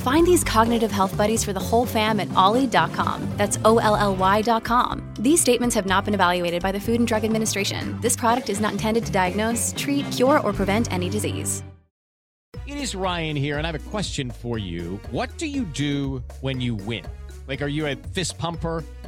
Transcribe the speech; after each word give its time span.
Find 0.00 0.26
these 0.26 0.42
cognitive 0.42 0.90
health 0.90 1.14
buddies 1.14 1.44
for 1.44 1.52
the 1.52 1.60
whole 1.60 1.84
fam 1.84 2.20
at 2.20 2.34
olly.com. 2.34 3.28
That's 3.36 3.58
O 3.66 3.78
L 3.78 3.96
L 3.96 4.16
Y.com. 4.16 5.12
These 5.18 5.42
statements 5.42 5.74
have 5.74 5.84
not 5.84 6.06
been 6.06 6.14
evaluated 6.14 6.62
by 6.62 6.72
the 6.72 6.80
Food 6.80 7.00
and 7.00 7.06
Drug 7.06 7.22
Administration. 7.22 8.00
This 8.00 8.16
product 8.16 8.48
is 8.48 8.60
not 8.60 8.72
intended 8.72 9.04
to 9.04 9.12
diagnose, 9.12 9.74
treat, 9.76 10.10
cure, 10.10 10.40
or 10.40 10.54
prevent 10.54 10.90
any 10.90 11.10
disease. 11.10 11.62
It 12.66 12.78
is 12.78 12.94
Ryan 12.94 13.36
here, 13.36 13.58
and 13.58 13.66
I 13.66 13.72
have 13.72 13.86
a 13.86 13.90
question 13.90 14.30
for 14.30 14.56
you. 14.56 14.98
What 15.10 15.36
do 15.36 15.46
you 15.46 15.64
do 15.64 16.22
when 16.40 16.62
you 16.62 16.76
win? 16.76 17.04
Like, 17.46 17.60
are 17.60 17.68
you 17.68 17.86
a 17.86 17.96
fist 18.14 18.38
pumper? 18.38 18.84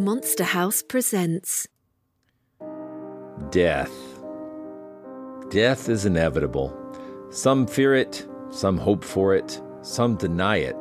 Monster 0.00 0.44
House 0.44 0.80
presents 0.80 1.66
Death. 3.50 3.90
Death 5.50 5.88
is 5.88 6.06
inevitable. 6.06 6.72
Some 7.30 7.66
fear 7.66 7.96
it, 7.96 8.24
some 8.50 8.78
hope 8.78 9.02
for 9.02 9.34
it, 9.34 9.60
some 9.82 10.14
deny 10.14 10.58
it, 10.58 10.76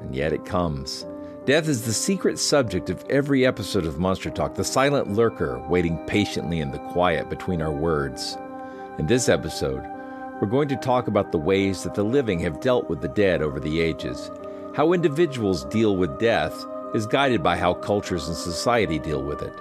and 0.00 0.12
yet 0.12 0.32
it 0.32 0.44
comes. 0.44 1.06
Death 1.44 1.68
is 1.68 1.86
the 1.86 1.92
secret 1.92 2.40
subject 2.40 2.90
of 2.90 3.04
every 3.08 3.46
episode 3.46 3.86
of 3.86 4.00
Monster 4.00 4.30
Talk, 4.30 4.56
the 4.56 4.64
silent 4.64 5.12
lurker 5.12 5.64
waiting 5.68 6.04
patiently 6.08 6.58
in 6.58 6.72
the 6.72 6.80
quiet 6.90 7.30
between 7.30 7.62
our 7.62 7.70
words. 7.70 8.36
In 8.98 9.06
this 9.06 9.28
episode, 9.28 9.84
we're 10.40 10.48
going 10.48 10.66
to 10.70 10.76
talk 10.76 11.06
about 11.06 11.30
the 11.30 11.38
ways 11.38 11.84
that 11.84 11.94
the 11.94 12.02
living 12.02 12.40
have 12.40 12.58
dealt 12.58 12.90
with 12.90 13.00
the 13.00 13.06
dead 13.06 13.42
over 13.42 13.60
the 13.60 13.80
ages, 13.80 14.28
how 14.74 14.92
individuals 14.92 15.64
deal 15.66 15.96
with 15.96 16.18
death 16.18 16.66
is 16.96 17.06
guided 17.06 17.42
by 17.42 17.56
how 17.56 17.74
cultures 17.74 18.26
and 18.26 18.36
society 18.36 18.98
deal 18.98 19.22
with 19.22 19.42
it. 19.42 19.52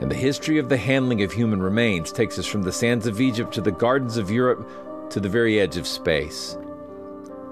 And 0.00 0.10
the 0.10 0.16
history 0.16 0.58
of 0.58 0.68
the 0.68 0.76
handling 0.76 1.22
of 1.22 1.30
human 1.30 1.62
remains 1.62 2.10
takes 2.10 2.38
us 2.38 2.46
from 2.46 2.62
the 2.62 2.72
sands 2.72 3.06
of 3.06 3.20
Egypt 3.20 3.52
to 3.54 3.60
the 3.60 3.70
gardens 3.70 4.16
of 4.16 4.30
Europe 4.30 4.68
to 5.10 5.20
the 5.20 5.28
very 5.28 5.60
edge 5.60 5.76
of 5.76 5.86
space. 5.86 6.56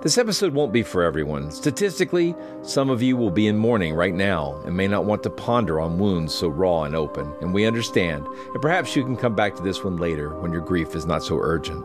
This 0.02 0.19
episode 0.19 0.55
won't 0.55 0.72
be 0.72 0.83
for 0.83 1.02
everyone. 1.02 1.50
Statistically, 1.50 2.34
some 2.62 2.91
of 2.91 3.02
you 3.02 3.17
will 3.17 3.30
be 3.30 3.48
in 3.48 3.56
mourning 3.56 3.94
right 3.94 4.14
now 4.14 4.61
and 4.64 4.77
may 4.77 4.86
not 4.86 5.05
want 5.05 5.22
to 5.24 5.30
ponder 5.30 5.80
on 5.80 5.98
wounds 5.98 6.34
so 6.34 6.48
raw 6.48 6.84
and 6.84 6.94
open, 6.94 7.33
and 7.41 7.52
we 7.52 7.67
understand. 7.67 8.27
And 8.27 8.62
perhaps 8.62 8.94
you 8.94 9.05
can 9.05 9.17
come 9.17 9.34
back 9.34 9.56
to 9.56 9.62
this 9.62 9.83
one 9.83 9.97
later 9.97 10.39
when 10.39 10.52
your 10.52 10.61
grief 10.61 10.94
is 10.94 11.06
not 11.06 11.24
so 11.24 11.39
urgent. 11.41 11.84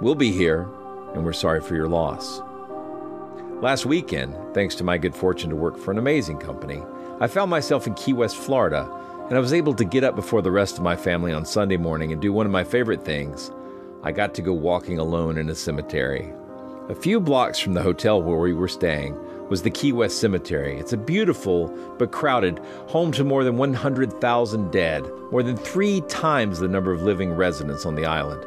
We'll 0.00 0.14
be 0.14 0.30
here, 0.30 0.68
and 1.14 1.24
we're 1.24 1.32
sorry 1.32 1.60
for 1.60 1.74
your 1.74 1.88
loss. 1.88 2.40
Last 3.60 3.86
weekend, 3.86 4.36
thanks 4.54 4.76
to 4.76 4.84
my 4.84 4.98
good 4.98 5.16
fortune 5.16 5.50
to 5.50 5.56
work 5.56 5.76
for 5.76 5.90
an 5.90 5.98
amazing 5.98 6.38
company, 6.38 6.80
I 7.18 7.26
found 7.26 7.50
myself 7.50 7.88
in 7.88 7.94
Key 7.94 8.12
West, 8.12 8.36
Florida, 8.36 8.88
and 9.28 9.36
I 9.36 9.40
was 9.40 9.52
able 9.52 9.74
to 9.74 9.84
get 9.84 10.04
up 10.04 10.14
before 10.14 10.42
the 10.42 10.52
rest 10.52 10.76
of 10.76 10.84
my 10.84 10.94
family 10.94 11.32
on 11.32 11.44
Sunday 11.44 11.76
morning 11.76 12.12
and 12.12 12.22
do 12.22 12.32
one 12.32 12.46
of 12.46 12.52
my 12.52 12.62
favorite 12.62 13.04
things. 13.04 13.50
I 14.04 14.12
got 14.12 14.32
to 14.34 14.42
go 14.42 14.52
walking 14.52 15.00
alone 15.00 15.38
in 15.38 15.50
a 15.50 15.56
cemetery. 15.56 16.32
A 16.88 16.94
few 16.94 17.18
blocks 17.18 17.58
from 17.58 17.74
the 17.74 17.82
hotel 17.82 18.22
where 18.22 18.38
we 18.38 18.52
were 18.52 18.68
staying 18.68 19.18
was 19.48 19.62
the 19.62 19.70
Key 19.70 19.92
West 19.92 20.20
Cemetery. 20.20 20.78
It's 20.78 20.92
a 20.92 20.96
beautiful 20.96 21.66
but 21.98 22.12
crowded 22.12 22.60
home 22.86 23.10
to 23.10 23.24
more 23.24 23.42
than 23.42 23.56
100,000 23.56 24.70
dead, 24.70 25.02
more 25.32 25.42
than 25.42 25.56
three 25.56 26.00
times 26.02 26.60
the 26.60 26.68
number 26.68 26.92
of 26.92 27.02
living 27.02 27.32
residents 27.32 27.84
on 27.84 27.96
the 27.96 28.06
island. 28.06 28.46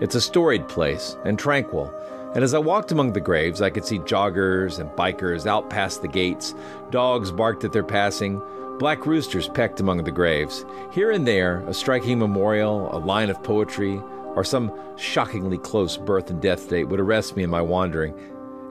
It's 0.00 0.16
a 0.16 0.20
storied 0.20 0.66
place 0.66 1.16
and 1.24 1.38
tranquil, 1.38 1.94
and 2.34 2.44
as 2.44 2.52
I 2.54 2.58
walked 2.58 2.92
among 2.92 3.12
the 3.12 3.20
graves, 3.20 3.62
I 3.62 3.70
could 3.70 3.84
see 3.84 3.98
joggers 3.98 4.78
and 4.78 4.90
bikers 4.90 5.46
out 5.46 5.70
past 5.70 6.02
the 6.02 6.08
gates. 6.08 6.54
Dogs 6.90 7.32
barked 7.32 7.64
at 7.64 7.72
their 7.72 7.84
passing. 7.84 8.42
Black 8.78 9.06
roosters 9.06 9.48
pecked 9.48 9.80
among 9.80 10.04
the 10.04 10.12
graves. 10.12 10.64
Here 10.92 11.10
and 11.10 11.26
there, 11.26 11.60
a 11.66 11.74
striking 11.74 12.18
memorial, 12.18 12.94
a 12.94 12.98
line 12.98 13.30
of 13.30 13.42
poetry, 13.42 14.00
or 14.36 14.44
some 14.44 14.72
shockingly 14.96 15.58
close 15.58 15.96
birth 15.96 16.30
and 16.30 16.40
death 16.40 16.68
date 16.68 16.84
would 16.84 17.00
arrest 17.00 17.34
me 17.34 17.42
in 17.42 17.50
my 17.50 17.62
wandering. 17.62 18.14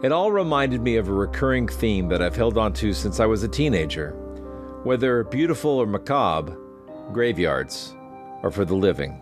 It 0.04 0.12
all 0.12 0.32
reminded 0.32 0.82
me 0.82 0.98
of 0.98 1.10
a 1.10 1.14
recurring 1.14 1.68
theme 1.68 2.08
that 2.10 2.22
I've 2.22 2.36
held 2.36 2.58
on 2.58 2.72
to 2.74 2.94
since 2.94 3.20
I 3.20 3.26
was 3.26 3.44
a 3.44 3.48
teenager. 3.48 4.12
Whether 4.84 5.24
beautiful 5.24 5.72
or 5.72 5.88
macabre, 5.88 6.56
graveyards 7.12 7.96
are 8.44 8.52
for 8.52 8.64
the 8.64 8.76
living. 8.76 9.22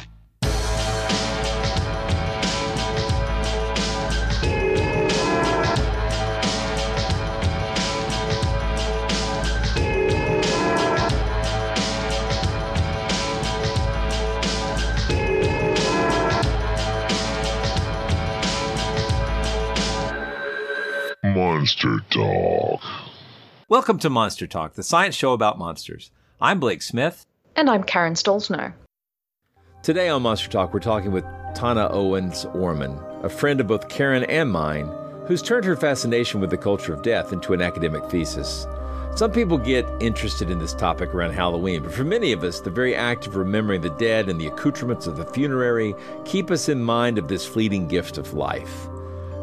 Monster 21.61 21.99
Talk. 22.09 22.81
Welcome 23.69 23.99
to 23.99 24.09
Monster 24.09 24.47
Talk, 24.47 24.73
the 24.73 24.81
science 24.81 25.13
show 25.13 25.33
about 25.33 25.59
monsters. 25.59 26.09
I'm 26.41 26.59
Blake 26.59 26.81
Smith. 26.81 27.27
And 27.55 27.69
I'm 27.69 27.83
Karen 27.83 28.15
Stollznow. 28.15 28.73
Today 29.83 30.09
on 30.09 30.23
Monster 30.23 30.49
Talk, 30.49 30.73
we're 30.73 30.79
talking 30.79 31.11
with 31.11 31.23
Tana 31.53 31.87
Owens 31.91 32.45
Orman, 32.55 32.99
a 33.21 33.29
friend 33.29 33.61
of 33.61 33.67
both 33.67 33.89
Karen 33.89 34.23
and 34.23 34.51
mine, 34.51 34.91
who's 35.27 35.43
turned 35.43 35.63
her 35.65 35.75
fascination 35.75 36.41
with 36.41 36.49
the 36.49 36.57
culture 36.57 36.95
of 36.95 37.03
death 37.03 37.31
into 37.31 37.53
an 37.53 37.61
academic 37.61 38.09
thesis. 38.09 38.65
Some 39.15 39.31
people 39.31 39.59
get 39.59 39.85
interested 39.99 40.49
in 40.49 40.57
this 40.57 40.73
topic 40.73 41.13
around 41.13 41.33
Halloween, 41.33 41.83
but 41.83 41.93
for 41.93 42.03
many 42.03 42.31
of 42.31 42.43
us, 42.43 42.59
the 42.59 42.71
very 42.71 42.95
act 42.95 43.27
of 43.27 43.35
remembering 43.35 43.81
the 43.81 43.95
dead 43.97 44.29
and 44.29 44.41
the 44.41 44.47
accoutrements 44.47 45.05
of 45.05 45.15
the 45.15 45.25
funerary 45.25 45.93
keep 46.25 46.49
us 46.49 46.69
in 46.69 46.81
mind 46.81 47.19
of 47.19 47.27
this 47.27 47.45
fleeting 47.45 47.87
gift 47.87 48.17
of 48.17 48.33
life. 48.33 48.87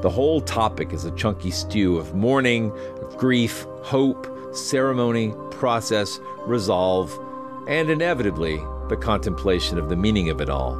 The 0.01 0.11
whole 0.11 0.41
topic 0.41 0.93
is 0.93 1.05
a 1.05 1.11
chunky 1.13 1.51
stew 1.51 1.99
of 1.99 2.15
mourning, 2.15 2.73
grief, 3.17 3.67
hope, 3.83 4.55
ceremony, 4.55 5.35
process, 5.51 6.21
resolve, 6.47 7.19
and 7.67 7.91
inevitably 7.91 8.63
the 8.89 8.97
contemplation 8.97 9.77
of 9.77 9.89
the 9.89 9.97
meaning 9.97 10.31
of 10.31 10.41
it 10.41 10.49
all. 10.49 10.77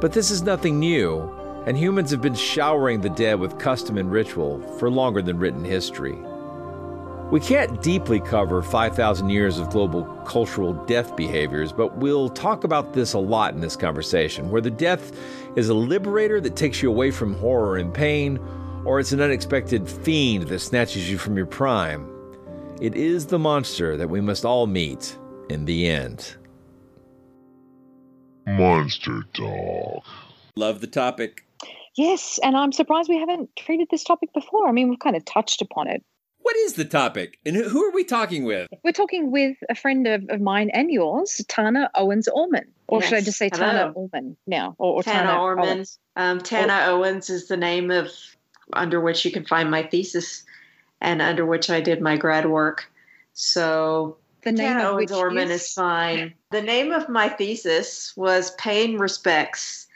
But 0.00 0.12
this 0.12 0.32
is 0.32 0.42
nothing 0.42 0.80
new, 0.80 1.20
and 1.66 1.78
humans 1.78 2.10
have 2.10 2.20
been 2.20 2.34
showering 2.34 3.00
the 3.00 3.10
dead 3.10 3.38
with 3.38 3.58
custom 3.58 3.96
and 3.98 4.10
ritual 4.10 4.60
for 4.78 4.90
longer 4.90 5.22
than 5.22 5.38
written 5.38 5.64
history. 5.64 6.18
We 7.30 7.38
can't 7.38 7.80
deeply 7.80 8.18
cover 8.18 8.60
5,000 8.60 9.30
years 9.30 9.58
of 9.58 9.70
global 9.70 10.04
cultural 10.26 10.72
death 10.86 11.14
behaviors, 11.14 11.70
but 11.70 11.96
we'll 11.98 12.28
talk 12.28 12.64
about 12.64 12.92
this 12.92 13.12
a 13.12 13.20
lot 13.20 13.54
in 13.54 13.60
this 13.60 13.76
conversation, 13.76 14.50
where 14.50 14.60
the 14.60 14.68
death 14.68 15.16
is 15.54 15.68
a 15.68 15.74
liberator 15.74 16.40
that 16.40 16.56
takes 16.56 16.82
you 16.82 16.90
away 16.90 17.12
from 17.12 17.34
horror 17.34 17.76
and 17.76 17.94
pain, 17.94 18.38
or 18.84 18.98
it's 18.98 19.12
an 19.12 19.20
unexpected 19.20 19.88
fiend 19.88 20.48
that 20.48 20.58
snatches 20.58 21.08
you 21.08 21.18
from 21.18 21.36
your 21.36 21.46
prime. 21.46 22.10
It 22.80 22.96
is 22.96 23.26
the 23.26 23.38
monster 23.38 23.96
that 23.96 24.10
we 24.10 24.20
must 24.20 24.44
all 24.44 24.66
meet 24.66 25.16
in 25.48 25.66
the 25.66 25.88
end. 25.88 26.34
Monster 28.44 29.22
Talk. 29.34 30.04
Love 30.56 30.80
the 30.80 30.88
topic. 30.88 31.44
Yes, 31.96 32.40
and 32.42 32.56
I'm 32.56 32.72
surprised 32.72 33.08
we 33.08 33.18
haven't 33.18 33.54
treated 33.54 33.86
this 33.88 34.02
topic 34.02 34.32
before. 34.32 34.68
I 34.68 34.72
mean, 34.72 34.88
we've 34.88 34.98
kind 34.98 35.14
of 35.14 35.24
touched 35.24 35.62
upon 35.62 35.86
it 35.86 36.02
What 36.42 36.56
is 36.56 36.74
the 36.74 36.84
topic? 36.84 37.38
And 37.44 37.54
who, 37.54 37.68
who 37.68 37.84
are 37.84 37.92
we 37.92 38.04
talking 38.04 38.44
with? 38.44 38.68
We're 38.82 38.92
talking 38.92 39.30
with 39.30 39.56
a 39.68 39.74
friend 39.74 40.06
of, 40.06 40.24
of 40.30 40.40
mine 40.40 40.70
and 40.70 40.90
yours, 40.90 41.44
Tana 41.48 41.90
Owens 41.94 42.28
Orman. 42.28 42.64
Or 42.88 43.02
should 43.02 43.18
I 43.18 43.20
just 43.20 43.38
say 43.38 43.50
Hello. 43.52 43.66
Tana 43.66 43.92
Orman 43.92 44.36
now? 44.46 44.74
Or, 44.78 44.94
or 44.94 45.02
Tana, 45.02 45.28
Tana, 45.28 45.40
Orman. 45.40 45.68
Owens. 45.68 45.98
Um, 46.16 46.40
Tana 46.40 46.86
Owens 46.86 47.30
is 47.30 47.46
the 47.48 47.56
name 47.56 47.90
of 47.90 48.10
under 48.72 49.00
which 49.00 49.24
you 49.24 49.30
can 49.30 49.44
find 49.44 49.70
my 49.70 49.82
thesis 49.82 50.44
and 51.00 51.20
under 51.22 51.44
which 51.46 51.70
I 51.70 51.80
did 51.80 52.00
my 52.00 52.16
grad 52.16 52.48
work. 52.48 52.90
So 53.32 54.16
The 54.42 54.52
name 54.52 54.72
Tana 54.72 54.88
of 54.88 54.94
Owens 54.94 55.12
Orman 55.12 55.50
is- 55.50 55.62
is 55.62 55.72
fine. 55.72 56.34
The 56.50 56.62
name 56.62 56.90
of 56.92 57.08
my 57.08 57.28
thesis 57.28 58.12
was 58.16 58.52
Paying 58.52 58.98
Respects 58.98 59.86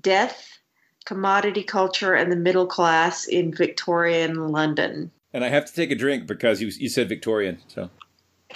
Death, 0.00 0.58
Commodity 1.04 1.62
Culture, 1.62 2.14
and 2.14 2.30
the 2.30 2.36
Middle 2.36 2.66
Class 2.66 3.26
in 3.26 3.54
Victorian 3.54 4.48
London. 4.48 5.10
And 5.34 5.44
I 5.44 5.48
have 5.48 5.64
to 5.64 5.72
take 5.72 5.90
a 5.90 5.94
drink 5.94 6.26
because 6.26 6.60
you, 6.60 6.68
you 6.78 6.88
said 6.88 7.08
Victorian. 7.08 7.58
So 7.68 7.90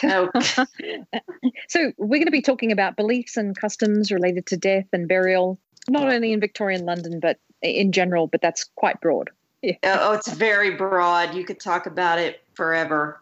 Oh, 0.03 0.31
So 1.69 1.93
we're 1.97 2.19
going 2.19 2.27
to 2.27 2.31
be 2.31 2.43
talking 2.43 2.73
about 2.73 2.97
beliefs 2.97 3.37
and 3.37 3.59
customs 3.59 4.13
related 4.13 4.47
to 4.47 4.57
death 4.57 4.87
and 4.93 5.09
burial, 5.09 5.59
not 5.89 6.13
only 6.13 6.33
in 6.33 6.41
Victorian 6.41 6.85
London, 6.85 7.21
but 7.21 7.39
in 7.63 7.93
general, 7.93 8.27
but 8.27 8.41
that's 8.41 8.65
quite 8.77 9.01
broad. 9.01 9.31
Yeah. 9.63 9.75
Oh, 9.83 9.99
oh, 10.01 10.13
it's 10.13 10.33
very 10.33 10.71
broad. 10.77 11.35
You 11.35 11.45
could 11.45 11.61
talk 11.61 11.87
about 11.87 12.19
it 12.19 12.43
forever. 12.55 13.21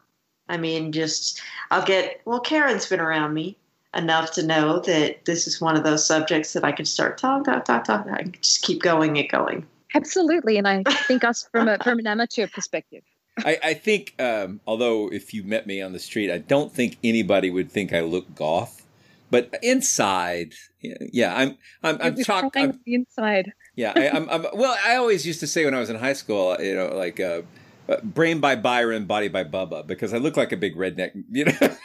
I 0.49 0.57
mean, 0.57 0.93
just 0.93 1.41
I'll 1.71 1.85
get 1.85 2.21
well. 2.25 2.41
Karen's 2.41 2.87
been 2.87 3.01
around 3.01 3.33
me 3.33 3.57
enough 3.95 4.33
to 4.33 4.43
know 4.43 4.81
that 4.81 5.25
this 5.25 5.47
is 5.47 5.61
one 5.61 5.77
of 5.77 5.85
those 5.85 6.05
subjects 6.05 6.53
that 6.53 6.65
I 6.65 6.73
can 6.73 6.85
start 6.85 7.17
talking, 7.17 7.45
talk, 7.45 7.65
talk, 7.65 7.85
talk. 7.85 8.07
I 8.11 8.23
can 8.25 8.33
just 8.33 8.63
keep 8.63 8.83
going 8.83 9.17
and 9.17 9.29
going. 9.29 9.67
Absolutely. 9.95 10.59
And 10.59 10.69
I 10.69 10.83
think 11.07 11.25
us 11.25 11.49
from 11.51 11.69
a 11.69 11.79
from 11.83 11.99
an 11.99 12.07
amateur 12.07 12.47
perspective. 12.49 13.05
I, 13.39 13.59
I 13.63 13.75
think, 13.75 14.15
um, 14.19 14.61
although 14.67 15.11
if 15.11 15.35
you 15.35 15.43
met 15.43 15.67
me 15.67 15.83
on 15.83 15.93
the 15.93 15.99
street, 15.99 16.31
I 16.31 16.39
don't 16.39 16.73
think 16.73 16.99
anybody 17.03 17.51
would 17.51 17.71
think 17.71 17.93
I 17.93 18.01
look 18.01 18.35
goth. 18.35 18.87
But 19.31 19.59
inside, 19.63 20.55
yeah, 20.81 21.35
I'm 21.35 21.59
I'm 21.83 21.99
I'm 22.01 22.15
You're 22.15 22.25
chalk. 22.25 22.57
I'm, 22.57 22.79
inside. 22.87 23.53
yeah, 23.75 23.93
I, 23.97 24.11
I'm, 24.11 24.29
I'm 24.31 24.47
well. 24.55 24.77
I 24.87 24.95
always 24.95 25.27
used 25.27 25.41
to 25.41 25.49
say 25.49 25.65
when 25.65 25.75
I 25.75 25.81
was 25.81 25.91
in 25.91 25.97
high 25.97 26.13
school, 26.13 26.57
you 26.61 26.77
know, 26.77 26.95
like 26.95 27.19
uh, 27.19 27.43
uh, 27.89 27.97
brain 28.03 28.39
by 28.39 28.55
Byron, 28.55 29.07
body 29.07 29.27
by 29.27 29.43
Bubba, 29.43 29.85
because 29.87 30.15
I 30.15 30.19
look 30.19 30.37
like 30.37 30.53
a 30.53 30.57
big 30.57 30.77
redneck, 30.77 31.11
you 31.33 31.47
know. 31.47 31.53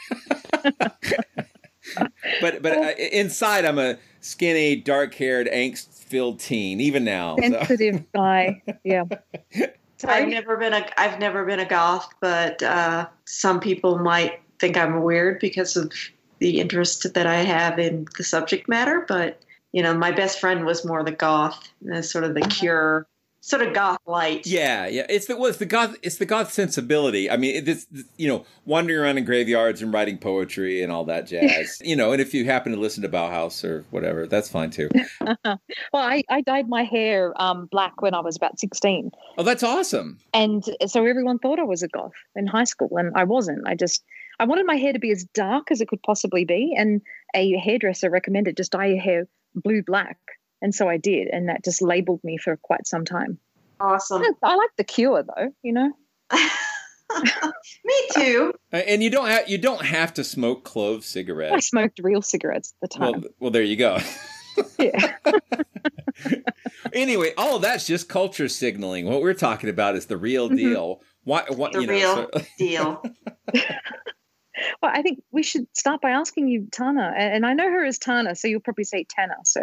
but 2.40 2.62
but 2.62 2.66
uh, 2.66 2.92
inside, 3.10 3.64
I'm 3.64 3.80
a 3.80 3.98
skinny, 4.20 4.76
dark 4.76 5.14
haired, 5.14 5.48
angst 5.48 5.88
filled 6.04 6.38
teen, 6.38 6.80
even 6.80 7.04
now. 7.04 7.36
so. 7.36 7.50
Sensitive 7.50 8.04
guy. 8.12 8.62
Yeah. 8.84 9.04
I've 10.04 10.28
never 10.28 10.56
been 10.56 10.72
a 10.72 10.86
I've 10.96 11.18
never 11.18 11.44
been 11.44 11.60
a 11.60 11.64
goth, 11.64 12.08
but 12.20 12.62
uh, 12.62 13.06
some 13.24 13.60
people 13.60 13.98
might 13.98 14.40
think 14.58 14.76
I'm 14.76 15.02
weird 15.02 15.40
because 15.40 15.76
of 15.76 15.92
the 16.38 16.60
interest 16.60 17.12
that 17.12 17.26
I 17.26 17.42
have 17.42 17.78
in 17.78 18.06
the 18.16 18.24
subject 18.24 18.68
matter. 18.68 19.04
But 19.06 19.40
you 19.72 19.82
know, 19.82 19.94
my 19.94 20.10
best 20.10 20.40
friend 20.40 20.64
was 20.64 20.84
more 20.84 21.02
the 21.04 21.12
goth, 21.12 21.72
uh, 21.92 22.02
sort 22.02 22.24
of 22.24 22.34
the 22.34 22.40
cure, 22.42 23.06
sort 23.40 23.62
of 23.62 23.72
goth 23.74 23.98
light. 24.06 24.46
Yeah, 24.46 24.86
yeah. 24.86 25.06
It's 25.08 25.26
the 25.26 25.36
well, 25.36 25.46
it's 25.48 25.58
the 25.58 25.66
goth. 25.66 25.96
It's 26.02 26.16
the 26.16 26.26
goth 26.26 26.52
sensibility. 26.52 27.30
I 27.30 27.36
mean, 27.36 27.56
it- 27.56 27.68
it's 27.68 27.86
you 28.16 28.28
know, 28.28 28.44
wandering 28.64 28.98
around 29.00 29.18
in 29.18 29.24
graveyards 29.24 29.82
and 29.82 29.92
writing 29.92 30.18
poetry 30.18 30.82
and 30.82 30.92
all 30.92 31.04
that 31.06 31.26
jazz. 31.26 31.80
you 31.84 31.96
know, 31.96 32.12
and 32.12 32.20
if 32.20 32.34
you 32.34 32.44
happen 32.44 32.72
to 32.72 32.78
listen 32.78 33.02
to 33.02 33.08
Bauhaus 33.08 33.64
or 33.64 33.84
whatever, 33.90 34.26
that's 34.26 34.48
fine 34.48 34.70
too. 34.70 34.88
well, 35.44 35.58
I, 35.94 36.22
I 36.28 36.40
dyed 36.42 36.68
my 36.68 36.84
hair 36.84 37.32
um, 37.40 37.66
black 37.66 38.02
when 38.02 38.14
I 38.14 38.20
was 38.20 38.36
about 38.36 38.58
16. 38.60 39.10
Oh, 39.38 39.42
that's 39.42 39.62
awesome. 39.62 40.18
And 40.34 40.64
so 40.86 41.06
everyone 41.06 41.38
thought 41.38 41.58
I 41.58 41.64
was 41.64 41.82
a 41.82 41.88
goth 41.88 42.12
in 42.36 42.46
high 42.46 42.64
school, 42.64 42.90
and 42.96 43.12
I 43.14 43.24
wasn't. 43.24 43.66
I 43.66 43.74
just 43.74 44.04
I 44.38 44.44
wanted 44.44 44.66
my 44.66 44.76
hair 44.76 44.92
to 44.92 44.98
be 44.98 45.10
as 45.10 45.24
dark 45.34 45.70
as 45.70 45.80
it 45.80 45.88
could 45.88 46.02
possibly 46.02 46.44
be, 46.44 46.74
and 46.76 47.00
a 47.34 47.56
hairdresser 47.58 48.10
recommended 48.10 48.56
just 48.56 48.72
dye 48.72 48.86
your 48.86 49.00
hair 49.00 49.26
blue 49.54 49.82
black, 49.82 50.18
and 50.62 50.74
so 50.74 50.88
I 50.88 50.96
did, 50.96 51.28
and 51.28 51.48
that 51.48 51.64
just 51.64 51.82
labeled 51.82 52.20
me 52.24 52.36
for 52.38 52.56
quite 52.56 52.86
some 52.86 53.04
time. 53.04 53.38
Awesome. 53.80 54.22
I, 54.22 54.32
I 54.42 54.54
like 54.56 54.70
the 54.76 54.84
Cure 54.84 55.22
though, 55.22 55.52
you 55.62 55.72
know. 55.72 55.92
Me 57.84 57.94
too. 58.12 58.52
Uh, 58.72 58.76
And 58.76 59.02
you 59.02 59.10
don't 59.10 59.26
have 59.28 59.48
you 59.48 59.58
don't 59.58 59.84
have 59.84 60.14
to 60.14 60.22
smoke 60.24 60.64
clove 60.64 61.04
cigarettes. 61.04 61.54
I 61.54 61.60
smoked 61.60 61.98
real 62.02 62.22
cigarettes 62.22 62.72
at 62.82 62.90
the 62.90 62.98
time. 62.98 63.24
well, 63.40 63.50
there 63.50 63.62
you 63.62 63.76
go. 63.76 63.98
yeah. 64.78 65.16
anyway, 66.92 67.32
all 67.36 67.56
of 67.56 67.62
that's 67.62 67.86
just 67.86 68.08
culture 68.08 68.48
signaling. 68.48 69.06
What 69.06 69.22
we're 69.22 69.34
talking 69.34 69.70
about 69.70 69.96
is 69.96 70.06
the 70.06 70.16
real 70.16 70.48
deal. 70.48 71.02
Why? 71.24 71.44
What? 71.48 71.72
The 71.72 71.80
you 71.80 71.86
know, 71.86 71.92
real 71.92 72.14
so- 72.32 72.40
deal. 72.58 73.02
Well, 74.82 74.92
I 74.94 75.02
think 75.02 75.22
we 75.32 75.42
should 75.42 75.66
start 75.74 76.02
by 76.02 76.10
asking 76.10 76.48
you, 76.48 76.68
Tana, 76.70 77.14
and, 77.16 77.34
and 77.34 77.46
I 77.46 77.54
know 77.54 77.70
her 77.70 77.84
as 77.84 77.98
Tana, 77.98 78.34
so 78.36 78.46
you'll 78.46 78.60
probably 78.60 78.84
say 78.84 79.04
Tana. 79.08 79.34
So 79.44 79.62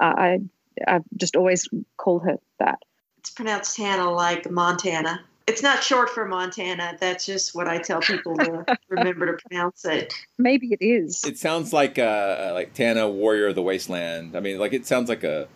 uh, 0.00 0.14
I 0.16 0.38
I've 0.86 1.04
just 1.16 1.36
always 1.36 1.68
called 1.96 2.24
her 2.24 2.38
that. 2.58 2.80
It's 3.18 3.30
pronounced 3.30 3.76
Tana 3.76 4.10
like 4.10 4.50
Montana. 4.50 5.24
It's 5.46 5.62
not 5.62 5.84
short 5.84 6.10
for 6.10 6.24
Montana. 6.24 6.96
That's 6.98 7.26
just 7.26 7.54
what 7.54 7.68
I 7.68 7.78
tell 7.78 8.00
people 8.00 8.34
to 8.36 8.64
remember 8.88 9.26
to 9.26 9.42
pronounce 9.46 9.84
it. 9.84 10.14
Maybe 10.38 10.68
it 10.72 10.82
is. 10.82 11.22
It 11.24 11.38
sounds 11.38 11.72
like 11.72 11.98
uh 11.98 12.50
like 12.54 12.74
Tana 12.74 13.08
Warrior 13.08 13.48
of 13.48 13.54
the 13.54 13.62
Wasteland. 13.62 14.36
I 14.36 14.40
mean, 14.40 14.58
like 14.58 14.72
it 14.72 14.86
sounds 14.86 15.08
like 15.08 15.24
a 15.24 15.48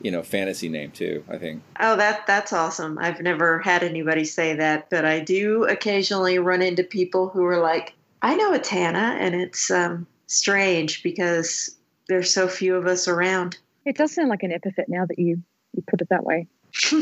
you 0.00 0.10
know 0.10 0.22
fantasy 0.22 0.68
name 0.68 0.90
too. 0.90 1.24
I 1.28 1.38
think. 1.38 1.62
Oh, 1.80 1.96
that 1.96 2.26
that's 2.26 2.52
awesome. 2.52 2.98
I've 2.98 3.20
never 3.20 3.58
had 3.60 3.82
anybody 3.82 4.24
say 4.24 4.54
that, 4.56 4.90
but 4.90 5.04
I 5.04 5.20
do 5.20 5.64
occasionally 5.64 6.38
run 6.38 6.62
into 6.62 6.84
people 6.84 7.28
who 7.28 7.44
are 7.44 7.60
like, 7.60 7.94
"I 8.22 8.34
know 8.34 8.52
a 8.52 8.58
Tana," 8.58 9.16
and 9.18 9.34
it's 9.34 9.70
um, 9.70 10.06
strange 10.26 11.02
because 11.02 11.76
there's 12.08 12.32
so 12.32 12.48
few 12.48 12.76
of 12.76 12.86
us 12.86 13.08
around. 13.08 13.58
It 13.84 13.96
does 13.96 14.14
sound 14.14 14.28
like 14.28 14.42
an 14.42 14.52
epithet 14.52 14.88
now 14.88 15.06
that 15.06 15.18
you 15.18 15.42
you 15.72 15.82
put 15.88 16.00
it 16.00 16.08
that 16.10 16.24
way. 16.24 16.46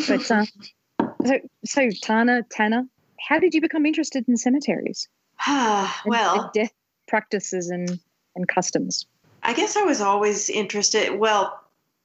But 0.09 0.31
uh, 0.31 0.45
so 1.25 1.39
so 1.65 1.91
Tana 2.03 2.43
Tana, 2.51 2.85
how 3.29 3.39
did 3.39 3.55
you 3.55 3.61
become 3.61 3.87
interested 3.87 4.25
in 4.29 4.37
cemeteries? 4.37 5.09
and- 5.47 5.89
well, 6.07 6.43
and 6.43 6.53
death 6.53 6.73
practices 7.09 7.71
and 7.71 7.99
and 8.37 8.49
customs. 8.49 9.07
I 9.43 9.55
guess 9.55 9.77
I 9.77 9.83
was 9.83 10.01
always 10.01 10.51
interested. 10.51 11.19
Well, 11.19 11.59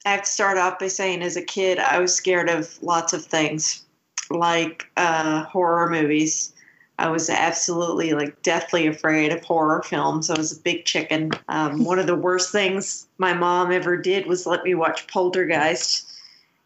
I 0.04 0.10
have 0.10 0.22
to 0.22 0.30
start 0.30 0.58
off 0.58 0.78
by 0.78 0.88
saying, 0.88 1.22
as 1.22 1.36
a 1.36 1.42
kid, 1.42 1.78
I 1.78 1.98
was 1.98 2.14
scared 2.14 2.48
of 2.48 2.82
lots 2.82 3.12
of 3.12 3.24
things, 3.24 3.84
like 4.30 4.86
uh, 4.96 5.44
horror 5.44 5.90
movies. 5.90 6.54
I 6.98 7.08
was 7.08 7.28
absolutely 7.28 8.14
like 8.14 8.42
deathly 8.42 8.86
afraid 8.86 9.32
of 9.32 9.44
horror 9.44 9.82
films. 9.82 10.30
I 10.30 10.36
was 10.36 10.56
a 10.56 10.60
big 10.60 10.84
chicken. 10.84 11.32
Um, 11.48 11.84
one 11.84 11.98
of 11.98 12.06
the 12.06 12.16
worst 12.16 12.52
things 12.52 13.06
my 13.18 13.34
mom 13.34 13.70
ever 13.72 13.96
did 13.96 14.26
was 14.26 14.46
let 14.46 14.64
me 14.64 14.74
watch 14.74 15.06
Poltergeist 15.06 16.10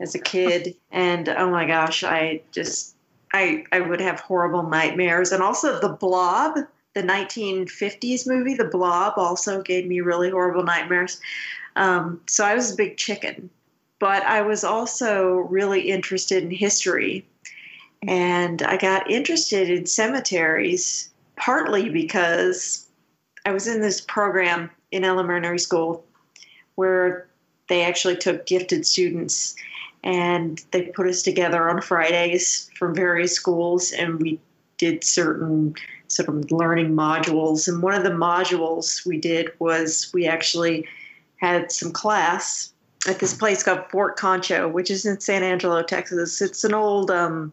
as 0.00 0.14
a 0.14 0.18
kid, 0.18 0.76
and 0.92 1.28
oh 1.28 1.50
my 1.50 1.66
gosh, 1.66 2.04
I 2.04 2.42
just 2.52 2.94
I 3.32 3.64
I 3.72 3.80
would 3.80 4.00
have 4.00 4.20
horrible 4.20 4.62
nightmares. 4.62 5.32
And 5.32 5.42
also 5.42 5.80
The 5.80 5.88
Blob, 5.88 6.58
the 6.94 7.02
1950s 7.02 8.26
movie, 8.26 8.54
The 8.54 8.64
Blob, 8.64 9.14
also 9.16 9.62
gave 9.62 9.86
me 9.86 10.00
really 10.00 10.30
horrible 10.30 10.64
nightmares. 10.64 11.20
Um, 11.76 12.20
so 12.26 12.44
I 12.44 12.54
was 12.54 12.72
a 12.72 12.76
big 12.76 12.96
chicken, 12.96 13.50
but 13.98 14.22
I 14.24 14.42
was 14.42 14.64
also 14.64 15.46
really 15.50 15.90
interested 15.90 16.42
in 16.42 16.50
history. 16.50 17.24
And 18.06 18.62
I 18.62 18.76
got 18.76 19.10
interested 19.10 19.68
in 19.68 19.86
cemeteries 19.86 21.10
partly 21.36 21.88
because 21.88 22.86
I 23.44 23.52
was 23.52 23.66
in 23.66 23.80
this 23.80 24.00
program 24.00 24.70
in 24.90 25.04
elementary 25.04 25.58
school 25.58 26.04
where 26.74 27.28
they 27.68 27.84
actually 27.84 28.16
took 28.16 28.46
gifted 28.46 28.86
students 28.86 29.54
and 30.02 30.62
they 30.70 30.82
put 30.82 31.06
us 31.06 31.22
together 31.22 31.68
on 31.68 31.82
Fridays 31.82 32.70
from 32.78 32.94
various 32.94 33.34
schools 33.34 33.92
and 33.92 34.20
we 34.20 34.40
did 34.78 35.04
certain 35.04 35.74
sort 36.08 36.28
of 36.28 36.50
learning 36.50 36.94
modules. 36.94 37.68
And 37.68 37.82
one 37.82 37.94
of 37.94 38.02
the 38.02 38.10
modules 38.10 39.04
we 39.06 39.18
did 39.18 39.52
was 39.58 40.10
we 40.14 40.26
actually 40.26 40.86
had 41.36 41.70
some 41.70 41.92
class 41.92 42.72
at 43.06 43.18
this 43.18 43.34
place 43.34 43.62
called 43.62 43.84
Fort 43.90 44.16
Concho, 44.16 44.68
which 44.68 44.90
is 44.90 45.06
in 45.06 45.20
San 45.20 45.42
Angelo, 45.42 45.82
Texas. 45.82 46.40
It's 46.40 46.64
an 46.64 46.74
old 46.74 47.10
um, 47.10 47.52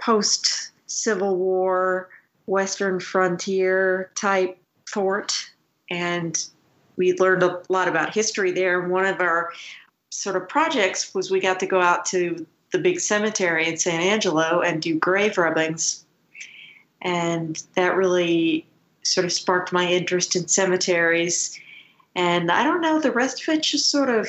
post 0.00 0.72
Civil 0.86 1.36
War 1.36 2.08
Western 2.46 2.98
frontier 2.98 4.10
type 4.16 4.58
fort. 4.86 5.50
And 5.90 6.42
we 6.96 7.14
learned 7.14 7.42
a 7.42 7.62
lot 7.68 7.88
about 7.88 8.14
history 8.14 8.50
there. 8.50 8.88
One 8.88 9.06
of 9.06 9.20
our 9.20 9.52
sort 10.10 10.36
of 10.36 10.48
projects 10.48 11.14
was 11.14 11.30
we 11.30 11.40
got 11.40 11.60
to 11.60 11.66
go 11.66 11.80
out 11.80 12.04
to 12.06 12.44
the 12.72 12.78
big 12.78 13.00
cemetery 13.00 13.66
in 13.66 13.76
San 13.76 14.00
Angelo 14.00 14.60
and 14.60 14.82
do 14.82 14.98
grave 14.98 15.38
rubbings. 15.38 16.04
And 17.02 17.62
that 17.76 17.96
really 17.96 18.66
sort 19.02 19.24
of 19.24 19.32
sparked 19.32 19.72
my 19.72 19.86
interest 19.86 20.36
in 20.36 20.46
cemeteries. 20.48 21.58
And 22.14 22.50
I 22.50 22.64
don't 22.64 22.80
know, 22.80 23.00
the 23.00 23.12
rest 23.12 23.42
of 23.42 23.54
it 23.54 23.62
just 23.62 23.90
sort 23.90 24.10
of 24.10 24.28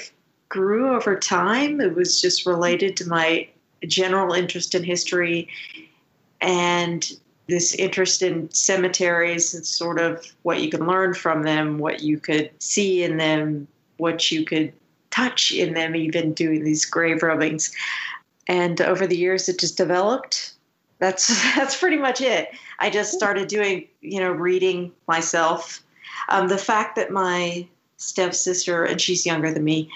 grew 0.49 0.95
over 0.95 1.17
time. 1.17 1.81
It 1.81 1.95
was 1.95 2.21
just 2.21 2.45
related 2.45 2.95
to 2.97 3.07
my 3.07 3.47
general 3.87 4.33
interest 4.33 4.75
in 4.75 4.83
history 4.83 5.47
and 6.41 7.11
this 7.47 7.75
interest 7.75 8.21
in 8.21 8.49
cemeteries 8.51 9.53
and 9.53 9.65
sort 9.65 9.99
of 9.99 10.25
what 10.43 10.61
you 10.61 10.69
can 10.69 10.87
learn 10.87 11.13
from 11.13 11.43
them, 11.43 11.77
what 11.79 12.01
you 12.01 12.17
could 12.17 12.49
see 12.59 13.03
in 13.03 13.17
them, 13.17 13.67
what 13.97 14.31
you 14.31 14.45
could 14.45 14.71
touch 15.09 15.51
in 15.51 15.73
them, 15.73 15.95
even 15.95 16.33
doing 16.33 16.63
these 16.63 16.85
grave 16.85 17.21
rubbings. 17.21 17.71
And 18.47 18.81
over 18.81 19.05
the 19.05 19.17
years, 19.17 19.49
it 19.49 19.59
just 19.59 19.77
developed. 19.77 20.53
That's 20.99 21.27
that's 21.55 21.77
pretty 21.77 21.97
much 21.97 22.21
it. 22.21 22.49
I 22.79 22.89
just 22.89 23.13
started 23.13 23.47
doing, 23.47 23.87
you 24.01 24.19
know, 24.19 24.31
reading 24.31 24.91
myself. 25.07 25.83
Um, 26.29 26.47
the 26.47 26.57
fact 26.57 26.95
that 26.95 27.11
my 27.11 27.67
stepsister, 27.97 28.83
and 28.83 28.99
she's 28.99 29.25
younger 29.25 29.51
than 29.53 29.63
me, 29.63 29.89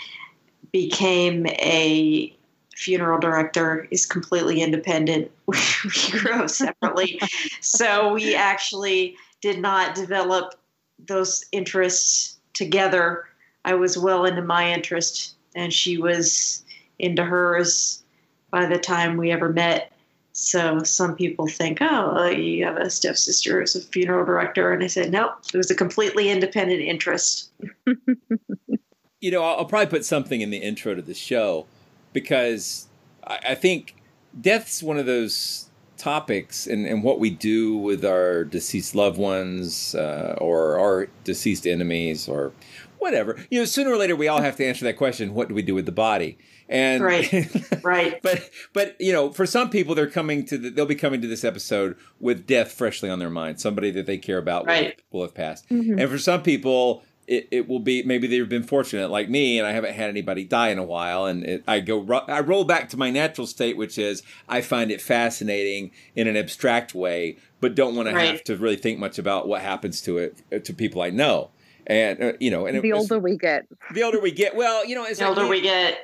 became 0.72 1.48
a 1.48 2.36
funeral 2.75 3.20
director 3.20 3.88
is 3.89 4.05
completely 4.05 4.62
independent. 4.62 5.32
We, 5.48 5.60
we 5.86 6.20
grew 6.20 6.48
separately. 6.48 7.22
so 7.62 8.13
we 8.13 8.34
actually 8.34 9.15
did 9.41 9.60
not 9.60 9.94
develop 9.94 10.55
those 10.98 11.46
interests 11.51 12.39
together. 12.53 13.25
I 13.63 13.75
was 13.75 13.96
well 13.96 14.25
into 14.25 14.41
my 14.41 14.72
interest, 14.72 15.36
and 15.55 15.72
she 15.72 16.00
was 16.00 16.63
into 16.98 17.24
hers 17.24 18.03
by 18.50 18.65
the 18.65 18.79
time 18.79 19.17
we 19.17 19.32
ever 19.32 19.53
met. 19.53 19.91
So 20.32 20.82
some 20.84 21.15
people 21.15 21.48
think, 21.48 21.77
oh, 21.82 22.27
you 22.29 22.65
have 22.65 22.77
a 22.77 22.89
stepsister 22.89 23.62
as 23.62 23.75
a 23.75 23.82
funeral 23.82 24.25
director. 24.25 24.74
And 24.74 24.84
I 24.84 24.88
said, 24.88 25.12
nope, 25.12 25.34
it 25.53 25.58
was 25.58 25.70
a 25.70 25.75
completely 25.75 26.29
independent 26.29 26.82
interest. 26.82 27.51
you 29.22 29.32
know, 29.32 29.44
I'll, 29.44 29.60
I'll 29.60 29.65
probably 29.65 29.88
put 29.88 30.05
something 30.05 30.41
in 30.41 30.50
the 30.50 30.58
intro 30.58 30.96
to 30.96 31.01
the 31.03 31.13
show 31.13 31.67
because 32.16 32.88
I, 33.24 33.40
I 33.50 33.56
think 33.56 33.96
death's 34.42 34.82
one 34.82 34.98
of 34.98 35.06
those 35.06 35.70
topics 35.98 36.66
and, 36.66 36.88
and 36.88 37.04
what 37.04 37.20
we 37.20 37.30
do 37.30 37.78
with 37.78 38.04
our 38.04 38.44
deceased 38.44 38.96
loved 38.96 39.18
ones 39.18 39.94
uh, 39.94 40.36
or 40.40 40.80
our 40.80 41.08
deceased 41.24 41.68
enemies 41.68 42.28
or 42.28 42.54
whatever. 42.98 43.38
You 43.52 43.60
know, 43.60 43.66
sooner 43.66 43.92
or 43.92 43.98
later 43.98 44.16
we 44.16 44.28
all 44.28 44.42
have 44.42 44.56
to 44.58 44.66
answer 44.66 44.86
that 44.86 44.98
question: 44.98 45.36
What 45.36 45.50
do 45.50 45.54
we 45.54 45.62
do 45.62 45.76
with 45.76 45.86
the 45.86 45.92
body? 45.92 46.38
And 46.68 47.04
right, 47.04 47.30
right. 47.84 48.22
But 48.24 48.50
but 48.74 48.96
you 49.00 49.14
know, 49.14 49.32
for 49.32 49.46
some 49.46 49.70
people, 49.70 49.94
they're 49.94 50.10
coming 50.10 50.46
to 50.46 50.58
the, 50.58 50.70
they'll 50.70 50.86
be 50.86 50.96
coming 50.96 51.22
to 51.22 51.28
this 51.28 51.44
episode 51.44 51.96
with 52.20 52.48
death 52.48 52.72
freshly 52.72 53.10
on 53.10 53.20
their 53.20 53.30
mind, 53.30 53.62
somebody 53.62 53.92
that 53.92 54.08
they 54.08 54.18
care 54.18 54.40
about 54.40 54.66
right. 54.66 55.00
will, 55.12 55.20
will 55.20 55.26
have 55.28 55.36
passed. 55.36 55.70
Mm-hmm. 55.70 56.00
And 56.00 56.10
for 56.10 56.18
some 56.18 56.42
people, 56.42 57.04
it, 57.27 57.48
it 57.51 57.67
will 57.67 57.79
be 57.79 58.03
maybe 58.03 58.27
they've 58.27 58.48
been 58.48 58.63
fortunate 58.63 59.10
like 59.10 59.29
me 59.29 59.58
and 59.58 59.67
I 59.67 59.72
haven't 59.72 59.94
had 59.94 60.10
anybody 60.10 60.44
die 60.44 60.70
in 60.70 60.77
a 60.77 60.84
while 60.84 61.25
and 61.25 61.44
it, 61.44 61.63
I 61.67 61.79
go 61.79 62.05
I 62.27 62.41
roll 62.41 62.63
back 62.63 62.89
to 62.89 62.98
my 62.98 63.10
natural 63.10 63.48
state 63.48 63.77
which 63.77 63.98
is 63.98 64.22
I 64.48 64.62
find 64.62 64.91
it 64.91 65.01
fascinating 65.01 65.91
in 66.15 66.27
an 66.27 66.38
abstract 66.38 66.94
way 66.94 67.38
but 67.62 67.75
don't 67.75 67.96
want 67.96 68.08
right. 68.08 68.22
to 68.22 68.32
have 68.32 68.44
to 68.46 68.58
really 68.58 68.75
think 68.75 69.00
much 69.00 69.17
about 69.17 69.48
what 69.48 69.62
happens 69.62 70.01
to 70.01 70.17
it 70.17 70.38
uh, 70.53 70.60
to 70.60 70.74
people 70.74 71.01
I 71.01 71.10
know 71.10 71.50
and 71.88 72.22
uh, 72.22 72.34
you 72.39 72.51
know 72.51 72.65
and 72.65 72.82
the 72.82 72.94
older 72.94 73.20
we 73.20 73.38
get 73.38 73.65
the 73.94 74.03
older 74.03 74.20
we 74.20 74.32
get 74.32 74.55
well 74.55 74.86
you 74.86 74.96
know 74.96 75.05
as 75.05 75.20
the 75.20 75.27
older 75.27 75.48
we 75.48 75.62
get 75.62 75.98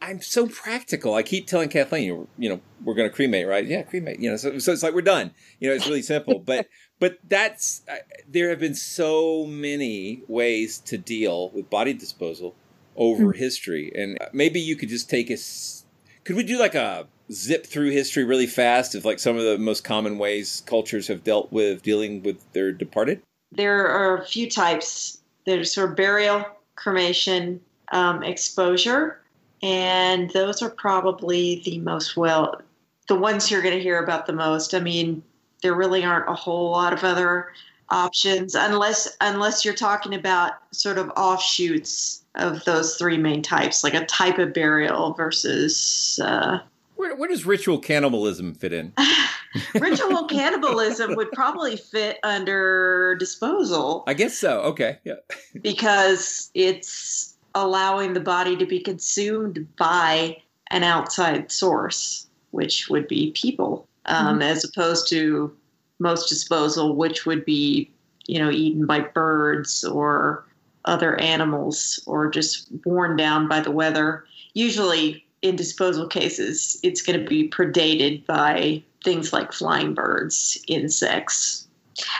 I'm 0.00 0.20
so 0.20 0.46
practical. 0.46 1.14
I 1.14 1.22
keep 1.22 1.46
telling 1.46 1.68
Kathleen, 1.68 2.28
you 2.38 2.48
know, 2.48 2.60
we're 2.84 2.94
going 2.94 3.08
to 3.08 3.14
cremate, 3.14 3.48
right? 3.48 3.66
Yeah, 3.66 3.82
cremate. 3.82 4.20
You 4.20 4.30
know, 4.30 4.36
so, 4.36 4.58
so 4.58 4.72
it's 4.72 4.82
like 4.82 4.94
we're 4.94 5.02
done. 5.02 5.32
You 5.58 5.68
know, 5.68 5.74
it's 5.74 5.88
really 5.88 6.02
simple. 6.02 6.38
But 6.38 6.68
but 7.00 7.18
that's 7.28 7.82
uh, 7.90 7.96
there 8.28 8.50
have 8.50 8.60
been 8.60 8.74
so 8.74 9.46
many 9.46 10.22
ways 10.28 10.78
to 10.78 10.98
deal 10.98 11.50
with 11.50 11.70
body 11.70 11.92
disposal 11.92 12.54
over 12.96 13.26
mm-hmm. 13.26 13.38
history, 13.38 13.92
and 13.94 14.20
uh, 14.20 14.26
maybe 14.32 14.60
you 14.60 14.76
could 14.76 14.88
just 14.88 15.08
take 15.08 15.30
us. 15.30 15.84
Could 16.24 16.36
we 16.36 16.42
do 16.42 16.58
like 16.58 16.74
a 16.74 17.06
zip 17.30 17.66
through 17.66 17.90
history 17.90 18.24
really 18.24 18.46
fast 18.46 18.94
of 18.94 19.04
like 19.04 19.18
some 19.18 19.36
of 19.36 19.44
the 19.44 19.58
most 19.58 19.84
common 19.84 20.18
ways 20.18 20.62
cultures 20.66 21.08
have 21.08 21.24
dealt 21.24 21.52
with 21.52 21.82
dealing 21.82 22.22
with 22.22 22.52
their 22.52 22.72
departed? 22.72 23.22
There 23.52 23.86
are 23.86 24.18
a 24.18 24.26
few 24.26 24.50
types. 24.50 25.20
There's 25.46 25.72
sort 25.72 25.90
of 25.90 25.96
burial, 25.96 26.44
cremation, 26.74 27.60
um, 27.92 28.22
exposure, 28.22 29.20
and 29.62 30.30
those 30.30 30.62
are 30.62 30.70
probably 30.70 31.62
the 31.64 31.78
most 31.78 32.16
well 32.16 32.60
the 33.08 33.14
ones 33.14 33.50
you're 33.50 33.62
going 33.62 33.74
to 33.74 33.82
hear 33.82 34.02
about 34.02 34.26
the 34.26 34.32
most. 34.34 34.74
I 34.74 34.80
mean, 34.80 35.22
there 35.62 35.74
really 35.74 36.04
aren't 36.04 36.28
a 36.28 36.34
whole 36.34 36.70
lot 36.70 36.92
of 36.92 37.04
other 37.04 37.48
options 37.90 38.54
unless 38.54 39.16
unless 39.20 39.64
you're 39.64 39.74
talking 39.74 40.14
about 40.14 40.52
sort 40.72 40.98
of 40.98 41.10
offshoots 41.16 42.22
of 42.34 42.64
those 42.64 42.96
three 42.96 43.18
main 43.18 43.42
types, 43.42 43.82
like 43.82 43.94
a 43.94 44.04
type 44.06 44.38
of 44.38 44.52
burial 44.52 45.12
versus. 45.14 46.20
Uh, 46.22 46.60
where, 46.96 47.14
where 47.16 47.28
does 47.28 47.46
ritual 47.46 47.78
cannibalism 47.78 48.54
fit 48.54 48.72
in? 48.72 48.92
ritual 49.74 50.26
cannibalism 50.26 51.14
would 51.14 51.30
probably 51.32 51.76
fit 51.76 52.18
under 52.22 53.16
disposal. 53.18 54.04
I 54.06 54.14
guess 54.14 54.36
so. 54.36 54.60
Okay. 54.62 54.98
Yeah. 55.04 55.14
because 55.62 56.50
it's 56.54 57.36
allowing 57.54 58.14
the 58.14 58.20
body 58.20 58.56
to 58.56 58.66
be 58.66 58.80
consumed 58.80 59.66
by 59.76 60.36
an 60.70 60.84
outside 60.84 61.50
source, 61.50 62.26
which 62.50 62.88
would 62.88 63.08
be 63.08 63.32
people 63.32 63.87
um, 64.08 64.34
mm-hmm. 64.34 64.42
as 64.42 64.64
opposed 64.64 65.08
to 65.08 65.54
most 65.98 66.28
disposal, 66.28 66.96
which 66.96 67.26
would 67.26 67.44
be, 67.44 67.90
you 68.26 68.38
know, 68.38 68.50
eaten 68.50 68.86
by 68.86 69.00
birds 69.00 69.84
or 69.84 70.44
other 70.84 71.20
animals 71.20 72.02
or 72.06 72.30
just 72.30 72.68
worn 72.84 73.16
down 73.16 73.48
by 73.48 73.60
the 73.60 73.70
weather. 73.70 74.24
Usually, 74.54 75.24
in 75.42 75.56
disposal 75.56 76.08
cases, 76.08 76.80
it's 76.82 77.02
going 77.02 77.18
to 77.20 77.28
be 77.28 77.48
predated 77.48 78.24
by 78.26 78.82
things 79.04 79.32
like 79.32 79.52
flying 79.52 79.94
birds, 79.94 80.58
insects. 80.66 81.66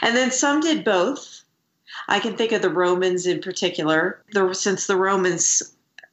And 0.02 0.16
then 0.16 0.30
some 0.30 0.60
did 0.60 0.84
both. 0.84 1.42
I 2.08 2.20
can 2.20 2.36
think 2.36 2.52
of 2.52 2.62
the 2.62 2.70
Romans 2.70 3.26
in 3.26 3.40
particular. 3.40 4.22
The, 4.32 4.52
since 4.54 4.86
the 4.86 4.96
Romans 4.96 5.62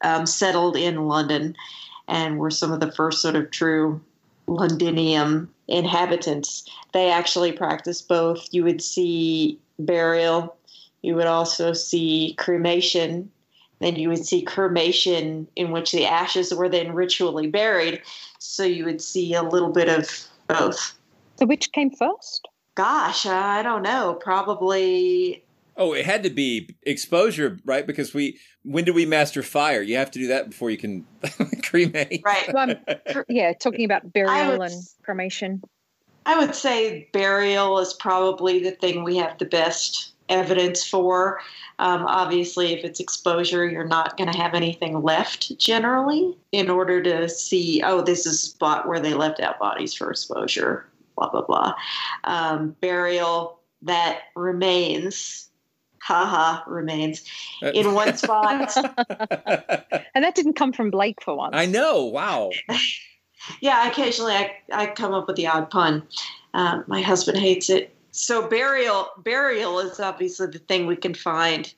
um, 0.04 0.26
settled 0.26 0.76
in 0.76 1.08
London 1.08 1.56
and 2.08 2.38
were 2.38 2.52
some 2.52 2.72
of 2.72 2.80
the 2.80 2.92
first 2.92 3.22
sort 3.22 3.36
of 3.36 3.52
true 3.52 4.02
Londinium 4.48 5.50
inhabitants. 5.68 6.66
They 6.94 7.10
actually 7.10 7.52
practice 7.52 8.02
both. 8.02 8.48
You 8.52 8.64
would 8.64 8.82
see 8.82 9.60
burial, 9.80 10.56
you 11.02 11.16
would 11.16 11.28
also 11.28 11.74
see 11.74 12.36
cremation, 12.38 13.32
then 13.80 13.96
you 13.96 14.10
would 14.10 14.26
see 14.26 14.42
cremation 14.42 15.48
in 15.56 15.72
which 15.72 15.92
the 15.92 16.06
ashes 16.06 16.54
were 16.54 16.70
then 16.70 16.94
ritually 16.94 17.48
buried. 17.48 18.02
So 18.40 18.64
you 18.64 18.86
would 18.86 19.02
see 19.02 19.34
a 19.34 19.44
little 19.44 19.72
bit 19.72 19.90
of 19.90 20.28
both. 20.48 20.98
So 21.38 21.46
which 21.46 21.72
came 21.72 21.92
first? 21.92 22.48
Gosh, 22.76 23.26
I 23.26 23.62
don't 23.64 23.84
know. 23.84 24.18
Probably 24.20 25.45
Oh, 25.78 25.94
it 25.94 26.06
had 26.06 26.24
to 26.24 26.30
be 26.30 26.76
exposure, 26.84 27.60
right? 27.66 27.86
Because 27.86 28.14
we, 28.14 28.40
when 28.64 28.86
do 28.86 28.94
we 28.94 29.06
master 29.06 29.44
fire? 29.44 29.82
You 29.82 29.98
have 29.98 30.12
to 30.12 30.20
do 30.20 30.28
that 30.28 30.50
before 30.50 30.70
you 30.70 30.78
can 30.78 31.06
cremate. 31.64 32.22
Right. 32.24 32.54
Well, 32.54 32.76
yeah, 33.28 33.54
talking 33.54 33.84
about 33.84 34.14
burial 34.14 34.60
would, 34.60 34.72
and 34.72 34.82
cremation. 35.04 35.62
I 36.26 36.40
would 36.40 36.56
say 36.56 37.10
burial 37.12 37.80
is 37.80 37.94
probably 37.94 38.64
the 38.64 38.72
thing 38.72 39.04
we 39.04 39.18
have 39.18 39.38
the 39.38 39.46
best 39.46 40.14
evidence 40.30 40.84
for. 40.84 41.40
Um, 41.80 42.06
obviously, 42.06 42.74
if 42.74 42.84
it's 42.84 43.00
exposure, 43.00 43.68
you're 43.68 43.88
not 43.88 44.18
going 44.18 44.32
to 44.32 44.38
have 44.38 44.54
anything 44.54 45.02
left 45.02 45.58
generally 45.58 46.38
in 46.52 46.70
order 46.70 47.04
to 47.04 47.28
see, 47.30 47.82
oh, 47.84 48.02
this 48.02 48.26
is 48.26 48.34
a 48.34 48.38
spot 48.38 48.88
where 48.88 49.00
they 49.00 49.14
left 49.14 49.40
out 49.40 49.60
bodies 49.60 49.94
for 49.94 50.10
exposure, 50.10 50.88
blah, 51.18 51.30
blah, 51.30 51.42
blah. 51.42 51.74
Um, 52.24 52.76
burial, 52.82 53.60
that 53.82 54.22
remains 54.36 55.50
haha 56.06 56.62
remains 56.68 57.24
uh, 57.64 57.72
in 57.74 57.94
one 57.94 58.16
spot. 58.18 58.78
and 60.14 60.24
that 60.24 60.36
didn't 60.36 60.54
come 60.54 60.72
from 60.72 60.92
Blake 60.92 61.22
for 61.24 61.36
once. 61.36 61.56
I 61.56 61.66
know. 61.66 62.06
Wow. 62.06 62.52
yeah, 63.60 63.90
occasionally 63.90 64.34
I, 64.34 64.56
I 64.72 64.86
come 64.88 65.14
up 65.14 65.28
with 65.28 65.36
the 65.36 65.48
odd 65.48 65.72
pun. 65.72 66.04
Um, 66.54 66.84
my 66.86 67.02
husband 67.02 67.40
hates 67.40 67.72
it. 67.72 67.96
So 68.12 68.48
burial 68.48 69.10
burial 69.18 69.80
is 69.80 70.00
obviously 70.00 70.48
the 70.48 70.60
thing 70.60 70.86
we 70.86 70.96
can 70.96 71.16
find 71.16 71.74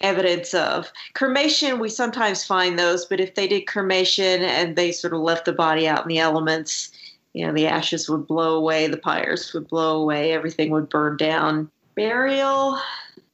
evidence 0.00 0.52
of. 0.54 0.92
Cremation, 1.14 1.78
we 1.78 1.88
sometimes 1.88 2.44
find 2.44 2.76
those, 2.76 3.06
but 3.06 3.20
if 3.20 3.36
they 3.36 3.46
did 3.46 3.68
cremation 3.68 4.42
and 4.42 4.74
they 4.74 4.90
sort 4.90 5.14
of 5.14 5.20
left 5.20 5.44
the 5.44 5.52
body 5.52 5.86
out 5.86 6.02
in 6.02 6.08
the 6.08 6.18
elements, 6.18 6.90
you 7.32 7.46
know, 7.46 7.52
the 7.52 7.68
ashes 7.68 8.10
would 8.10 8.26
blow 8.26 8.56
away, 8.56 8.88
the 8.88 8.96
pyres 8.96 9.54
would 9.54 9.68
blow 9.68 10.02
away, 10.02 10.32
everything 10.32 10.70
would 10.70 10.88
burn 10.88 11.16
down. 11.16 11.70
Burial, 11.94 12.78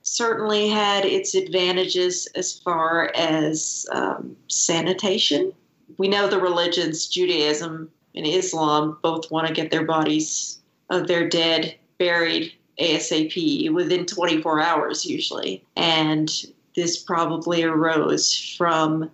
certainly 0.08 0.68
had 0.68 1.04
its 1.04 1.34
advantages 1.34 2.26
as 2.34 2.58
far 2.58 3.12
as 3.14 3.86
um, 3.92 4.36
sanitation. 4.48 5.52
We 5.98 6.08
know 6.08 6.28
the 6.28 6.40
religions, 6.40 7.06
Judaism 7.06 7.90
and 8.14 8.26
Islam, 8.26 8.98
both 9.02 9.30
want 9.30 9.46
to 9.46 9.54
get 9.54 9.70
their 9.70 9.84
bodies 9.84 10.58
of 10.90 11.06
their 11.06 11.28
dead 11.28 11.74
buried 11.98 12.52
ASAP 12.80 13.72
within 13.72 14.06
24 14.06 14.60
hours, 14.60 15.04
usually. 15.04 15.64
And 15.76 16.30
this 16.74 16.96
probably 16.96 17.62
arose 17.62 18.54
from 18.56 19.10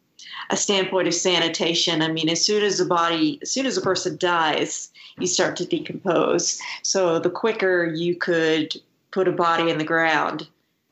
a 0.51 0.57
standpoint 0.57 1.09
of 1.09 1.15
sanitation. 1.15 2.03
I 2.03 2.09
mean, 2.09 2.29
as 2.29 2.45
soon 2.45 2.63
as 2.63 2.79
a 2.81 2.85
body, 2.85 3.39
as 3.43 3.51
soon 3.51 3.67
as 3.67 3.77
a 3.77 3.83
person 3.83 4.17
dies, 4.19 4.91
you 5.19 5.27
start 5.27 5.57
to 5.57 5.67
decompose. 5.67 6.61
So 6.83 7.19
the 7.19 7.31
quicker 7.31 7.87
you 7.87 8.17
could 8.17 8.81
put 9.11 9.29
a 9.29 9.33
body 9.33 9.71
in 9.71 9.79
the 9.79 9.85
ground, 9.85 10.49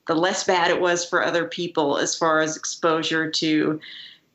the 0.07 0.15
less 0.15 0.45
bad 0.45 0.71
it 0.71 0.81
was 0.81 1.05
for 1.05 1.25
other 1.25 1.47
people 1.47 1.99
as 1.99 2.15
far 2.15 2.41
as 2.41 2.57
exposure 2.57 3.31
to 3.31 3.81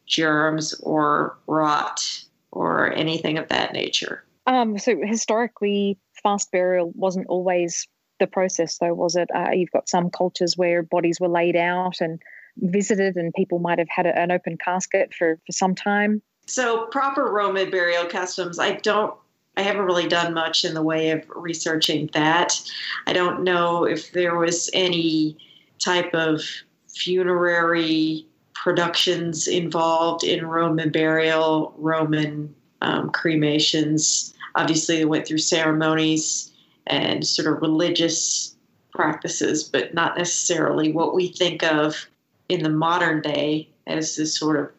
germs 0.06 0.74
or 0.82 1.38
rot 1.48 2.24
or 2.52 2.94
anything 2.94 3.38
of 3.38 3.48
that 3.50 3.74
nature. 3.74 4.24
Um, 4.48 4.80
so 4.80 4.98
historically, 5.04 5.98
fast 6.24 6.52
burial 6.52 6.92
wasn't 6.96 7.28
always 7.28 7.88
the 8.20 8.28
process, 8.28 8.78
though, 8.78 8.94
was 8.94 9.16
it? 9.16 9.30
Uh, 9.36 9.52
you've 9.52 9.72
got 9.72 9.90
some 9.90 10.10
cultures 10.10 10.58
where 10.58 10.82
bodies 10.82 11.20
were 11.20 11.28
laid 11.28 11.56
out 11.56 12.00
and 12.00 12.20
visited, 12.58 13.16
and 13.18 13.34
people 13.36 13.60
might 13.60 13.78
have 13.78 13.90
had 13.90 14.06
a, 14.06 14.18
an 14.18 14.32
open 14.32 14.58
casket 14.58 15.14
for, 15.14 15.38
for 15.46 15.52
some 15.52 15.76
time. 15.76 16.22
So, 16.48 16.88
proper 16.88 17.26
Roman 17.26 17.70
burial 17.70 18.06
customs, 18.06 18.58
I 18.58 18.76
don't, 18.78 19.14
I 19.58 19.62
haven't 19.62 19.86
really 19.86 20.08
done 20.08 20.34
much 20.34 20.64
in 20.64 20.74
the 20.74 20.82
way 20.82 21.12
of 21.12 21.24
researching 21.36 22.10
that. 22.14 22.60
I 23.06 23.14
don't 23.14 23.44
know 23.44 23.84
if 23.84 24.14
there 24.14 24.38
was 24.38 24.70
any 24.74 25.38
type 25.80 26.14
of 26.14 26.42
funerary 26.88 28.26
productions 28.54 29.48
involved 29.48 30.24
in 30.24 30.46
Roman 30.46 30.90
burial, 30.90 31.74
Roman 31.78 32.54
um, 32.82 33.10
cremations. 33.12 34.34
Obviously, 34.56 34.98
they 34.98 35.06
went 35.06 35.28
through 35.28 35.38
ceremonies 35.38 36.52
and 36.88 37.26
sort 37.26 37.48
of 37.48 37.62
religious 37.62 38.56
practices, 38.94 39.64
but 39.64 39.94
not 39.94 40.18
necessarily 40.18 40.92
what 40.92 41.14
we 41.14 41.28
think 41.28 41.64
of 41.64 42.08
in 42.50 42.64
the 42.64 42.70
modern 42.70 43.22
day 43.22 43.70
as 43.86 44.16
this 44.16 44.38
sort 44.38 44.58
of 44.58 44.70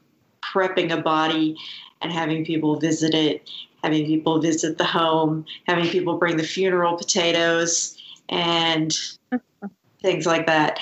prepping 0.43 0.91
a 0.93 1.01
body 1.01 1.57
and 2.03 2.13
having 2.13 2.45
people 2.45 2.79
visit 2.79 3.15
it, 3.15 3.49
having 3.83 4.07
people 4.07 4.41
visit 4.41 4.79
the 4.79 4.85
home, 4.85 5.45
having 5.67 5.89
people 5.89 6.19
bring 6.19 6.37
the 6.37 6.43
funeral 6.43 6.97
potatoes 6.97 7.97
and 8.29 8.97
things 10.03 10.27
like 10.27 10.47
that. 10.47 10.81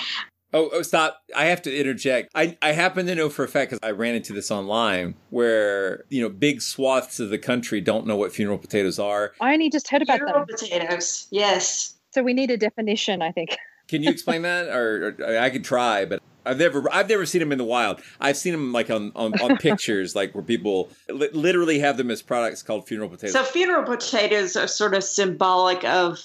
Oh, 0.53 0.69
oh, 0.71 0.81
stop. 0.81 1.21
I 1.35 1.45
have 1.45 1.61
to 1.63 1.77
interject. 1.77 2.29
I, 2.33 2.57
I 2.61 2.71
happen 2.71 3.05
to 3.07 3.15
know 3.15 3.29
for 3.29 3.43
a 3.43 3.47
fact 3.47 3.71
because 3.71 3.87
I 3.87 3.91
ran 3.91 4.15
into 4.15 4.31
this 4.31 4.49
online 4.49 5.15
where, 5.29 6.05
you 6.09 6.21
know, 6.21 6.29
big 6.29 6.61
swaths 6.61 7.19
of 7.19 7.29
the 7.29 7.37
country 7.37 7.81
don't 7.81 8.07
know 8.07 8.15
what 8.15 8.31
funeral 8.31 8.57
potatoes 8.57 8.97
are. 8.97 9.33
I 9.41 9.53
only 9.53 9.69
just 9.69 9.89
heard 9.89 10.01
about 10.01 10.19
funeral 10.19 10.45
them. 10.45 10.55
potatoes, 10.57 11.27
yes. 11.31 11.95
So 12.11 12.23
we 12.23 12.33
need 12.33 12.49
a 12.49 12.57
definition, 12.57 13.21
I 13.21 13.31
think. 13.33 13.57
Can 13.89 14.03
you 14.03 14.09
explain 14.09 14.41
that? 14.43 14.69
Or, 14.69 15.15
or, 15.19 15.37
I 15.37 15.49
could 15.49 15.65
try, 15.65 16.05
but 16.05 16.21
I've 16.47 16.57
never 16.57 16.91
I've 16.91 17.09
never 17.09 17.25
seen 17.25 17.39
them 17.39 17.51
in 17.51 17.57
the 17.57 17.63
wild. 17.63 18.01
I've 18.19 18.37
seen 18.37 18.53
them 18.53 18.71
like 18.71 18.89
on 18.89 19.11
on, 19.15 19.39
on 19.41 19.57
pictures, 19.59 20.15
like 20.15 20.33
where 20.33 20.43
people 20.43 20.89
li- 21.09 21.29
literally 21.33 21.79
have 21.79 21.97
them 21.97 22.09
as 22.09 22.21
products 22.21 22.63
called 22.63 22.87
funeral 22.87 23.09
potatoes. 23.09 23.33
So 23.33 23.43
funeral 23.43 23.83
potatoes 23.83 24.55
are 24.55 24.67
sort 24.67 24.93
of 24.93 25.03
symbolic 25.03 25.83
of, 25.83 26.19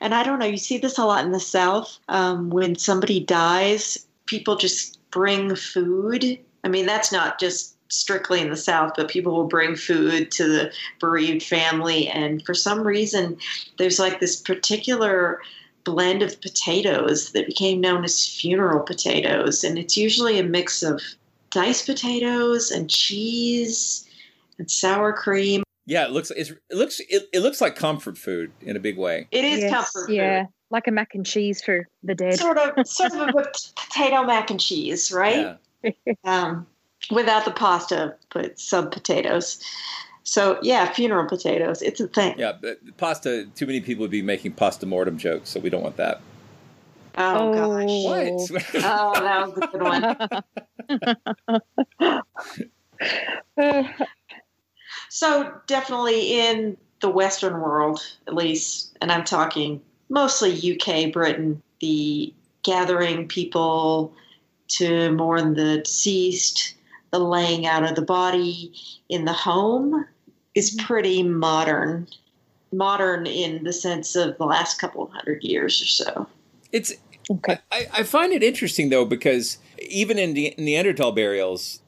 and 0.00 0.14
I 0.14 0.22
don't 0.22 0.38
know. 0.38 0.46
You 0.46 0.56
see 0.56 0.78
this 0.78 0.98
a 0.98 1.04
lot 1.04 1.24
in 1.24 1.32
the 1.32 1.40
South. 1.40 1.98
Um, 2.08 2.50
when 2.50 2.76
somebody 2.76 3.20
dies, 3.20 4.06
people 4.26 4.56
just 4.56 4.98
bring 5.10 5.54
food. 5.54 6.38
I 6.64 6.68
mean, 6.68 6.86
that's 6.86 7.12
not 7.12 7.38
just 7.38 7.76
strictly 7.90 8.40
in 8.40 8.50
the 8.50 8.56
South, 8.56 8.92
but 8.96 9.08
people 9.08 9.34
will 9.34 9.46
bring 9.46 9.74
food 9.74 10.30
to 10.32 10.46
the 10.46 10.72
bereaved 11.00 11.42
family, 11.42 12.08
and 12.08 12.44
for 12.44 12.54
some 12.54 12.86
reason, 12.86 13.38
there's 13.78 13.98
like 13.98 14.20
this 14.20 14.40
particular 14.40 15.40
blend 15.90 16.22
of 16.22 16.40
potatoes 16.40 17.32
that 17.32 17.46
became 17.46 17.80
known 17.80 18.04
as 18.04 18.26
funeral 18.26 18.80
potatoes. 18.80 19.64
And 19.64 19.78
it's 19.78 19.96
usually 19.96 20.38
a 20.38 20.42
mix 20.44 20.82
of 20.82 21.00
diced 21.50 21.86
potatoes 21.86 22.70
and 22.70 22.90
cheese 22.90 24.08
and 24.58 24.70
sour 24.70 25.12
cream. 25.12 25.62
Yeah, 25.86 26.04
it 26.04 26.10
looks 26.10 26.30
it 26.30 26.50
looks 26.70 27.00
it, 27.08 27.28
it 27.32 27.40
looks 27.40 27.60
like 27.60 27.74
comfort 27.74 28.18
food 28.18 28.52
in 28.60 28.76
a 28.76 28.80
big 28.80 28.98
way. 28.98 29.26
It 29.30 29.44
is 29.44 29.60
Yes, 29.60 29.70
comfort 29.72 30.10
Yeah, 30.10 30.42
food. 30.42 30.48
like 30.70 30.86
a 30.86 30.90
mac 30.90 31.14
and 31.14 31.24
cheese 31.24 31.62
for 31.62 31.88
the 32.02 32.14
dead. 32.14 32.38
Sort 32.38 32.58
of 32.58 32.86
sort 32.86 33.14
of 33.14 33.34
a 33.34 33.44
potato 33.76 34.24
mac 34.24 34.50
and 34.50 34.60
cheese, 34.60 35.10
right? 35.10 35.56
Um, 36.24 36.66
without 37.10 37.46
the 37.46 37.52
pasta, 37.52 38.16
but 38.34 38.58
some 38.60 38.90
potatoes. 38.90 39.62
So 40.28 40.58
yeah, 40.62 40.92
funeral 40.92 41.26
potatoes. 41.26 41.80
It's 41.80 42.00
a 42.00 42.06
thing. 42.08 42.38
Yeah, 42.38 42.52
but 42.60 42.78
pasta. 42.98 43.46
Too 43.54 43.66
many 43.66 43.80
people 43.80 44.02
would 44.02 44.10
be 44.10 44.20
making 44.20 44.52
pasta 44.52 44.84
mortem 44.84 45.16
jokes, 45.16 45.48
so 45.48 45.58
we 45.58 45.70
don't 45.70 45.82
want 45.82 45.96
that. 45.96 46.20
Oh, 47.16 47.50
Oh. 47.50 47.54
gosh. 47.54 48.04
What? 48.04 48.84
oh, 48.84 49.20
that 49.20 49.48
was 49.48 49.56
a 49.56 49.66
good 49.72 49.82
one. 53.58 53.92
So 55.10 55.52
definitely 55.66 56.38
in 56.38 56.76
the 57.00 57.08
Western 57.08 57.60
world, 57.60 58.00
at 58.26 58.34
least, 58.34 58.96
and 59.00 59.10
I'm 59.10 59.24
talking 59.24 59.80
mostly 60.10 60.52
UK, 60.74 61.10
Britain, 61.12 61.62
the 61.80 62.32
gathering 62.62 63.26
people 63.26 64.12
to 64.68 65.10
mourn 65.12 65.54
the 65.54 65.78
deceased, 65.78 66.74
the 67.10 67.18
laying 67.20 67.66
out 67.66 67.84
of 67.84 67.94
the 67.96 68.02
body 68.02 68.72
in 69.08 69.24
the 69.24 69.32
home 69.32 70.04
is 70.54 70.76
pretty 70.82 71.22
modern. 71.22 72.06
Modern 72.72 73.26
in 73.26 73.64
the 73.64 73.72
sense 73.72 74.14
of 74.14 74.36
the 74.36 74.44
last 74.44 74.78
couple 74.78 75.02
of 75.02 75.10
hundred 75.10 75.42
years 75.42 75.80
or 75.80 75.86
so. 75.86 76.26
It's 76.70 76.92
I, 77.46 77.58
I 77.92 78.02
find 78.02 78.32
it 78.32 78.42
interesting 78.42 78.88
though 78.88 79.04
because 79.04 79.58
even 79.88 80.18
in 80.18 80.34
the 80.34 80.54
Neanderthal 80.58 81.12
burials, 81.12 81.82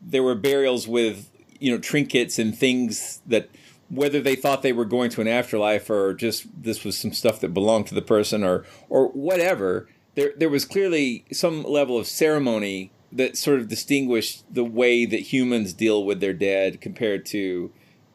there 0.00 0.22
were 0.22 0.34
burials 0.34 0.86
with 0.86 1.30
you 1.60 1.72
know 1.72 1.78
trinkets 1.78 2.38
and 2.38 2.56
things 2.56 3.20
that 3.26 3.48
whether 3.90 4.20
they 4.20 4.34
thought 4.34 4.62
they 4.62 4.72
were 4.72 4.84
going 4.84 5.10
to 5.10 5.20
an 5.20 5.28
afterlife 5.28 5.90
or 5.90 6.14
just 6.14 6.46
this 6.62 6.84
was 6.84 6.96
some 6.96 7.12
stuff 7.12 7.40
that 7.40 7.54
belonged 7.54 7.86
to 7.88 7.94
the 7.94 8.02
person 8.02 8.44
or 8.44 8.64
or 8.88 9.08
whatever. 9.08 9.88
There 10.14 10.32
there 10.36 10.48
was 10.48 10.64
clearly 10.64 11.24
some 11.32 11.62
level 11.64 11.98
of 11.98 12.06
ceremony 12.06 12.92
that 13.12 13.36
sort 13.36 13.60
of 13.60 13.68
distinguished 13.68 14.44
the 14.52 14.64
way 14.64 15.06
that 15.06 15.32
humans 15.32 15.72
deal 15.72 16.04
with 16.04 16.20
their 16.20 16.32
dead 16.32 16.80
compared 16.80 17.24
to 17.26 17.72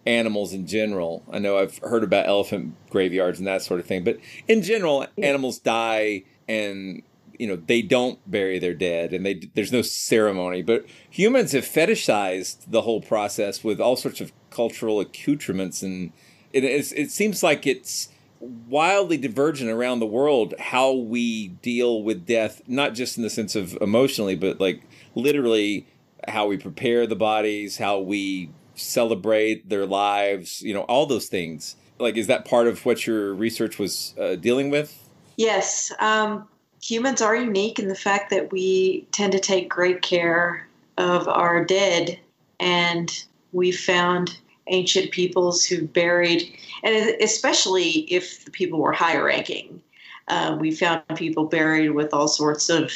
animals 0.10 0.54
in 0.54 0.66
general. 0.66 1.24
I 1.32 1.38
know 1.38 1.60
I've 1.60 1.78
heard 1.80 2.04
about 2.04 2.28
elephant 2.28 2.76
graveyards 2.90 3.38
and 3.38 3.48
that 3.48 3.62
sort 3.62 3.80
of 3.80 3.86
thing, 3.86 4.04
but 4.04 4.18
in 4.48 4.64
general, 4.64 5.06
animals 5.18 5.60
die 5.60 6.24
and 6.48 7.04
you 7.38 7.48
know 7.48 7.56
they 7.56 7.82
don't 7.82 8.20
bury 8.30 8.60
their 8.60 8.74
dead 8.74 9.14
and 9.14 9.26
they 9.26 9.36
there's 9.54 9.72
no 9.72 9.84
ceremony. 9.84 10.64
But 10.64 10.86
humans 11.10 11.52
have 11.52 11.64
fetishized 11.64 12.58
the 12.68 12.82
whole 12.82 13.02
process 13.02 13.64
with 13.64 13.80
all 13.80 13.96
sorts 13.96 14.20
of 14.20 14.32
cultural 14.50 15.00
accoutrements, 15.00 15.84
and 15.84 16.12
it 16.52 16.64
is, 16.64 16.92
it 16.94 17.12
seems 17.12 17.44
like 17.44 17.68
it's 17.68 18.10
wildly 18.40 19.18
divergent 19.18 19.70
around 19.70 20.00
the 20.00 20.06
world 20.06 20.54
how 20.60 20.92
we 20.92 21.50
deal 21.50 22.02
with 22.02 22.26
death, 22.26 22.62
not 22.68 22.96
just 22.96 23.18
in 23.18 23.24
the 23.24 23.30
sense 23.30 23.56
of 23.56 23.78
emotionally, 23.82 24.36
but 24.36 24.60
like 24.60 24.82
literally 25.14 25.86
how 26.28 26.48
we 26.48 26.58
prepare 26.58 27.06
the 27.06 27.16
bodies, 27.16 27.78
how 27.78 28.00
we 28.00 28.50
celebrate 28.80 29.70
their 29.70 29.86
lives, 29.86 30.62
you 30.62 30.74
know, 30.74 30.82
all 30.82 31.06
those 31.06 31.28
things. 31.28 31.76
Like, 32.00 32.18
is 32.18 32.28
that 32.28 32.46
part 32.46 32.68
of 32.68 32.86
what 32.86 33.06
your 33.06 33.34
research 33.34 33.78
was 33.78 34.14
uh, 34.20 34.36
dealing 34.36 34.70
with? 34.70 35.10
Yes, 35.36 35.92
um, 36.00 36.48
humans 36.82 37.22
are 37.22 37.36
unique 37.36 37.80
in 37.80 37.88
the 37.88 37.96
fact 37.96 38.30
that 38.30 38.52
we 38.52 39.08
tend 39.12 39.32
to 39.34 39.40
take 39.40 39.70
great 39.70 40.02
care 40.02 40.68
of 40.98 41.28
our 41.28 41.64
dead, 41.64 42.20
and 42.60 43.24
we 43.52 43.72
found 43.72 44.38
ancient 44.68 45.12
peoples 45.12 45.66
who 45.66 45.88
buried, 45.88 46.52
and 46.84 47.16
especially 47.22 48.06
if 48.12 48.46
the 48.46 48.52
people 48.52 48.80
were 48.80 48.92
higher 48.92 49.24
ranking, 49.24 49.82
uh, 50.28 50.56
we 50.60 50.72
found 50.72 51.04
people 51.16 51.46
buried 51.46 51.92
with 51.92 52.14
all 52.14 52.28
sorts 52.28 52.70
of 52.70 52.92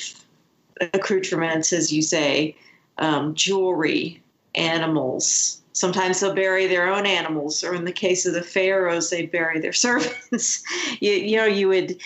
accoutrements, 0.80 1.74
as 1.74 1.92
you 1.92 2.02
say, 2.02 2.56
um, 3.00 3.34
jewelry, 3.34 4.22
animals. 4.56 5.62
Sometimes 5.74 6.20
they'll 6.20 6.34
bury 6.34 6.68
their 6.68 6.88
own 6.88 7.06
animals, 7.06 7.64
or 7.64 7.74
in 7.74 7.86
the 7.86 7.92
case 7.92 8.26
of 8.26 8.34
the 8.34 8.44
pharaohs, 8.44 9.10
they 9.10 9.26
bury 9.26 9.60
their 9.60 9.74
servants. 9.74 10.64
you, 11.00 11.12
you 11.12 11.38
know, 11.38 11.46
you 11.46 11.68
would 11.68 12.00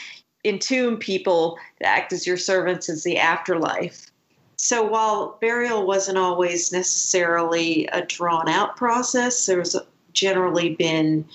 entomb 0.43 0.97
people 0.97 1.58
to 1.80 1.88
act 1.88 2.13
as 2.13 2.25
your 2.25 2.38
servants 2.38 2.89
as 2.89 3.03
the 3.03 3.17
afterlife. 3.17 4.10
So 4.56 4.84
while 4.84 5.38
burial 5.39 5.86
wasn't 5.86 6.17
always 6.17 6.71
necessarily 6.71 7.88
a 7.91 8.03
drawn 8.06 8.49
out 8.49 8.75
process, 8.75 9.45
there's 9.45 9.75
generally 10.13 10.75
been 10.75 11.25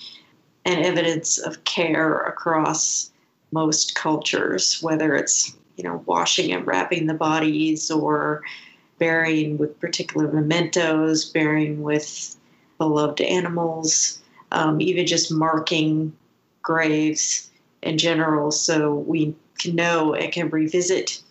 an 0.65 0.83
evidence 0.83 1.37
of 1.37 1.63
care 1.63 2.21
across 2.23 3.11
most 3.51 3.95
cultures, 3.95 4.81
whether 4.81 5.15
it's 5.15 5.55
you 5.77 5.83
know 5.83 6.03
washing 6.05 6.51
and 6.51 6.67
wrapping 6.67 7.07
the 7.07 7.13
bodies 7.13 7.89
or 7.89 8.43
burying 8.99 9.57
with 9.57 9.79
particular 9.79 10.31
mementos, 10.31 11.25
burying 11.25 11.81
with 11.81 12.35
beloved 12.77 13.21
animals, 13.21 14.21
um, 14.51 14.79
even 14.81 15.05
just 15.05 15.31
marking 15.31 16.13
graves 16.61 17.49
in 17.81 17.97
general, 17.97 18.51
so 18.51 18.95
we 18.95 19.35
can 19.59 19.75
know 19.75 20.13
and 20.13 20.31
can 20.31 20.49
revisit, 20.49 21.21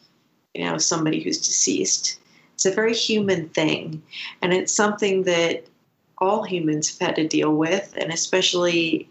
you 0.54 0.64
know, 0.64 0.78
somebody 0.78 1.20
who's 1.20 1.38
deceased. 1.38 2.18
It's 2.54 2.66
a 2.66 2.70
very 2.70 2.94
human 2.94 3.48
thing, 3.50 4.02
and 4.42 4.52
it's 4.52 4.72
something 4.72 5.24
that 5.24 5.64
all 6.18 6.44
humans 6.44 6.96
have 6.98 7.08
had 7.08 7.16
to 7.16 7.26
deal 7.26 7.54
with, 7.54 7.94
and 7.96 8.12
especially 8.12 9.08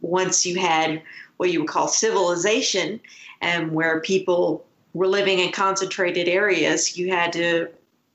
once 0.00 0.46
you 0.46 0.58
had 0.58 1.02
what 1.36 1.52
you 1.52 1.60
would 1.60 1.68
call 1.68 1.88
civilization, 1.88 3.00
and 3.40 3.72
where 3.72 4.00
people 4.00 4.64
were 4.94 5.06
living 5.06 5.38
in 5.38 5.52
concentrated 5.52 6.26
areas, 6.26 6.96
you 6.96 7.12
had 7.12 7.32
to 7.32 7.68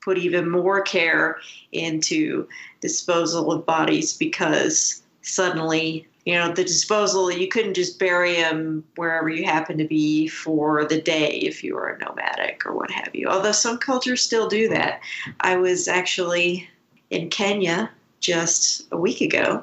put 0.04 0.18
even 0.18 0.50
more 0.50 0.82
care 0.82 1.38
into 1.72 2.46
disposal 2.80 3.50
of 3.50 3.64
bodies 3.64 4.16
because 4.16 5.02
suddenly 5.22 6.06
you 6.26 6.34
know 6.34 6.52
the 6.52 6.64
disposal 6.64 7.30
you 7.30 7.48
couldn't 7.48 7.74
just 7.74 7.98
bury 7.98 8.34
them 8.34 8.84
wherever 8.96 9.28
you 9.28 9.44
happen 9.44 9.78
to 9.78 9.84
be 9.84 10.28
for 10.28 10.84
the 10.84 11.00
day 11.00 11.30
if 11.38 11.64
you 11.64 11.74
were 11.74 11.88
a 11.88 11.98
nomadic 11.98 12.64
or 12.66 12.74
what 12.74 12.90
have 12.90 13.14
you. 13.14 13.28
Although 13.28 13.52
some 13.52 13.78
cultures 13.78 14.22
still 14.22 14.48
do 14.48 14.68
that. 14.68 15.00
I 15.40 15.56
was 15.56 15.88
actually 15.88 16.68
in 17.10 17.30
kenya 17.30 17.90
just 18.20 18.82
a 18.90 18.96
week 18.96 19.20
ago 19.20 19.62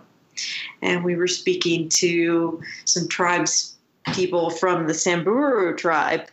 and 0.81 1.03
we 1.03 1.15
were 1.15 1.27
speaking 1.27 1.89
to 1.89 2.61
some 2.85 3.07
tribes 3.07 3.75
people 4.13 4.49
from 4.49 4.87
the 4.87 4.93
samburu 4.93 5.75
tribe 5.75 6.27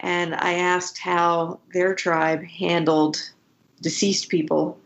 and 0.00 0.34
i 0.36 0.54
asked 0.54 0.98
how 0.98 1.58
their 1.72 1.94
tribe 1.94 2.42
handled 2.44 3.32
deceased 3.82 4.30
people 4.30 4.78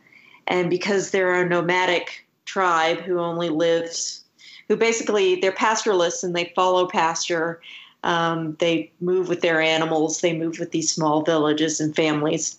and 0.46 0.70
because 0.70 1.10
they're 1.10 1.40
a 1.40 1.48
nomadic 1.48 2.26
tribe 2.44 2.98
who 2.98 3.18
only 3.18 3.48
lives 3.48 4.24
who 4.68 4.76
basically 4.76 5.36
they're 5.36 5.52
pastoralists 5.52 6.24
and 6.24 6.34
they 6.34 6.52
follow 6.56 6.88
pasture. 6.88 7.60
Um, 8.02 8.56
they 8.60 8.90
move 9.00 9.28
with 9.28 9.40
their 9.40 9.60
animals. 9.60 10.20
They 10.20 10.36
move 10.36 10.58
with 10.58 10.72
these 10.72 10.92
small 10.92 11.22
villages 11.22 11.80
and 11.80 11.94
families. 11.94 12.58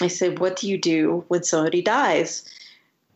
I 0.00 0.08
said, 0.08 0.38
"What 0.38 0.56
do 0.56 0.68
you 0.68 0.78
do 0.78 1.24
when 1.28 1.42
somebody 1.42 1.82
dies? 1.82 2.44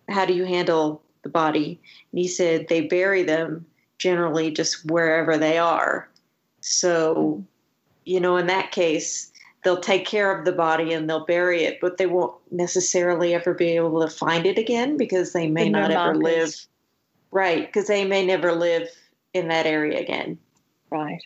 How 0.08 0.24
do 0.24 0.34
you 0.34 0.44
handle 0.44 1.02
the 1.22 1.28
body?" 1.28 1.80
And 2.12 2.18
he 2.20 2.28
said, 2.28 2.68
"They 2.68 2.82
bury 2.82 3.22
them 3.22 3.66
generally 3.98 4.50
just 4.50 4.84
wherever 4.86 5.36
they 5.36 5.58
are." 5.58 6.08
So, 6.60 7.42
you 8.04 8.20
know, 8.20 8.36
in 8.36 8.46
that 8.46 8.72
case, 8.72 9.32
they'll 9.64 9.80
take 9.80 10.06
care 10.06 10.36
of 10.36 10.44
the 10.44 10.52
body 10.52 10.92
and 10.92 11.08
they'll 11.08 11.26
bury 11.26 11.64
it, 11.64 11.80
but 11.80 11.96
they 11.96 12.06
won't 12.06 12.34
necessarily 12.50 13.34
ever 13.34 13.54
be 13.54 13.76
able 13.76 14.00
to 14.00 14.08
find 14.08 14.46
it 14.46 14.58
again 14.58 14.96
because 14.96 15.32
they 15.32 15.48
may 15.48 15.68
not 15.68 15.90
ever 15.90 16.14
live 16.14 16.54
Right, 17.30 17.66
because 17.66 17.86
they 17.86 18.04
may 18.04 18.24
never 18.24 18.52
live 18.52 18.88
in 19.34 19.48
that 19.48 19.66
area 19.66 20.00
again. 20.00 20.38
Right. 20.90 21.22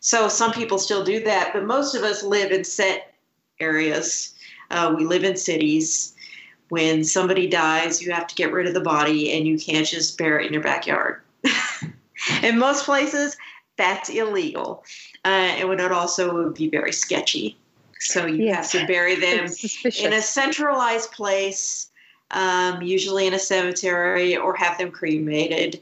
So 0.00 0.28
some 0.28 0.52
people 0.52 0.78
still 0.78 1.04
do 1.04 1.22
that, 1.24 1.52
but 1.52 1.64
most 1.64 1.94
of 1.94 2.02
us 2.02 2.24
live 2.24 2.50
in 2.50 2.64
set 2.64 3.14
areas. 3.60 4.34
Uh, 4.70 4.94
we 4.96 5.04
live 5.04 5.22
in 5.22 5.36
cities. 5.36 6.14
When 6.70 7.04
somebody 7.04 7.46
dies, 7.46 8.02
you 8.02 8.12
have 8.12 8.26
to 8.26 8.34
get 8.34 8.52
rid 8.52 8.66
of 8.66 8.74
the 8.74 8.80
body, 8.80 9.32
and 9.32 9.46
you 9.46 9.58
can't 9.58 9.86
just 9.86 10.18
bury 10.18 10.44
it 10.44 10.48
in 10.48 10.52
your 10.52 10.62
backyard. 10.62 11.22
in 12.42 12.58
most 12.58 12.84
places, 12.84 13.36
that's 13.76 14.08
illegal, 14.08 14.84
uh, 15.26 15.28
and 15.28 15.80
it 15.80 15.92
also 15.92 16.50
be 16.50 16.68
very 16.68 16.92
sketchy. 16.92 17.58
So 17.98 18.26
you 18.26 18.44
yes. 18.44 18.72
have 18.72 18.82
to 18.82 18.86
bury 18.86 19.14
them 19.20 19.48
in 19.98 20.12
a 20.12 20.22
centralized 20.22 21.12
place 21.12 21.90
um, 22.30 22.82
usually 22.82 23.26
in 23.26 23.34
a 23.34 23.38
cemetery, 23.38 24.36
or 24.36 24.54
have 24.56 24.78
them 24.78 24.90
cremated, 24.90 25.80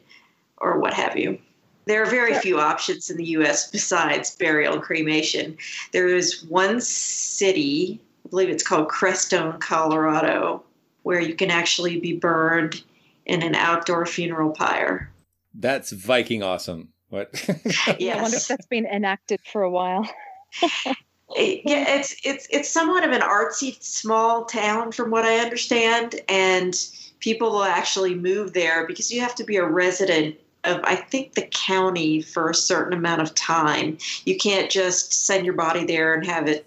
or 0.59 0.79
what 0.79 0.95
have 0.95 1.17
you. 1.17 1.39
There 1.87 2.03
are 2.03 2.07
very 2.07 2.35
few 2.35 2.59
options 2.59 3.11
in 3.11 3.19
the 3.19 3.25
U.S. 3.27 3.71
besides 3.71 4.35
burial 4.37 4.75
and 4.75 4.83
cremation. 4.83 5.57
There 5.93 6.09
is 6.09 6.45
one 6.45 6.81
city, 6.81 8.01
I 8.25 8.29
believe 8.31 8.49
it's 8.49 8.63
called 8.63 8.89
Crestone, 8.89 9.61
Colorado, 9.61 10.63
where 11.03 11.21
you 11.21 11.35
can 11.35 11.51
actually 11.51 12.01
be 12.01 12.17
burned 12.17 12.83
in 13.27 13.43
an 13.43 13.55
outdoor 13.55 14.07
funeral 14.07 14.51
pyre. 14.51 15.11
That's 15.53 15.93
Viking 15.93 16.43
awesome. 16.43 16.94
What? 17.09 17.31
yes. 17.99 18.19
I 18.19 18.23
wonder 18.23 18.37
if 18.37 18.49
that's 18.49 18.67
been 18.67 18.87
enacted 18.87 19.41
for 19.53 19.63
a 19.63 19.71
while. 19.71 20.09
yeah, 20.63 20.95
it's 21.37 22.17
it's 22.25 22.47
it's 22.51 22.69
somewhat 22.69 23.05
of 23.05 23.13
an 23.13 23.21
artsy 23.21 23.83
small 23.83 24.45
town 24.45 24.93
from 24.93 25.11
what 25.11 25.25
I 25.25 25.39
understand, 25.39 26.21
and 26.29 26.75
people 27.21 27.51
will 27.51 27.65
actually 27.65 28.15
move 28.15 28.53
there 28.53 28.87
because 28.87 29.13
you 29.13 29.21
have 29.21 29.35
to 29.37 29.45
be 29.45 29.57
a 29.57 29.65
resident 29.65 30.37
of 30.65 30.81
I 30.85 30.97
think 30.97 31.35
the 31.35 31.47
county 31.53 32.23
for 32.23 32.51
a 32.51 32.55
certain 32.55 32.97
amount 32.97 33.23
of 33.23 33.35
time. 33.35 33.99
You 34.25 34.37
can't 34.37 34.71
just 34.71 35.27
send 35.27 35.45
your 35.45 35.55
body 35.55 35.85
there 35.85 36.15
and 36.15 36.27
have 36.27 36.49
it 36.49 36.67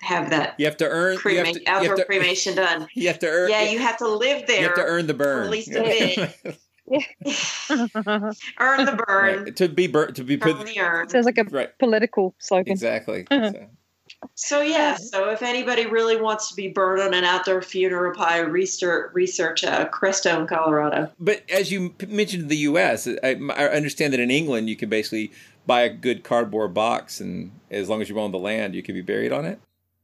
have 0.00 0.30
that. 0.30 0.54
You 0.58 0.66
have 0.66 0.76
to 0.78 0.88
earn 0.88 1.16
crema- 1.16 1.38
you 1.38 1.44
have 1.44 1.54
to, 1.54 1.66
outdoor 1.66 1.82
you 1.82 1.88
have 1.90 1.98
to, 1.98 2.04
cremation 2.04 2.54
done. 2.56 2.88
You 2.94 3.08
have 3.08 3.18
to 3.20 3.28
earn. 3.28 3.50
Yeah, 3.50 3.62
you 3.62 3.78
have 3.78 3.96
to 3.98 4.08
live 4.08 4.46
there. 4.46 4.60
You 4.60 4.66
have 4.66 4.76
to 4.76 4.84
earn 4.84 5.06
the 5.06 5.14
burn. 5.14 5.44
at 5.44 5.50
least 5.50 5.70
a 5.70 5.82
bit. 6.44 6.58
earn 8.60 8.84
the 8.84 9.04
burn 9.06 9.44
right. 9.44 9.56
to 9.56 9.68
be 9.68 9.86
bur- 9.86 10.10
to 10.12 10.24
be 10.24 10.36
put. 10.36 10.64
The 10.64 10.80
earn. 10.80 11.08
Sounds 11.08 11.26
like 11.26 11.38
a 11.38 11.44
right. 11.44 11.78
political 11.78 12.34
slogan. 12.38 12.72
Exactly. 12.72 13.26
so. 13.30 13.66
So 14.34 14.60
yeah, 14.60 14.96
so 14.96 15.30
if 15.30 15.42
anybody 15.42 15.86
really 15.86 16.20
wants 16.20 16.48
to 16.50 16.56
be 16.56 16.68
burned 16.68 17.02
on 17.02 17.12
an 17.12 17.24
outdoor 17.24 17.60
funeral 17.60 18.14
pyre, 18.14 18.48
research 18.48 19.10
research 19.14 19.64
uh, 19.64 19.88
Crestone, 19.88 20.48
Colorado. 20.48 21.10
But 21.18 21.42
as 21.50 21.72
you 21.72 21.94
mentioned 22.06 22.44
in 22.44 22.48
the 22.48 22.56
U.S., 22.58 23.08
I, 23.08 23.36
I, 23.54 23.68
understand 23.68 24.12
that 24.12 24.20
in 24.20 24.30
England 24.30 24.68
you 24.68 24.76
can 24.76 24.88
basically 24.88 25.32
buy 25.66 25.82
a 25.82 25.88
good 25.88 26.22
cardboard 26.22 26.72
box, 26.72 27.20
and 27.20 27.50
as 27.70 27.88
long 27.88 28.00
as 28.00 28.08
you 28.08 28.18
own 28.18 28.30
the 28.30 28.38
land, 28.38 28.74
you 28.74 28.82
can 28.82 28.94
be 28.94 29.02
buried 29.02 29.32
on 29.32 29.44
it, 29.44 29.60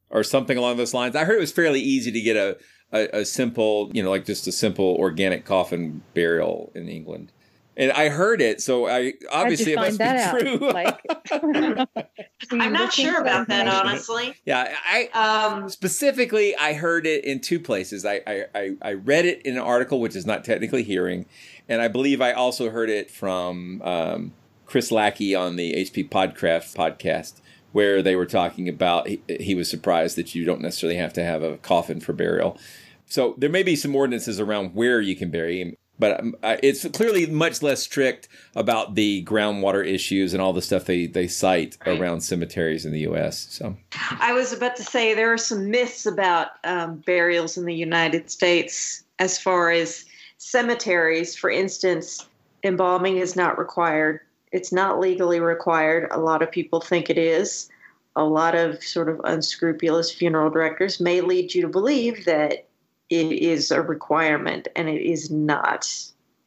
or 0.09 0.23
something 0.23 0.57
along 0.57 0.77
those 0.77 0.93
lines. 0.93 1.15
I 1.15 1.23
heard 1.23 1.37
it 1.37 1.41
was 1.41 1.51
fairly 1.51 1.79
easy 1.79 2.11
to 2.11 2.21
get 2.21 2.35
a, 2.35 2.57
a, 2.93 3.19
a 3.19 3.25
simple, 3.25 3.91
you 3.93 4.01
know, 4.01 4.09
like 4.09 4.25
just 4.25 4.47
a 4.47 4.51
simple 4.51 4.95
organic 4.99 5.43
coffin 5.43 6.03
burial 6.13 6.71
in 6.73 6.87
England 6.87 7.31
and 7.75 7.91
I 7.91 8.09
heard 8.09 8.41
it, 8.41 8.61
so 8.61 8.87
I 8.87 9.13
obviously 9.31 9.73
it 9.73 9.77
must 9.77 9.97
be 9.97 10.03
out, 10.03 10.39
true. 10.39 10.57
Like, 10.57 10.99
I'm 12.51 12.73
not 12.73 12.93
sure 12.93 13.19
about 13.19 13.47
that, 13.47 13.67
honestly. 13.67 14.35
Yeah, 14.45 14.75
I 14.85 15.07
um, 15.13 15.69
specifically 15.69 16.55
I 16.55 16.73
heard 16.73 17.07
it 17.07 17.25
in 17.25 17.39
two 17.39 17.59
places. 17.59 18.05
I, 18.05 18.21
I 18.55 18.75
I 18.81 18.93
read 18.93 19.25
it 19.25 19.41
in 19.43 19.55
an 19.55 19.63
article, 19.63 19.99
which 19.99 20.15
is 20.15 20.25
not 20.25 20.43
technically 20.43 20.83
hearing, 20.83 21.25
and 21.67 21.81
I 21.81 21.87
believe 21.87 22.21
I 22.21 22.31
also 22.31 22.69
heard 22.69 22.89
it 22.89 23.09
from 23.09 23.81
um, 23.81 24.33
Chris 24.65 24.91
Lackey 24.91 25.33
on 25.33 25.55
the 25.55 25.73
HP 25.73 26.09
Podcraft 26.09 26.75
podcast, 26.75 27.41
where 27.71 28.03
they 28.03 28.15
were 28.15 28.27
talking 28.27 28.69
about 28.69 29.07
he, 29.07 29.19
he 29.27 29.55
was 29.55 29.67
surprised 29.67 30.15
that 30.17 30.35
you 30.35 30.45
don't 30.45 30.61
necessarily 30.61 30.97
have 30.97 31.13
to 31.13 31.23
have 31.23 31.41
a 31.41 31.57
coffin 31.57 31.99
for 31.99 32.13
burial. 32.13 32.59
So 33.07 33.35
there 33.37 33.49
may 33.49 33.63
be 33.63 33.75
some 33.75 33.95
ordinances 33.95 34.39
around 34.39 34.73
where 34.73 35.01
you 35.01 35.15
can 35.15 35.29
bury 35.29 35.61
him 35.61 35.75
but 35.99 36.19
um, 36.19 36.35
it's 36.43 36.87
clearly 36.89 37.27
much 37.27 37.61
less 37.61 37.81
strict 37.81 38.27
about 38.55 38.95
the 38.95 39.23
groundwater 39.23 39.85
issues 39.85 40.33
and 40.33 40.41
all 40.41 40.53
the 40.53 40.61
stuff 40.61 40.85
they, 40.85 41.05
they 41.05 41.27
cite 41.27 41.77
right. 41.85 41.99
around 41.99 42.21
cemeteries 42.21 42.85
in 42.85 42.91
the 42.91 43.01
U.S. 43.01 43.47
So 43.51 43.77
I 44.19 44.33
was 44.33 44.51
about 44.51 44.75
to 44.77 44.83
say 44.83 45.13
there 45.13 45.31
are 45.31 45.37
some 45.37 45.69
myths 45.69 46.05
about 46.05 46.49
um, 46.63 46.97
burials 47.05 47.57
in 47.57 47.65
the 47.65 47.75
United 47.75 48.29
States 48.29 49.03
as 49.19 49.39
far 49.39 49.69
as 49.69 50.05
cemeteries. 50.37 51.35
For 51.35 51.49
instance, 51.49 52.27
embalming 52.63 53.17
is 53.17 53.35
not 53.35 53.59
required. 53.59 54.19
It's 54.51 54.71
not 54.71 54.99
legally 54.99 55.39
required. 55.39 56.07
A 56.11 56.19
lot 56.19 56.41
of 56.41 56.51
people 56.51 56.81
think 56.81 57.09
it 57.09 57.17
is. 57.17 57.69
A 58.15 58.23
lot 58.23 58.55
of 58.55 58.83
sort 58.83 59.09
of 59.09 59.21
unscrupulous 59.23 60.11
funeral 60.11 60.49
directors 60.49 60.99
may 60.99 61.21
lead 61.21 61.53
you 61.53 61.61
to 61.61 61.67
believe 61.67 62.25
that 62.25 62.67
it 63.13 63.31
is 63.31 63.71
a 63.71 63.81
requirement 63.81 64.67
and 64.75 64.89
it 64.89 65.01
is 65.01 65.29
not. 65.29 65.89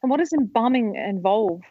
And 0.01 0.11
what 0.11 0.17
does 0.17 0.33
embalming 0.33 0.95
involve? 0.95 1.61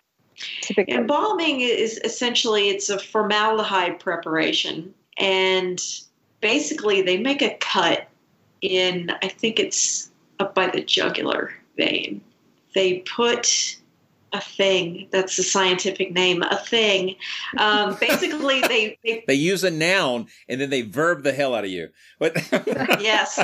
Typically? 0.62 0.94
Embalming 0.94 1.60
is 1.60 2.00
essentially 2.04 2.68
it's 2.68 2.90
a 2.90 2.98
formaldehyde 2.98 4.00
preparation 4.00 4.92
and 5.18 5.82
basically 6.40 7.02
they 7.02 7.16
make 7.16 7.42
a 7.42 7.56
cut 7.56 8.08
in 8.62 9.10
I 9.22 9.28
think 9.28 9.58
it's 9.58 10.10
up 10.38 10.54
by 10.54 10.68
the 10.68 10.82
jugular 10.82 11.52
vein. 11.76 12.20
They 12.74 13.00
put 13.00 13.78
a 14.36 14.40
thing. 14.40 15.08
That's 15.10 15.36
the 15.36 15.42
scientific 15.42 16.12
name. 16.12 16.42
A 16.42 16.56
thing. 16.56 17.16
Um, 17.58 17.96
basically, 18.00 18.60
they, 18.60 18.98
they, 19.04 19.24
they 19.26 19.34
use 19.34 19.64
a 19.64 19.70
noun 19.70 20.26
and 20.48 20.60
then 20.60 20.70
they 20.70 20.82
verb 20.82 21.22
the 21.22 21.32
hell 21.32 21.54
out 21.54 21.64
of 21.64 21.70
you. 21.70 21.88
What? 22.18 22.36
yes. 23.00 23.38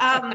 Um, 0.00 0.34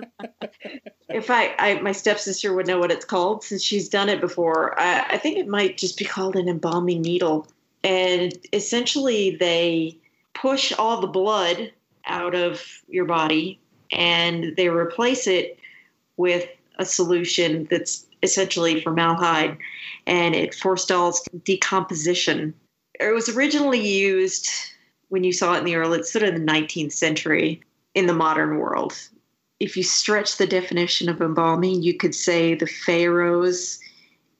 if 1.10 1.30
I, 1.30 1.56
I, 1.60 1.82
my 1.82 1.92
stepsister 1.92 2.54
would 2.54 2.68
know 2.68 2.80
what 2.80 2.92
it's 2.92 3.06
called 3.06 3.44
since 3.44 3.64
she's 3.64 3.90
done 3.90 4.10
it 4.10 4.22
before. 4.22 4.80
I, 4.80 5.02
I 5.12 5.18
think 5.18 5.38
it 5.38 5.48
might 5.48 5.78
just 5.78 5.98
be 5.98 6.06
called 6.06 6.36
an 6.36 6.48
embalming 6.48 7.02
needle. 7.02 7.48
And 7.84 8.34
essentially, 8.54 9.38
they 9.40 9.98
push 10.34 10.72
all 10.74 11.02
the 11.02 11.08
blood 11.08 11.72
out 12.06 12.36
of 12.36 12.64
your 12.88 13.06
body 13.06 13.60
and 13.92 14.56
they 14.56 14.70
replace 14.70 15.28
it 15.28 15.60
with 16.18 16.48
a 16.80 16.86
solution 16.86 17.68
that's 17.70 18.06
essentially 18.24 18.82
formaldehyde 18.82 19.58
and 20.08 20.36
it 20.36 20.56
forestalls 20.56 21.22
decomposition. 21.44 22.54
It 23.00 23.14
was 23.14 23.30
originally 23.30 23.86
used 23.86 24.50
when 25.10 25.24
you 25.24 25.34
saw 25.34 25.56
it 25.56 25.60
in 25.60 25.66
the 25.66 25.76
early, 25.76 26.04
sort 26.04 26.24
of 26.24 26.34
the 26.34 26.40
19th 26.40 26.94
century, 26.94 27.62
in 27.96 28.08
the 28.08 28.14
modern 28.14 28.58
world. 28.58 28.98
If 29.60 29.76
you 29.76 29.84
stretch 29.84 30.38
the 30.38 30.48
definition 30.48 31.10
of 31.10 31.22
embalming, 31.22 31.84
you 31.84 31.96
could 31.96 32.16
say 32.16 32.56
the 32.56 32.68
pharaohs 32.68 33.80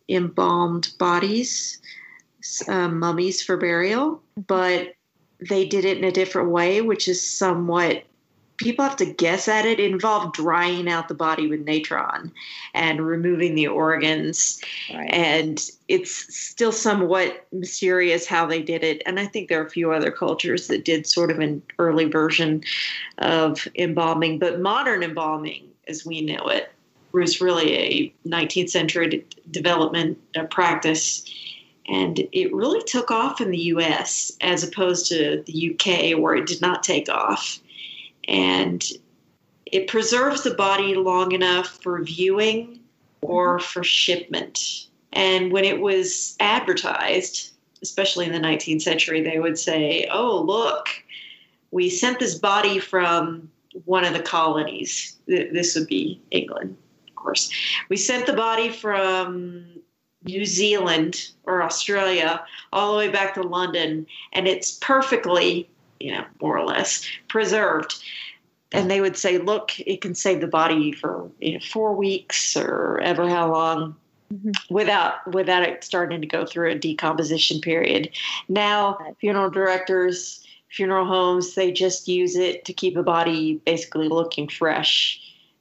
embalmed 0.10 0.94
bodies, 0.98 1.80
uh, 2.68 2.88
mummies 2.88 3.42
for 3.42 3.58
burial, 3.58 4.22
but 4.48 4.94
they 5.50 5.66
did 5.66 5.86
it 5.86 5.98
in 5.98 6.04
a 6.04 6.12
different 6.12 6.50
way, 6.50 6.82
which 6.82 7.08
is 7.08 7.26
somewhat 7.26 8.04
people 8.62 8.86
have 8.86 8.96
to 8.98 9.06
guess 9.06 9.48
at 9.48 9.66
it. 9.66 9.80
It 9.80 9.92
involved 9.92 10.36
drying 10.36 10.88
out 10.88 11.08
the 11.08 11.14
body 11.14 11.48
with 11.48 11.62
natron 11.62 12.32
and 12.74 13.06
removing 13.06 13.56
the 13.56 13.68
organs. 13.68 14.62
Right. 14.94 15.10
And 15.12 15.70
it's 15.88 16.12
still 16.36 16.72
somewhat 16.72 17.46
mysterious 17.52 18.26
how 18.26 18.46
they 18.46 18.62
did 18.62 18.84
it. 18.84 19.02
And 19.06 19.20
I 19.20 19.26
think 19.26 19.50
there 19.50 19.62
are 19.62 19.66
a 19.66 19.70
few 19.70 19.92
other 19.92 20.12
cultures 20.12 20.68
that 20.68 20.86
did 20.86 21.08
sort 21.08 21.32
of 21.32 21.40
an 21.40 21.62
early 21.80 22.06
version 22.06 22.64
of 23.18 23.68
embalming. 23.76 24.40
But 24.40 24.62
modern 24.62 25.04
embalming, 25.04 25.68
as 25.88 26.06
we 26.06 26.22
know 26.22 26.48
it, 26.48 26.72
was 27.12 27.42
really 27.42 27.74
a 27.78 28.14
19th 28.28 28.70
century 28.70 29.26
development 29.50 30.18
practice. 30.50 31.26
And 31.90 32.20
it 32.32 32.54
really 32.54 32.82
took 32.84 33.12
off 33.12 33.42
in 33.42 33.52
the 33.52 33.58
US 33.58 34.32
as 34.40 34.64
opposed 34.64 35.08
to 35.08 35.44
the 35.46 35.72
UK, 35.72 36.18
where 36.18 36.36
it 36.36 36.46
did 36.46 36.62
not 36.62 36.84
take 36.84 37.10
off 37.10 37.60
and 38.28 38.84
it 39.66 39.88
preserves 39.88 40.44
the 40.44 40.54
body 40.54 40.96
long 40.96 41.32
enough 41.32 41.80
for 41.82 42.02
viewing 42.04 42.80
or 43.22 43.58
mm-hmm. 43.58 43.66
for 43.66 43.84
shipment. 43.84 44.88
And 45.14 45.52
when 45.52 45.66
it 45.66 45.82
was 45.82 46.36
advertised, 46.40 47.54
especially 47.82 48.26
in 48.26 48.32
the 48.32 48.40
19th 48.40 48.82
century, 48.82 49.22
they 49.22 49.40
would 49.40 49.58
say, 49.58 50.08
Oh, 50.12 50.42
look, 50.42 50.88
we 51.72 51.90
sent 51.90 52.20
this 52.20 52.36
body 52.36 52.80
from 52.80 53.50
one 53.86 54.04
of 54.04 54.14
the 54.14 54.22
colonies. 54.22 55.18
This 55.28 55.76
would 55.76 55.88
be 55.88 56.22
England, 56.32 56.76
of 57.08 57.16
course. 57.16 57.50
We 57.90 57.98
sent 57.98 58.26
the 58.26 58.34
body 58.34 58.70
from 58.70 59.66
New 60.24 60.46
Zealand 60.46 61.32
or 61.46 61.64
Australia 61.64 62.44
all 62.74 62.92
the 62.92 62.98
way 62.98 63.10
back 63.10 63.34
to 63.36 63.42
London, 63.42 64.06
and 64.34 64.48
it's 64.48 64.78
perfectly 64.82 65.70
you 66.04 66.12
know, 66.12 66.26
more 66.42 66.58
or 66.58 66.66
less 66.66 67.06
preserved. 67.28 68.02
And 68.74 68.90
they 68.90 69.02
would 69.02 69.18
say, 69.18 69.38
look, 69.38 69.78
it 69.82 70.00
can 70.00 70.16
save 70.16 70.40
the 70.40 70.48
body 70.48 70.94
for 70.94 71.30
you 71.40 71.54
know, 71.54 71.60
four 71.60 71.94
weeks 71.94 72.56
or 72.56 73.00
ever 73.02 73.28
how 73.28 73.52
long 73.52 73.96
mm-hmm. 74.34 74.52
without 74.74 75.30
without 75.34 75.64
it 75.64 75.84
starting 75.84 76.22
to 76.22 76.28
go 76.28 76.46
through 76.46 76.72
a 76.72 76.80
decomposition 76.80 77.60
period. 77.60 78.10
Now, 78.48 78.98
funeral 79.20 79.50
directors, 79.50 80.46
funeral 80.70 81.06
homes, 81.06 81.56
they 81.56 81.72
just 81.72 82.08
use 82.08 82.36
it 82.36 82.64
to 82.66 82.74
keep 82.74 82.96
a 82.96 83.04
body 83.04 83.62
basically 83.66 84.08
looking 84.08 84.48
fresh 84.48 85.20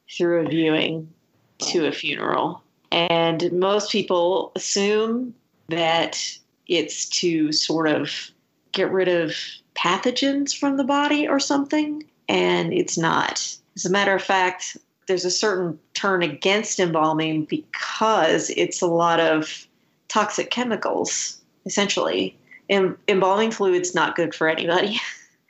through 0.09 0.45
a 0.45 0.49
viewing 0.49 1.11
to 1.59 1.87
a 1.87 1.91
funeral. 1.91 2.61
And 2.91 3.51
most 3.51 3.91
people 3.91 4.51
assume 4.55 5.33
that 5.69 6.37
it's 6.67 7.07
to 7.07 7.51
sort 7.51 7.87
of 7.87 8.31
get 8.71 8.91
rid 8.91 9.07
of 9.07 9.35
pathogens 9.75 10.57
from 10.57 10.77
the 10.77 10.83
body 10.83 11.27
or 11.27 11.39
something, 11.39 12.03
and 12.27 12.73
it's 12.73 12.97
not. 12.97 13.55
As 13.75 13.85
a 13.85 13.89
matter 13.89 14.13
of 14.13 14.21
fact, 14.21 14.77
there's 15.07 15.25
a 15.25 15.31
certain 15.31 15.79
turn 15.93 16.21
against 16.21 16.79
embalming 16.79 17.45
because 17.45 18.49
it's 18.51 18.81
a 18.81 18.87
lot 18.87 19.19
of 19.19 19.67
toxic 20.07 20.51
chemicals, 20.51 21.41
essentially. 21.65 22.37
Em- 22.69 22.97
embalming 23.07 23.51
fluid's 23.51 23.95
not 23.95 24.15
good 24.15 24.33
for 24.33 24.47
anybody. 24.47 24.99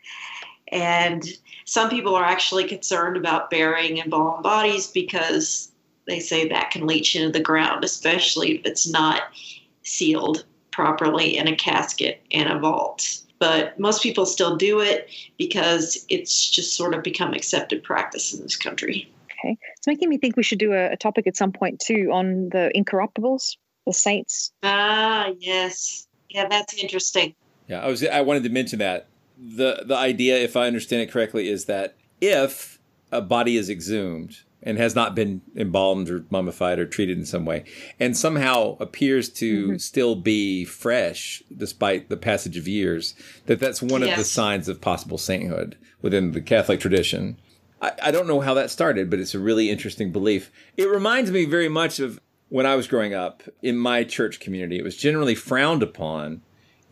and 0.69 1.25
some 1.65 1.89
people 1.89 2.15
are 2.15 2.23
actually 2.23 2.63
concerned 2.63 3.17
about 3.17 3.49
burying 3.49 3.97
embalmed 3.97 4.43
bodies 4.43 4.87
because 4.87 5.71
they 6.07 6.19
say 6.19 6.47
that 6.47 6.71
can 6.71 6.87
leach 6.87 7.15
into 7.15 7.31
the 7.31 7.43
ground, 7.43 7.83
especially 7.83 8.57
if 8.57 8.65
it's 8.65 8.87
not 8.87 9.23
sealed 9.83 10.45
properly 10.71 11.37
in 11.37 11.47
a 11.47 11.55
casket 11.55 12.21
in 12.29 12.47
a 12.47 12.59
vault 12.59 13.21
but 13.41 13.77
most 13.79 14.03
people 14.03 14.27
still 14.27 14.55
do 14.55 14.79
it 14.79 15.09
because 15.39 16.05
it's 16.09 16.47
just 16.47 16.75
sort 16.75 16.93
of 16.93 17.01
become 17.01 17.33
accepted 17.33 17.83
practice 17.83 18.35
in 18.35 18.43
this 18.43 18.55
country. 18.55 19.11
Okay. 19.31 19.57
It's 19.75 19.87
making 19.87 20.09
me 20.09 20.19
think 20.19 20.37
we 20.37 20.43
should 20.43 20.59
do 20.59 20.73
a, 20.73 20.91
a 20.91 20.95
topic 20.95 21.25
at 21.25 21.35
some 21.35 21.51
point 21.51 21.79
too 21.79 22.11
on 22.13 22.49
the 22.49 22.71
incorruptibles, 22.75 23.57
the 23.87 23.93
saints. 23.93 24.51
Ah, 24.61 25.31
yes. 25.39 26.07
Yeah, 26.29 26.47
that's 26.47 26.75
interesting. 26.75 27.33
Yeah, 27.67 27.83
I 27.83 27.87
was 27.87 28.05
I 28.05 28.21
wanted 28.21 28.43
to 28.43 28.49
mention 28.49 28.77
that. 28.77 29.07
The 29.37 29.85
the 29.87 29.95
idea, 29.95 30.37
if 30.37 30.55
I 30.55 30.67
understand 30.67 31.01
it 31.01 31.11
correctly, 31.11 31.49
is 31.49 31.65
that 31.65 31.95
if 32.21 32.79
a 33.11 33.21
body 33.21 33.57
is 33.57 33.71
exhumed, 33.71 34.41
and 34.63 34.77
has 34.77 34.95
not 34.95 35.15
been 35.15 35.41
embalmed 35.55 36.09
or 36.09 36.25
mummified 36.29 36.79
or 36.79 36.85
treated 36.85 37.17
in 37.17 37.25
some 37.25 37.45
way, 37.45 37.63
and 37.99 38.15
somehow 38.15 38.77
appears 38.79 39.29
to 39.29 39.67
mm-hmm. 39.67 39.77
still 39.77 40.15
be 40.15 40.65
fresh 40.65 41.41
despite 41.55 42.09
the 42.09 42.17
passage 42.17 42.57
of 42.57 42.67
years, 42.67 43.15
that 43.47 43.59
that's 43.59 43.81
one 43.81 44.01
yes. 44.01 44.11
of 44.11 44.17
the 44.17 44.23
signs 44.23 44.67
of 44.67 44.81
possible 44.81 45.17
sainthood 45.17 45.77
within 46.01 46.31
the 46.31 46.41
Catholic 46.41 46.79
tradition. 46.79 47.37
I, 47.81 47.91
I 48.03 48.11
don't 48.11 48.27
know 48.27 48.41
how 48.41 48.53
that 48.53 48.69
started, 48.69 49.09
but 49.09 49.19
it's 49.19 49.35
a 49.35 49.39
really 49.39 49.69
interesting 49.69 50.11
belief. 50.11 50.51
It 50.77 50.89
reminds 50.89 51.31
me 51.31 51.45
very 51.45 51.69
much 51.69 51.99
of 51.99 52.19
when 52.49 52.65
I 52.65 52.75
was 52.75 52.87
growing 52.87 53.13
up 53.13 53.43
in 53.61 53.77
my 53.77 54.03
church 54.03 54.39
community. 54.39 54.77
It 54.77 54.83
was 54.83 54.97
generally 54.97 55.35
frowned 55.35 55.81
upon 55.81 56.41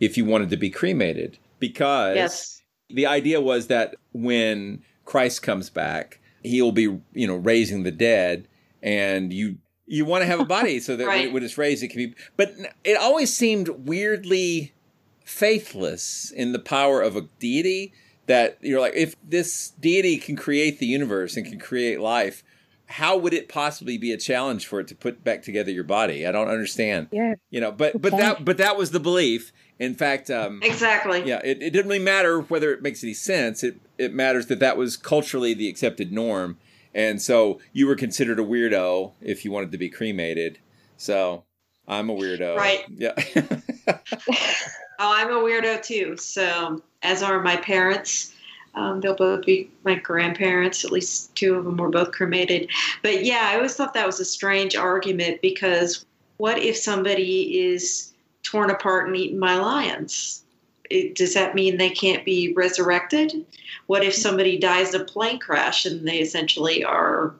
if 0.00 0.16
you 0.16 0.24
wanted 0.24 0.50
to 0.50 0.56
be 0.56 0.70
cremated 0.70 1.38
because 1.58 2.16
yes. 2.16 2.62
the 2.88 3.06
idea 3.06 3.40
was 3.40 3.66
that 3.66 3.94
when 4.12 4.82
Christ 5.04 5.42
comes 5.42 5.70
back, 5.70 6.19
he'll 6.42 6.72
be 6.72 6.82
you 7.12 7.26
know 7.26 7.36
raising 7.36 7.82
the 7.82 7.90
dead 7.90 8.48
and 8.82 9.32
you 9.32 9.58
you 9.86 10.04
want 10.04 10.22
to 10.22 10.26
have 10.26 10.40
a 10.40 10.44
body 10.58 10.80
so 10.80 10.96
that 10.96 11.06
right. 11.06 11.32
when 11.32 11.42
it's 11.42 11.58
raised 11.58 11.82
it 11.82 11.88
can 11.88 11.98
be 11.98 12.14
but 12.36 12.54
it 12.84 12.96
always 12.96 13.34
seemed 13.34 13.68
weirdly 13.68 14.72
faithless 15.24 16.30
in 16.30 16.52
the 16.52 16.58
power 16.58 17.00
of 17.00 17.16
a 17.16 17.22
deity 17.38 17.92
that 18.26 18.58
you're 18.60 18.80
like 18.80 18.94
if 18.94 19.16
this 19.22 19.70
deity 19.80 20.16
can 20.16 20.36
create 20.36 20.78
the 20.78 20.86
universe 20.86 21.36
and 21.36 21.46
can 21.46 21.58
create 21.58 22.00
life 22.00 22.42
how 22.86 23.16
would 23.16 23.32
it 23.32 23.48
possibly 23.48 23.96
be 23.96 24.12
a 24.12 24.16
challenge 24.16 24.66
for 24.66 24.80
it 24.80 24.88
to 24.88 24.94
put 24.94 25.22
back 25.22 25.42
together 25.42 25.70
your 25.70 25.84
body 25.84 26.26
i 26.26 26.32
don't 26.32 26.48
understand 26.48 27.06
yeah 27.12 27.34
you 27.50 27.60
know 27.60 27.70
but 27.70 28.00
but 28.00 28.12
that 28.12 28.44
but 28.44 28.56
that 28.56 28.76
was 28.76 28.90
the 28.90 29.00
belief 29.00 29.52
in 29.80 29.94
fact, 29.94 30.30
um, 30.30 30.60
exactly. 30.62 31.22
Yeah, 31.24 31.40
it, 31.42 31.62
it 31.62 31.70
didn't 31.70 31.88
really 31.88 32.04
matter 32.04 32.42
whether 32.42 32.70
it 32.70 32.82
makes 32.82 33.02
any 33.02 33.14
sense. 33.14 33.64
It 33.64 33.80
it 34.00 34.14
matters 34.14 34.46
that 34.46 34.58
that 34.60 34.76
was 34.76 34.96
culturally 34.96 35.54
the 35.54 35.68
accepted 35.68 36.12
norm, 36.12 36.58
and 36.94 37.20
so 37.20 37.60
you 37.72 37.86
were 37.86 37.96
considered 37.96 38.38
a 38.38 38.44
weirdo 38.44 39.12
if 39.20 39.44
you 39.44 39.52
wanted 39.52 39.72
to 39.72 39.78
be 39.78 39.88
cremated. 39.88 40.58
So 40.96 41.44
I'm 41.86 42.10
a 42.10 42.14
weirdo. 42.14 42.56
Right. 42.56 42.84
Yeah. 42.88 43.14
oh, 44.98 45.12
I'm 45.14 45.30
a 45.30 45.40
weirdo 45.40 45.82
too. 45.82 46.16
So 46.16 46.82
as 47.02 47.22
are 47.22 47.40
my 47.40 47.56
parents. 47.56 48.34
Um, 48.76 49.00
they'll 49.00 49.16
both 49.16 49.44
be 49.44 49.68
my 49.84 49.96
grandparents. 49.96 50.84
At 50.84 50.92
least 50.92 51.34
two 51.34 51.56
of 51.56 51.64
them 51.64 51.76
were 51.76 51.88
both 51.88 52.12
cremated. 52.12 52.70
But 53.02 53.24
yeah, 53.24 53.48
I 53.50 53.56
always 53.56 53.74
thought 53.74 53.94
that 53.94 54.06
was 54.06 54.20
a 54.20 54.24
strange 54.24 54.76
argument 54.76 55.42
because 55.42 56.06
what 56.36 56.56
if 56.56 56.76
somebody 56.76 57.60
is 57.60 58.10
torn 58.42 58.70
apart 58.70 59.06
and 59.06 59.16
eaten 59.16 59.38
by 59.38 59.54
lions. 59.54 60.44
It, 60.90 61.14
does 61.14 61.34
that 61.34 61.54
mean 61.54 61.78
they 61.78 61.90
can't 61.90 62.24
be 62.24 62.52
resurrected? 62.54 63.46
What 63.86 64.04
if 64.04 64.14
somebody 64.14 64.58
dies 64.58 64.94
in 64.94 65.00
a 65.00 65.04
plane 65.04 65.38
crash 65.38 65.86
and 65.86 66.06
they 66.06 66.18
essentially 66.18 66.84
are 66.84 67.34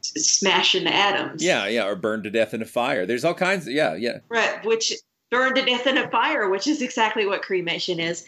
smashing 0.00 0.82
into 0.82 0.94
atoms? 0.94 1.42
Yeah, 1.42 1.66
yeah, 1.66 1.86
or 1.86 1.96
burned 1.96 2.24
to 2.24 2.30
death 2.30 2.54
in 2.54 2.62
a 2.62 2.66
fire. 2.66 3.06
There's 3.06 3.24
all 3.24 3.34
kinds 3.34 3.66
of, 3.66 3.74
yeah, 3.74 3.94
yeah. 3.94 4.18
Right, 4.28 4.64
which 4.64 4.92
burned 5.30 5.56
to 5.56 5.64
death 5.64 5.86
in 5.86 5.98
a 5.98 6.08
fire, 6.10 6.48
which 6.48 6.66
is 6.66 6.80
exactly 6.80 7.26
what 7.26 7.42
cremation 7.42 8.00
is. 8.00 8.26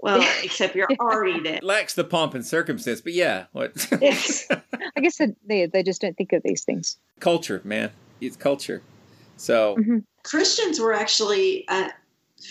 Well, 0.00 0.26
except 0.42 0.74
you're 0.74 0.88
already 1.00 1.40
dead. 1.44 1.62
Lacks 1.62 1.94
the 1.94 2.04
pomp 2.04 2.34
and 2.34 2.44
circumstance, 2.44 3.00
but 3.00 3.12
yeah. 3.12 3.46
What? 3.52 3.86
I 3.92 5.00
guess 5.00 5.20
they 5.46 5.66
they 5.66 5.82
just 5.82 6.00
don't 6.00 6.16
think 6.16 6.32
of 6.32 6.42
these 6.42 6.64
things. 6.64 6.96
Culture, 7.20 7.60
man. 7.64 7.90
It's 8.20 8.36
culture. 8.36 8.82
So 9.36 9.76
mm-hmm. 9.76 9.98
Christians 10.24 10.80
were 10.80 10.92
actually 10.92 11.66
uh, 11.68 11.88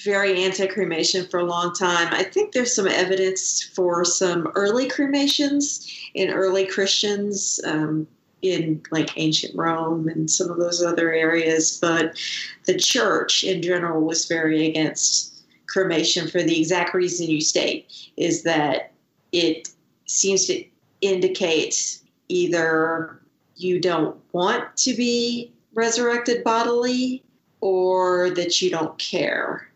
very 0.04 0.43
anti 0.43 0.67
cremation 0.67 1.26
for 1.28 1.39
a 1.39 1.45
long 1.45 1.73
time. 1.73 2.08
I 2.12 2.23
think 2.23 2.52
there's 2.52 2.76
some 2.76 2.88
evidence 2.88 3.63
for 3.63 4.04
some 4.04 4.52
early 4.56 4.88
cremations 4.88 5.88
in 6.13 6.30
early 6.30 6.65
Christians. 6.65 7.60
Um, 7.65 8.08
in 8.43 8.80
like 8.91 9.17
ancient 9.17 9.56
Rome 9.56 10.08
and 10.08 10.30
some 10.30 10.52
of 10.52 10.58
those 10.58 10.84
other 10.84 11.12
areas, 11.12 11.80
but 11.82 12.15
the 12.65 12.78
church 12.78 13.43
in 13.43 13.63
general 13.63 14.06
was 14.06 14.28
very 14.28 14.67
against 14.67 15.43
cremation 15.67 16.28
for 16.28 16.41
the 16.43 16.60
exact 16.60 16.93
reason 16.93 17.28
you 17.28 17.41
state 17.41 17.91
is 18.15 18.43
that 18.43 18.93
it 19.32 19.69
seems 20.06 20.45
to 20.45 20.63
indicate 21.02 22.00
either 22.30 23.19
you 23.56 23.80
don't 23.80 24.17
want 24.34 24.76
to 24.78 24.95
be 24.95 25.52
resurrected 25.73 26.43
bodily 26.43 27.23
or 27.62 28.30
that 28.32 28.62
you 28.62 28.69
don't 28.69 28.97
care. 28.97 29.69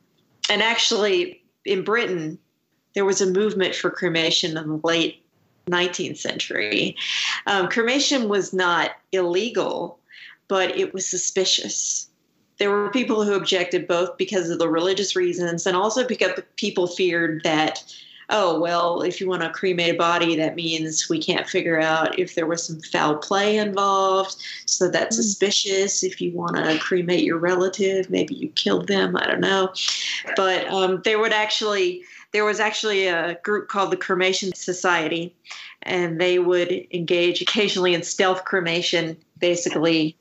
And 0.52 0.62
actually, 0.62 1.42
in 1.64 1.86
Britain, 1.86 2.38
there 2.94 3.06
was 3.06 3.22
a 3.22 3.26
movement 3.26 3.74
for 3.74 3.90
cremation 3.90 4.58
in 4.58 4.68
the 4.68 4.82
late 4.84 5.24
19th 5.68 6.18
century. 6.18 6.98
Um, 7.48 7.70
cremation 7.70 8.28
was 8.28 8.52
not 8.52 8.92
illegal, 9.14 9.98
but 10.50 10.78
it 10.78 10.94
was 10.94 11.08
suspicious. 11.08 12.10
There 12.58 12.70
were 12.70 12.90
people 12.90 13.24
who 13.24 13.34
objected 13.34 13.88
both 13.88 14.18
because 14.18 14.50
of 14.50 14.60
the 14.60 14.68
religious 14.68 15.16
reasons 15.16 15.66
and 15.66 15.78
also 15.78 16.06
because 16.06 16.38
people 16.58 16.86
feared 16.86 17.44
that 17.46 17.82
oh, 18.32 18.60
well, 18.60 19.02
if 19.02 19.20
you 19.20 19.28
want 19.28 19.42
to 19.42 19.50
cremate 19.50 19.96
a 19.96 19.98
body, 19.98 20.36
that 20.38 20.56
means 20.56 21.10
we 21.10 21.22
can't 21.22 21.48
figure 21.48 21.80
out 21.80 22.18
if 22.18 22.36
there 22.36 22.48
was 22.48 22.66
some 22.66 22.80
foul 22.80 23.18
play 23.18 23.58
involved. 23.58 24.38
So 24.66 24.90
that's 24.90 25.18
mm. 25.18 25.22
suspicious. 25.22 26.04
If 26.04 26.22
you 26.22 26.32
want 26.32 26.56
to 26.56 26.80
cremate 26.80 27.24
your 27.24 27.38
relative, 27.38 28.10
maybe 28.10 28.34
you 28.36 28.50
killed 28.50 28.88
them. 28.88 29.16
I 29.18 29.28
don't 29.28 29.42
know. 29.42 29.74
But 30.36 30.68
um, 30.68 31.02
there 31.04 31.20
would 31.20 31.34
actually, 31.34 32.04
there 32.32 32.46
was 32.46 32.60
actually 32.60 33.08
a 33.08 33.36
group 33.44 33.68
called 33.68 33.92
the 33.92 33.98
Cremation 33.98 34.54
Society, 34.56 35.36
and 35.84 36.20
they 36.20 36.40
would 36.40 36.72
engage 36.92 37.42
occasionally 37.42 37.94
in 37.94 38.04
stealth 38.04 38.46
cremation, 38.46 39.18
basically 39.40 40.16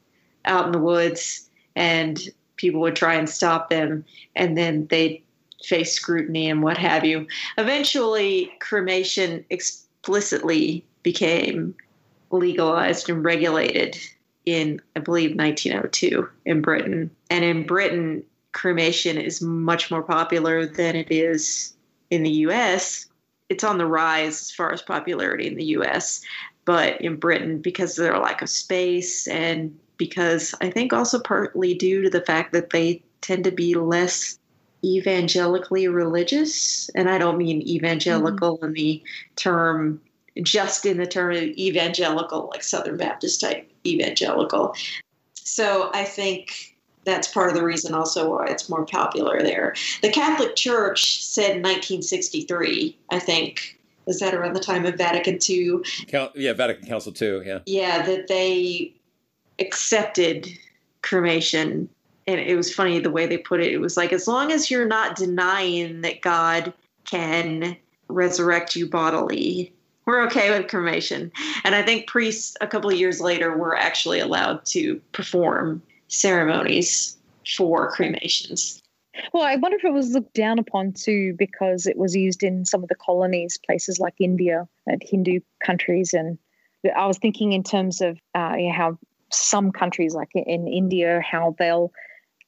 out 0.44 0.66
in 0.66 0.72
the 0.72 0.78
woods, 0.78 1.48
and 1.76 2.28
people 2.56 2.80
would 2.80 2.96
try 2.96 3.14
and 3.14 3.28
stop 3.28 3.70
them, 3.70 4.04
and 4.34 4.58
then 4.58 4.86
they'd 4.88 5.22
face 5.64 5.92
scrutiny 5.92 6.48
and 6.48 6.62
what 6.62 6.78
have 6.78 7.04
you. 7.04 7.26
Eventually, 7.58 8.52
cremation 8.60 9.44
explicitly 9.50 10.84
became 11.02 11.74
legalized 12.30 13.08
and 13.10 13.24
regulated 13.24 13.98
in, 14.46 14.80
I 14.96 15.00
believe, 15.00 15.36
1902 15.36 16.28
in 16.46 16.62
Britain. 16.62 17.10
And 17.30 17.44
in 17.44 17.66
Britain, 17.66 18.24
cremation 18.52 19.18
is 19.18 19.40
much 19.42 19.90
more 19.90 20.02
popular 20.02 20.66
than 20.66 20.96
it 20.96 21.10
is 21.10 21.74
in 22.10 22.22
the 22.22 22.30
US. 22.30 23.06
It's 23.48 23.64
on 23.64 23.78
the 23.78 23.86
rise 23.86 24.40
as 24.40 24.50
far 24.50 24.72
as 24.72 24.82
popularity 24.82 25.46
in 25.46 25.56
the 25.56 25.64
US, 25.76 26.20
but 26.64 27.00
in 27.00 27.16
Britain, 27.16 27.58
because 27.58 27.98
of 27.98 28.04
their 28.04 28.18
lack 28.18 28.42
of 28.42 28.48
space 28.48 29.26
and 29.28 29.76
because 29.96 30.54
I 30.60 30.70
think 30.70 30.92
also 30.92 31.20
partly 31.20 31.74
due 31.74 32.02
to 32.02 32.10
the 32.10 32.22
fact 32.22 32.52
that 32.52 32.70
they 32.70 33.02
tend 33.20 33.44
to 33.44 33.50
be 33.50 33.74
less 33.74 34.38
evangelically 34.84 35.88
religious, 35.88 36.88
and 36.94 37.10
I 37.10 37.18
don't 37.18 37.38
mean 37.38 37.62
evangelical 37.62 38.56
mm-hmm. 38.56 38.66
in 38.66 38.72
the 38.72 39.02
term 39.36 40.00
just 40.42 40.86
in 40.86 40.96
the 40.96 41.06
term 41.06 41.32
of 41.32 41.42
evangelical, 41.42 42.48
like 42.52 42.62
Southern 42.62 42.96
Baptist 42.96 43.40
type 43.40 43.70
evangelical. 43.84 44.74
So 45.34 45.90
I 45.92 46.04
think 46.04 46.76
that's 47.04 47.28
part 47.28 47.48
of 47.48 47.56
the 47.56 47.64
reason 47.64 47.94
also 47.94 48.30
why 48.30 48.46
it's 48.46 48.68
more 48.68 48.84
popular 48.84 49.42
there. 49.42 49.74
The 50.02 50.10
Catholic 50.10 50.56
Church 50.56 51.22
said 51.22 51.56
in 51.56 51.62
1963, 51.62 52.96
I 53.10 53.18
think, 53.18 53.78
was 54.06 54.20
that 54.20 54.34
around 54.34 54.54
the 54.54 54.60
time 54.60 54.86
of 54.86 54.96
Vatican 54.96 55.38
II? 55.48 55.78
yeah, 56.34 56.52
Vatican 56.52 56.86
Council 56.86 57.12
II, 57.20 57.46
yeah. 57.46 57.60
Yeah, 57.66 58.02
that 58.02 58.28
they 58.28 58.92
accepted 59.58 60.48
cremation 61.02 61.88
and 62.30 62.40
it 62.40 62.56
was 62.56 62.72
funny 62.72 62.98
the 62.98 63.10
way 63.10 63.26
they 63.26 63.38
put 63.38 63.60
it. 63.60 63.72
It 63.72 63.78
was 63.78 63.96
like, 63.96 64.12
as 64.12 64.28
long 64.28 64.52
as 64.52 64.70
you're 64.70 64.86
not 64.86 65.16
denying 65.16 66.00
that 66.02 66.20
God 66.20 66.72
can 67.04 67.76
resurrect 68.08 68.76
you 68.76 68.88
bodily, 68.88 69.72
we're 70.06 70.22
okay 70.26 70.50
with 70.50 70.68
cremation. 70.68 71.30
And 71.64 71.74
I 71.74 71.82
think 71.82 72.06
priests, 72.06 72.56
a 72.60 72.66
couple 72.66 72.90
of 72.90 72.96
years 72.96 73.20
later, 73.20 73.56
were 73.56 73.76
actually 73.76 74.20
allowed 74.20 74.64
to 74.66 75.00
perform 75.12 75.82
ceremonies 76.08 77.16
for 77.56 77.90
cremations. 77.90 78.82
Well, 79.32 79.42
I 79.42 79.56
wonder 79.56 79.76
if 79.76 79.84
it 79.84 79.92
was 79.92 80.12
looked 80.12 80.34
down 80.34 80.58
upon 80.58 80.92
too 80.92 81.34
because 81.38 81.86
it 81.86 81.96
was 81.96 82.14
used 82.14 82.42
in 82.42 82.64
some 82.64 82.82
of 82.82 82.88
the 82.88 82.94
colonies, 82.94 83.58
places 83.64 83.98
like 83.98 84.14
India 84.18 84.68
and 84.86 85.02
Hindu 85.04 85.40
countries. 85.64 86.12
And 86.14 86.38
I 86.96 87.06
was 87.06 87.18
thinking 87.18 87.52
in 87.52 87.62
terms 87.62 88.00
of 88.00 88.18
uh, 88.34 88.54
you 88.56 88.68
know, 88.68 88.74
how 88.74 88.98
some 89.30 89.72
countries, 89.72 90.14
like 90.14 90.30
in 90.34 90.66
India, 90.66 91.20
how 91.20 91.54
they'll 91.58 91.92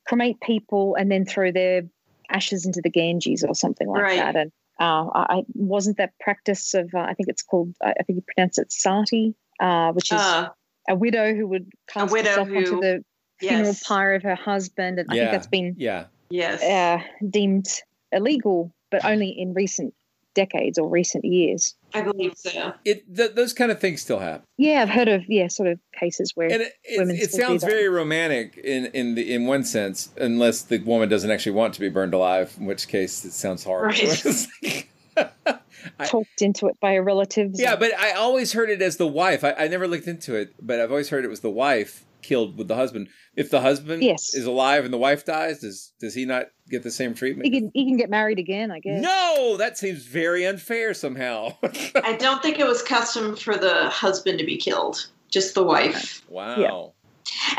cremate 0.06 0.40
people 0.40 0.96
and 0.98 1.10
then 1.10 1.24
throw 1.24 1.52
their 1.52 1.82
ashes 2.28 2.66
into 2.66 2.80
the 2.82 2.90
Ganges 2.90 3.44
or 3.44 3.54
something 3.54 3.88
like 3.88 4.02
right. 4.02 4.16
that. 4.16 4.36
And 4.36 4.52
uh, 4.80 5.08
I 5.14 5.42
wasn't 5.54 5.98
that 5.98 6.18
practice 6.18 6.74
of 6.74 6.90
uh, 6.94 6.98
I 6.98 7.14
think 7.14 7.28
it's 7.28 7.42
called 7.42 7.74
I 7.82 7.92
think 8.04 8.16
you 8.16 8.24
pronounce 8.34 8.58
it 8.58 8.72
sati, 8.72 9.34
uh, 9.60 9.92
which 9.92 10.12
is 10.12 10.20
uh, 10.20 10.48
a 10.88 10.94
widow 10.94 11.34
who 11.34 11.46
would 11.48 11.70
cast 11.88 12.14
herself 12.14 12.48
who, 12.48 12.56
onto 12.56 12.80
the 12.80 13.04
funeral 13.38 13.66
yes. 13.66 13.82
pyre 13.84 14.14
of 14.14 14.22
her 14.22 14.34
husband, 14.34 14.98
and 14.98 15.10
I 15.10 15.14
think 15.14 15.30
that's 15.30 15.46
been 15.46 15.74
yeah 15.78 16.06
yes 16.30 16.62
uh, 16.62 17.02
deemed 17.28 17.68
illegal, 18.10 18.74
but 18.90 19.04
only 19.04 19.28
in 19.28 19.54
recent 19.54 19.94
decades 20.34 20.78
or 20.78 20.88
recent 20.88 21.24
years. 21.24 21.74
I 21.94 22.02
believe 22.02 22.34
so. 22.36 22.72
It 22.84 23.14
th- 23.14 23.34
those 23.34 23.52
kind 23.52 23.70
of 23.70 23.80
things 23.80 24.02
still 24.02 24.18
happen. 24.18 24.42
Yeah, 24.56 24.82
I've 24.82 24.90
heard 24.90 25.08
of 25.08 25.22
yeah, 25.28 25.48
sort 25.48 25.68
of 25.68 25.78
cases 25.98 26.32
where 26.34 26.50
and 26.50 26.62
it, 26.62 26.72
it, 26.84 27.08
it 27.10 27.30
sounds 27.32 27.64
very 27.64 27.88
romantic 27.88 28.56
in 28.56 28.86
in 28.86 29.14
the 29.14 29.32
in 29.32 29.46
one 29.46 29.64
sense, 29.64 30.10
unless 30.16 30.62
the 30.62 30.78
woman 30.78 31.08
doesn't 31.08 31.30
actually 31.30 31.52
want 31.52 31.74
to 31.74 31.80
be 31.80 31.88
burned 31.88 32.14
alive, 32.14 32.54
in 32.58 32.66
which 32.66 32.88
case 32.88 33.24
it 33.24 33.32
sounds 33.32 33.64
horrible. 33.64 33.96
Right. 33.98 34.88
I, 35.98 36.06
Talked 36.06 36.42
into 36.42 36.68
it 36.68 36.78
by 36.80 36.92
a 36.92 37.02
relative. 37.02 37.52
Yeah, 37.54 37.76
but 37.76 37.92
I 37.98 38.12
always 38.12 38.52
heard 38.52 38.70
it 38.70 38.80
as 38.80 38.96
the 38.96 39.06
wife. 39.06 39.42
I, 39.42 39.52
I 39.52 39.68
never 39.68 39.88
looked 39.88 40.06
into 40.06 40.34
it, 40.34 40.54
but 40.60 40.80
I've 40.80 40.90
always 40.90 41.08
heard 41.08 41.24
it 41.24 41.28
was 41.28 41.40
the 41.40 41.50
wife 41.50 42.04
killed 42.22 42.56
with 42.56 42.68
the 42.68 42.76
husband. 42.76 43.08
If 43.34 43.50
the 43.50 43.60
husband 43.60 44.02
yes. 44.02 44.34
is 44.34 44.46
alive 44.46 44.84
and 44.84 44.92
the 44.92 44.98
wife 44.98 45.24
dies, 45.24 45.60
does 45.60 45.92
does 46.00 46.14
he 46.14 46.24
not 46.24 46.46
get 46.68 46.82
the 46.82 46.90
same 46.90 47.14
treatment? 47.14 47.46
He 47.46 47.60
can 47.60 47.70
he 47.74 47.86
can 47.86 47.96
get 47.96 48.10
married 48.10 48.38
again, 48.38 48.70
I 48.70 48.80
guess. 48.80 49.02
No, 49.02 49.56
that 49.58 49.78
seems 49.78 50.04
very 50.04 50.46
unfair 50.46 50.94
somehow. 50.94 51.56
I 51.96 52.16
don't 52.18 52.42
think 52.42 52.58
it 52.58 52.66
was 52.66 52.82
custom 52.82 53.36
for 53.36 53.56
the 53.56 53.88
husband 53.90 54.38
to 54.38 54.46
be 54.46 54.56
killed, 54.56 55.08
just 55.28 55.54
the 55.54 55.64
wife. 55.64 56.22
Wow. 56.28 56.56
Yeah. 56.56 56.86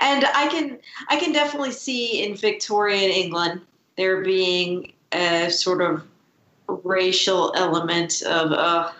And 0.01 0.25
I 0.25 0.47
can 0.47 0.79
I 1.09 1.17
can 1.17 1.31
definitely 1.31 1.71
see 1.71 2.23
in 2.23 2.35
Victorian 2.35 3.11
England 3.11 3.61
there 3.97 4.21
being 4.21 4.93
a 5.11 5.49
sort 5.49 5.81
of 5.81 6.03
racial 6.67 7.53
element 7.55 8.21
of 8.23 8.51
uh, 8.51 8.91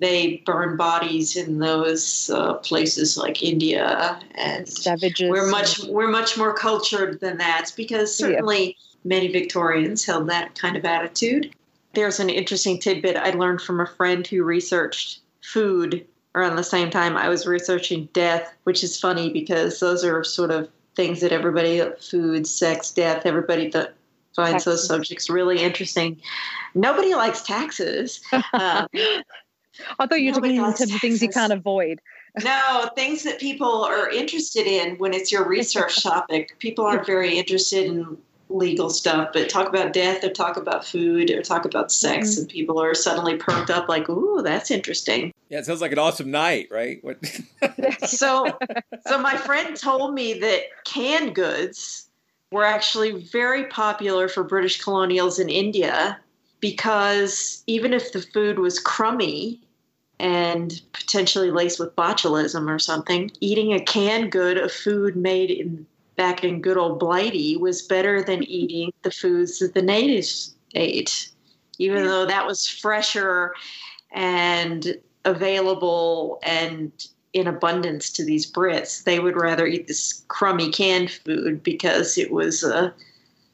they 0.00 0.42
burn 0.46 0.76
bodies 0.76 1.36
in 1.36 1.58
those 1.58 2.30
uh, 2.30 2.54
places 2.54 3.16
like 3.16 3.42
India, 3.42 4.20
and 4.34 4.68
Savages. 4.68 5.30
we're 5.30 5.50
much 5.50 5.80
we're 5.84 6.08
much 6.08 6.38
more 6.38 6.54
cultured 6.54 7.20
than 7.20 7.38
that 7.38 7.72
because 7.76 8.14
certainly 8.14 8.66
yeah. 8.66 8.72
many 9.04 9.28
Victorians 9.28 10.04
held 10.04 10.28
that 10.28 10.54
kind 10.54 10.76
of 10.76 10.84
attitude. 10.84 11.54
There's 11.94 12.20
an 12.20 12.30
interesting 12.30 12.78
tidbit 12.78 13.16
I 13.16 13.30
learned 13.30 13.60
from 13.60 13.80
a 13.80 13.86
friend 13.86 14.26
who 14.26 14.44
researched 14.44 15.20
food 15.42 16.06
around 16.34 16.56
the 16.56 16.62
same 16.62 16.90
time 16.90 17.16
I 17.16 17.28
was 17.28 17.46
researching 17.46 18.08
death, 18.12 18.54
which 18.64 18.84
is 18.84 19.00
funny 19.00 19.32
because 19.32 19.80
those 19.80 20.04
are 20.04 20.22
sort 20.22 20.50
of 20.50 20.68
things 20.94 21.20
that 21.20 21.32
everybody 21.32 21.82
food, 22.00 22.46
sex, 22.46 22.92
death, 22.92 23.22
everybody 23.24 23.68
that 23.70 23.94
finds 24.36 24.64
taxes. 24.64 24.64
those 24.64 24.86
subjects 24.86 25.28
really 25.28 25.60
interesting. 25.60 26.20
Nobody 26.74 27.14
likes 27.14 27.42
taxes. 27.42 28.20
Uh, 28.52 28.86
I 29.98 30.06
thought 30.06 30.20
you 30.20 30.30
were 30.30 30.40
talking 30.40 30.56
in 30.56 30.74
terms 30.74 30.80
of 30.80 31.00
things 31.00 31.22
you 31.22 31.28
can't 31.28 31.52
avoid. 31.52 32.00
no, 32.44 32.90
things 32.94 33.22
that 33.24 33.38
people 33.40 33.84
are 33.84 34.10
interested 34.10 34.66
in 34.66 34.96
when 34.98 35.14
it's 35.14 35.32
your 35.32 35.46
research 35.46 36.02
topic. 36.02 36.58
People 36.58 36.84
aren't 36.84 37.06
very 37.06 37.38
interested 37.38 37.86
in 37.86 38.16
legal 38.50 38.88
stuff, 38.88 39.30
but 39.32 39.48
talk 39.48 39.68
about 39.68 39.92
death 39.92 40.24
or 40.24 40.30
talk 40.30 40.56
about 40.56 40.84
food 40.84 41.30
or 41.30 41.42
talk 41.42 41.64
about 41.64 41.92
sex, 41.92 42.30
mm-hmm. 42.30 42.40
and 42.40 42.48
people 42.48 42.80
are 42.80 42.94
suddenly 42.94 43.36
perked 43.36 43.70
up 43.70 43.88
like, 43.88 44.08
"Ooh, 44.08 44.42
that's 44.42 44.70
interesting." 44.70 45.32
Yeah, 45.48 45.58
it 45.58 45.66
sounds 45.66 45.80
like 45.80 45.92
an 45.92 45.98
awesome 45.98 46.30
night, 46.30 46.68
right? 46.70 47.02
so, 48.06 48.58
so 49.06 49.18
my 49.18 49.36
friend 49.36 49.76
told 49.76 50.14
me 50.14 50.34
that 50.40 50.62
canned 50.84 51.34
goods 51.34 52.08
were 52.50 52.64
actually 52.64 53.12
very 53.12 53.64
popular 53.66 54.28
for 54.28 54.42
British 54.42 54.82
colonials 54.82 55.38
in 55.38 55.48
India 55.48 56.18
because 56.60 57.62
even 57.66 57.92
if 57.92 58.12
the 58.12 58.20
food 58.20 58.58
was 58.58 58.78
crummy, 58.78 59.60
and 60.20 60.80
potentially 60.92 61.50
laced 61.50 61.78
with 61.78 61.94
botulism 61.96 62.68
or 62.68 62.78
something. 62.78 63.30
Eating 63.40 63.72
a 63.72 63.80
canned 63.80 64.32
good 64.32 64.58
of 64.58 64.72
food 64.72 65.16
made 65.16 65.50
in 65.50 65.86
back 66.16 66.42
in 66.42 66.60
good 66.60 66.76
old 66.76 66.98
Blighty 66.98 67.56
was 67.56 67.82
better 67.82 68.22
than 68.22 68.42
eating 68.50 68.92
the 69.02 69.10
foods 69.10 69.60
that 69.60 69.74
the 69.74 69.82
natives 69.82 70.54
ate, 70.74 71.30
even 71.78 72.04
though 72.04 72.26
that 72.26 72.46
was 72.46 72.66
fresher 72.66 73.54
and 74.12 74.96
available 75.24 76.40
and 76.42 76.92
in 77.32 77.46
abundance 77.46 78.10
to 78.10 78.24
these 78.24 78.50
Brits. 78.50 79.04
They 79.04 79.20
would 79.20 79.36
rather 79.36 79.66
eat 79.66 79.86
this 79.86 80.24
crummy 80.28 80.70
canned 80.70 81.10
food 81.10 81.62
because 81.62 82.18
it 82.18 82.32
was 82.32 82.64
uh, 82.64 82.90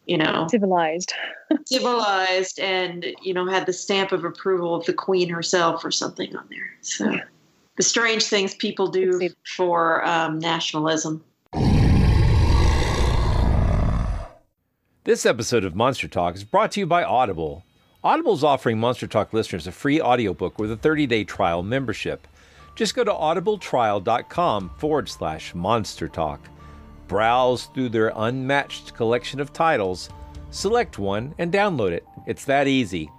you 0.07 0.17
know 0.17 0.47
civilized. 0.51 1.13
civilized 1.67 2.59
and 2.61 3.07
you 3.23 3.35
know 3.35 3.47
had 3.47 3.67
the 3.67 3.73
stamp 3.73 4.13
of 4.13 4.25
approval 4.25 4.75
of 4.75 4.85
the 4.87 4.93
queen 4.93 5.29
herself 5.29 5.85
or 5.85 5.91
something 5.91 6.35
on 6.37 6.47
there. 6.51 6.71
So 6.81 7.19
the 7.77 7.83
strange 7.83 8.25
things 8.25 8.55
people 8.55 8.89
do 8.89 9.29
for 9.57 10.07
um, 10.07 10.39
nationalism. 10.39 11.25
This 15.05 15.27
episode 15.27 15.65
of 15.65 15.75
monster 15.75 16.09
talk 16.09 16.35
is 16.35 16.45
brought 16.45 16.73
to 16.73 16.81
you 16.81 16.87
by 16.87 17.05
audible. 17.05 17.65
Audible's 18.03 18.45
offering 18.45 18.79
Monster 18.79 19.07
Talk 19.07 19.33
listeners 19.33 19.67
a 19.67 19.73
free 19.73 20.01
audiobook 20.01 20.59
with 20.59 20.71
a 20.71 20.77
30 20.77 21.07
day 21.07 21.25
trial 21.25 21.63
membership. 21.63 22.27
Just 22.75 22.95
go 22.95 23.05
to 23.05 23.11
audibletrial.com 23.11 24.71
forward 24.77 25.09
slash 25.09 25.55
monster 25.55 26.09
talk. 26.09 26.41
Browse 27.09 27.67
through 27.67 27.91
their 27.91 28.13
unmatched 28.15 28.95
collection 28.95 29.41
of 29.41 29.53
titles, 29.53 30.11
select 30.51 30.99
one, 30.99 31.35
and 31.39 31.53
download 31.53 31.93
it. 31.93 32.07
It's 32.27 32.45
that 32.47 32.67
easy. 32.67 33.11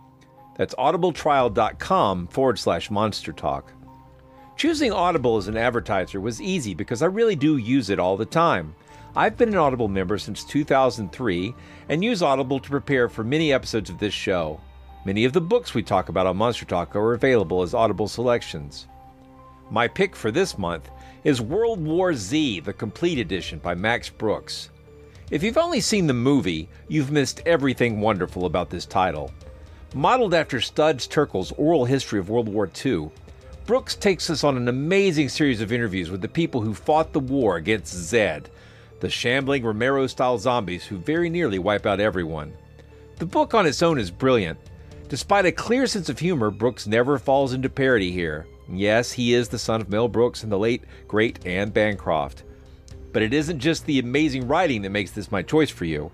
That's 0.57 0.75
audibletrial.com 0.75 2.27
forward 2.27 2.59
slash 2.59 2.89
monster 2.89 3.33
talk. 3.33 3.71
Choosing 4.55 4.93
Audible 4.93 5.37
as 5.37 5.49
an 5.49 5.57
advertiser 5.57 6.21
was 6.21 6.41
easy 6.41 6.73
because 6.73 7.01
I 7.01 7.07
really 7.07 7.35
do 7.35 7.57
use 7.57 7.89
it 7.89 7.99
all 7.99 8.15
the 8.15 8.25
time. 8.25 8.73
I've 9.17 9.37
been 9.37 9.49
an 9.49 9.57
Audible 9.57 9.89
member 9.89 10.17
since 10.17 10.43
2003 10.45 11.53
and 11.89 12.03
use 12.03 12.21
Audible 12.21 12.59
to 12.59 12.69
prepare 12.69 13.09
for 13.09 13.23
many 13.23 13.51
episodes 13.51 13.89
of 13.89 13.99
this 13.99 14.13
show. 14.13 14.59
Many 15.05 15.25
of 15.25 15.33
the 15.33 15.41
books 15.41 15.73
we 15.73 15.83
talk 15.83 16.09
about 16.09 16.25
on 16.25 16.37
Monster 16.37 16.65
Talk 16.65 16.95
are 16.95 17.13
available 17.13 17.61
as 17.61 17.73
Audible 17.73 18.07
selections. 18.07 18.87
My 19.69 19.87
pick 19.87 20.15
for 20.15 20.31
this 20.31 20.57
month 20.57 20.89
is 21.25 21.41
World 21.41 21.83
War 21.83 22.13
Z, 22.13 22.59
the 22.59 22.71
complete 22.71 23.17
edition 23.17 23.57
by 23.57 23.73
Max 23.73 24.09
Brooks. 24.09 24.69
If 25.31 25.41
you've 25.41 25.57
only 25.57 25.81
seen 25.81 26.05
the 26.05 26.13
movie, 26.13 26.69
you've 26.87 27.09
missed 27.09 27.41
everything 27.47 27.99
wonderful 27.99 28.45
about 28.45 28.69
this 28.69 28.85
title. 28.85 29.31
Modeled 29.95 30.35
after 30.35 30.61
Studs 30.61 31.07
Terkel's 31.07 31.51
oral 31.53 31.83
history 31.83 32.19
of 32.19 32.29
World 32.29 32.47
War 32.47 32.69
II, 32.85 33.09
Brooks 33.65 33.95
takes 33.95 34.29
us 34.29 34.43
on 34.43 34.55
an 34.55 34.67
amazing 34.67 35.29
series 35.29 35.61
of 35.61 35.71
interviews 35.71 36.11
with 36.11 36.21
the 36.21 36.27
people 36.27 36.61
who 36.61 36.75
fought 36.75 37.11
the 37.11 37.19
war 37.19 37.55
against 37.55 37.95
Zed, 37.95 38.51
the 38.99 39.09
shambling 39.09 39.63
Romero 39.63 40.05
style 40.05 40.37
zombies 40.37 40.85
who 40.85 40.97
very 40.97 41.31
nearly 41.31 41.57
wipe 41.57 41.87
out 41.87 41.99
everyone. 41.99 42.53
The 43.17 43.25
book 43.25 43.55
on 43.55 43.65
its 43.65 43.81
own 43.81 43.97
is 43.97 44.11
brilliant. 44.11 44.59
Despite 45.09 45.47
a 45.47 45.51
clear 45.51 45.87
sense 45.87 46.07
of 46.07 46.19
humor, 46.19 46.51
Brooks 46.51 46.85
never 46.85 47.17
falls 47.17 47.51
into 47.51 47.67
parody 47.67 48.11
here. 48.11 48.45
Yes, 48.69 49.11
he 49.11 49.33
is 49.33 49.49
the 49.49 49.59
son 49.59 49.81
of 49.81 49.89
Mel 49.89 50.07
Brooks 50.07 50.43
and 50.43 50.51
the 50.51 50.59
late, 50.59 50.83
great 51.07 51.45
Anne 51.45 51.69
Bancroft. 51.69 52.43
But 53.13 53.21
it 53.21 53.33
isn't 53.33 53.59
just 53.59 53.85
the 53.85 53.99
amazing 53.99 54.47
writing 54.47 54.81
that 54.81 54.89
makes 54.89 55.11
this 55.11 55.31
my 55.31 55.41
choice 55.41 55.69
for 55.69 55.85
you. 55.85 56.11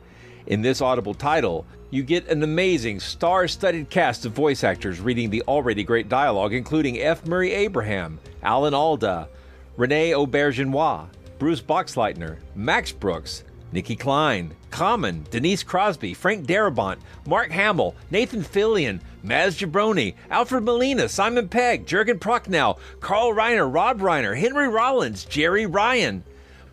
In 0.48 0.62
this 0.62 0.82
audible 0.82 1.14
title, 1.14 1.66
you 1.90 2.04
get 2.04 2.28
an 2.28 2.44
amazing, 2.44 3.00
star 3.00 3.48
studded 3.48 3.90
cast 3.90 4.26
of 4.26 4.34
voice 4.34 4.64
actors 4.64 5.00
reading 5.00 5.30
the 5.30 5.44
already 5.44 5.84
great 5.84 6.10
dialogue, 6.10 6.54
including 6.54 7.00
F. 7.00 7.26
Murray 7.26 7.52
Abraham, 7.52 8.20
Alan 8.44 8.74
Alda, 8.74 9.30
Renee 9.78 10.12
Auberjonois, 10.12 11.08
Bruce 11.38 11.62
Boxleitner, 11.62 12.38
Max 12.56 12.92
Brooks, 12.92 13.44
Nikki 13.72 13.96
Klein, 13.96 14.54
Common, 14.70 15.26
Denise 15.32 15.64
Crosby, 15.64 16.14
Frank 16.14 16.46
Darabont, 16.46 16.98
Mark 17.26 17.52
Hamill, 17.52 17.96
Nathan 18.10 18.44
Fillion, 18.44 19.00
Maz 19.24 19.58
Jobrani, 19.58 20.16
Alfred 20.30 20.64
Molina, 20.64 21.08
Simon 21.08 21.48
Pegg, 21.48 21.86
Jurgen 21.86 22.20
Prochnow, 22.20 22.78
Carl 23.00 23.34
Reiner, 23.34 23.74
Rob 23.74 24.00
Reiner, 24.00 24.38
Henry 24.38 24.68
Rollins, 24.68 25.26
Jeri 25.26 25.74
Ryan, 25.74 26.24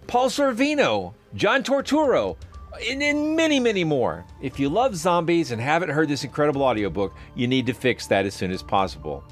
Paul 0.07 0.29
Sorvino, 0.29 1.15
John 1.35 1.63
Turturro, 1.63 2.37
and, 2.89 3.03
and 3.03 3.37
many, 3.37 3.61
many 3.61 3.85
more. 3.85 4.25
If 4.41 4.59
you 4.59 4.69
love 4.69 4.97
zombies 4.97 5.51
and 5.51 5.61
haven't 5.61 5.91
heard 5.91 6.09
this 6.09 6.25
incredible 6.25 6.63
audiobook, 6.63 7.15
you 7.35 7.47
need 7.47 7.67
to 7.67 7.75
fix 7.75 8.07
that 8.07 8.27
as 8.27 8.35
soon 8.35 8.51
as 8.51 8.63
possible. 8.63 9.25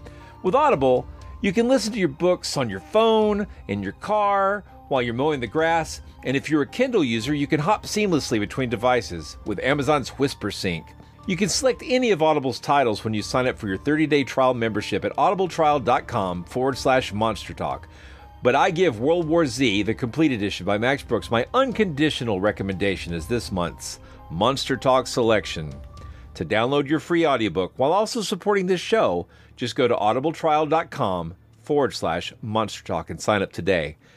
With 0.42 0.54
Audible, 0.54 1.06
you 1.40 1.52
can 1.52 1.68
listen 1.68 1.92
to 1.92 1.98
your 1.98 2.08
books 2.08 2.56
on 2.56 2.70
your 2.70 2.80
phone, 2.80 3.46
in 3.68 3.82
your 3.82 3.92
car, 3.92 4.64
while 4.88 5.02
you're 5.02 5.14
mowing 5.14 5.40
the 5.40 5.46
grass, 5.46 6.00
and 6.24 6.36
if 6.36 6.50
you're 6.50 6.62
a 6.62 6.66
Kindle 6.66 7.04
user, 7.04 7.34
you 7.34 7.46
can 7.46 7.60
hop 7.60 7.84
seamlessly 7.84 8.40
between 8.40 8.68
devices 8.68 9.36
with 9.46 9.60
Amazon's 9.60 10.10
Whispersync. 10.10 10.84
You 11.26 11.36
can 11.36 11.48
select 11.48 11.82
any 11.84 12.12
of 12.12 12.22
Audible's 12.22 12.60
titles 12.60 13.02
when 13.02 13.12
you 13.12 13.22
sign 13.22 13.46
up 13.46 13.58
for 13.58 13.66
your 13.68 13.78
30 13.78 14.06
day 14.06 14.24
trial 14.24 14.54
membership 14.54 15.04
at 15.04 15.16
audibletrial.com 15.16 16.44
forward 16.44 16.78
slash 16.78 17.12
monster 17.12 17.52
talk. 17.52 17.88
But 18.42 18.54
I 18.54 18.70
give 18.70 19.00
World 19.00 19.26
War 19.26 19.46
Z, 19.46 19.82
the 19.82 19.94
complete 19.94 20.30
edition 20.30 20.66
by 20.66 20.78
Max 20.78 21.02
Brooks, 21.02 21.30
my 21.30 21.46
unconditional 21.52 22.40
recommendation 22.40 23.12
as 23.12 23.26
this 23.26 23.50
month's 23.50 23.98
Monster 24.30 24.76
Talk 24.76 25.06
selection. 25.06 25.72
To 26.34 26.44
download 26.44 26.88
your 26.88 27.00
free 27.00 27.26
audiobook 27.26 27.72
while 27.76 27.92
also 27.92 28.20
supporting 28.20 28.66
this 28.66 28.80
show, 28.80 29.26
just 29.56 29.74
go 29.74 29.88
to 29.88 29.94
audibletrial.com 29.94 31.34
forward 31.62 31.94
slash 31.94 32.32
monster 32.42 32.84
talk 32.84 33.10
and 33.10 33.20
sign 33.20 33.42
up 33.42 33.52
today. 33.52 33.96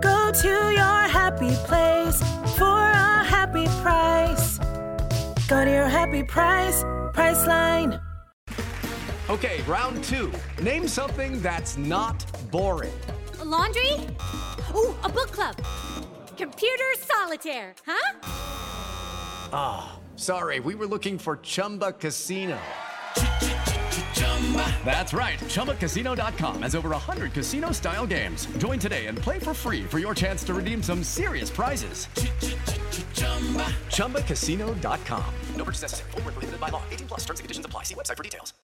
Go 0.00 0.30
to 0.32 0.48
your 0.48 1.08
happy 1.08 1.54
place 1.66 2.20
for 2.56 2.78
a 2.78 3.24
happy 3.24 3.66
price. 3.82 4.58
Go 5.48 5.64
to 5.64 5.70
your 5.70 5.88
happy 5.88 6.22
price, 6.22 6.82
Priceline. 7.14 8.00
Okay, 9.28 9.60
round 9.62 10.02
two. 10.04 10.32
Name 10.62 10.86
something 10.86 11.42
that's 11.42 11.76
not 11.76 12.24
boring. 12.50 12.92
A 13.40 13.44
laundry? 13.44 13.92
Ooh, 14.74 14.94
a 15.02 15.08
book 15.08 15.32
club. 15.32 15.56
Computer 16.36 16.84
solitaire, 17.00 17.74
huh? 17.84 18.18
Ah, 19.52 19.92
oh, 19.96 20.00
sorry, 20.16 20.60
we 20.60 20.74
were 20.74 20.86
looking 20.86 21.18
for 21.18 21.36
Chumba 21.38 21.92
Casino. 21.92 22.58
That's 24.84 25.12
right. 25.12 25.38
ChumbaCasino.com 25.38 26.62
has 26.62 26.74
over 26.74 26.88
100 26.90 27.34
casino 27.34 27.72
style 27.72 28.06
games. 28.06 28.46
Join 28.56 28.78
today 28.78 29.06
and 29.06 29.18
play 29.18 29.38
for 29.38 29.52
free 29.52 29.82
for 29.82 29.98
your 29.98 30.14
chance 30.14 30.42
to 30.44 30.54
redeem 30.54 30.82
some 30.82 31.02
serious 31.02 31.50
prizes. 31.50 32.08
ChumbaCasino.com. 33.90 35.34
No 35.56 35.64
purchase 35.64 35.82
necessary. 35.82 36.10
Full 36.12 36.22
prohibited 36.22 36.58
by 36.58 36.70
law. 36.70 36.82
18 36.90 37.08
plus 37.08 37.20
terms 37.20 37.40
and 37.40 37.44
conditions 37.44 37.66
apply. 37.66 37.82
See 37.82 37.94
website 37.94 38.16
for 38.16 38.22
details. 38.22 38.54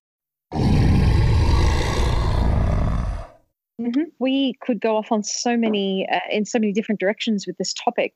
Mm-hmm. 3.79 4.03
We 4.19 4.55
could 4.61 4.79
go 4.79 4.97
off 4.97 5.11
on 5.11 5.23
so 5.23 5.57
many, 5.57 6.07
uh, 6.09 6.19
in 6.31 6.45
so 6.45 6.59
many 6.59 6.71
different 6.71 6.99
directions 6.99 7.45
with 7.45 7.57
this 7.57 7.73
topic. 7.73 8.13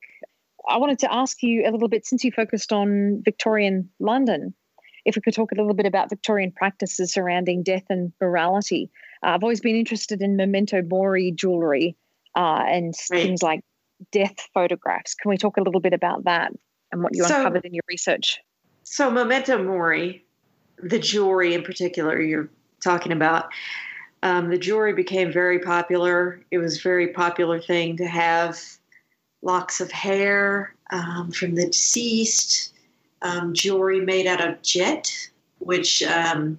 I 0.68 0.78
wanted 0.78 1.00
to 1.00 1.12
ask 1.12 1.42
you 1.42 1.68
a 1.68 1.70
little 1.70 1.88
bit, 1.88 2.06
since 2.06 2.24
you 2.24 2.32
focused 2.32 2.72
on 2.72 3.22
Victorian 3.24 3.90
London, 3.98 4.54
if 5.04 5.16
we 5.16 5.22
could 5.22 5.34
talk 5.34 5.52
a 5.52 5.54
little 5.54 5.74
bit 5.74 5.86
about 5.86 6.10
Victorian 6.10 6.52
practices 6.52 7.12
surrounding 7.12 7.62
death 7.62 7.84
and 7.88 8.12
morality. 8.20 8.90
Uh, 9.24 9.30
I've 9.30 9.42
always 9.42 9.60
been 9.60 9.76
interested 9.76 10.22
in 10.22 10.36
memento 10.36 10.82
mori 10.82 11.32
jewelry 11.32 11.96
uh, 12.36 12.64
and 12.66 12.94
right. 13.10 13.22
things 13.22 13.42
like 13.42 13.60
death 14.12 14.36
photographs. 14.54 15.14
Can 15.14 15.30
we 15.30 15.36
talk 15.36 15.56
a 15.56 15.62
little 15.62 15.80
bit 15.80 15.92
about 15.92 16.24
that 16.24 16.52
and 16.92 17.02
what 17.02 17.14
you 17.14 17.24
so, 17.24 17.36
uncovered 17.36 17.64
in 17.64 17.74
your 17.74 17.84
research? 17.88 18.38
So, 18.82 19.10
memento 19.10 19.62
mori, 19.62 20.24
the 20.82 20.98
jewelry 20.98 21.54
in 21.54 21.62
particular 21.62 22.20
you're 22.20 22.50
talking 22.82 23.12
about, 23.12 23.50
um, 24.22 24.50
the 24.50 24.58
jewelry 24.58 24.92
became 24.92 25.32
very 25.32 25.58
popular. 25.58 26.40
It 26.50 26.58
was 26.58 26.78
a 26.78 26.82
very 26.82 27.08
popular 27.08 27.60
thing 27.60 27.96
to 27.98 28.06
have 28.06 28.60
locks 29.42 29.80
of 29.80 29.90
hair 29.90 30.74
um, 30.90 31.30
from 31.30 31.54
the 31.54 31.66
deceased, 31.66 32.74
um, 33.22 33.54
jewelry 33.54 34.00
made 34.00 34.26
out 34.26 34.46
of 34.46 34.62
jet, 34.62 35.10
which 35.58 36.02
um, 36.02 36.58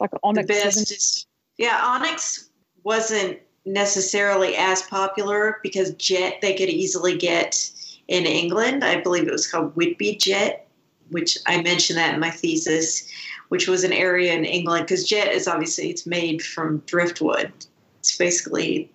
like 0.00 0.10
onyx. 0.22 0.46
The 0.46 0.52
best 0.52 0.90
is, 0.90 1.26
yeah, 1.56 1.80
onyx 1.82 2.50
wasn't 2.82 3.38
necessarily 3.64 4.56
as 4.56 4.82
popular 4.82 5.58
because 5.62 5.94
jet 5.94 6.40
they 6.42 6.54
could 6.54 6.68
easily 6.68 7.16
get 7.16 7.70
in 8.08 8.26
England. 8.26 8.84
I 8.84 9.00
believe 9.00 9.26
it 9.26 9.32
was 9.32 9.50
called 9.50 9.74
Whitby 9.76 10.16
jet, 10.16 10.68
which 11.10 11.38
I 11.46 11.62
mentioned 11.62 11.98
that 11.98 12.14
in 12.14 12.20
my 12.20 12.30
thesis, 12.30 13.08
which 13.48 13.68
was 13.68 13.84
an 13.84 13.92
area 13.92 14.34
in 14.34 14.44
England 14.44 14.86
because 14.86 15.08
jet 15.08 15.32
is 15.32 15.48
obviously 15.48 15.90
it's 15.90 16.06
made 16.06 16.42
from 16.42 16.78
driftwood. 16.86 17.52
It's 18.00 18.16
basically 18.16 18.90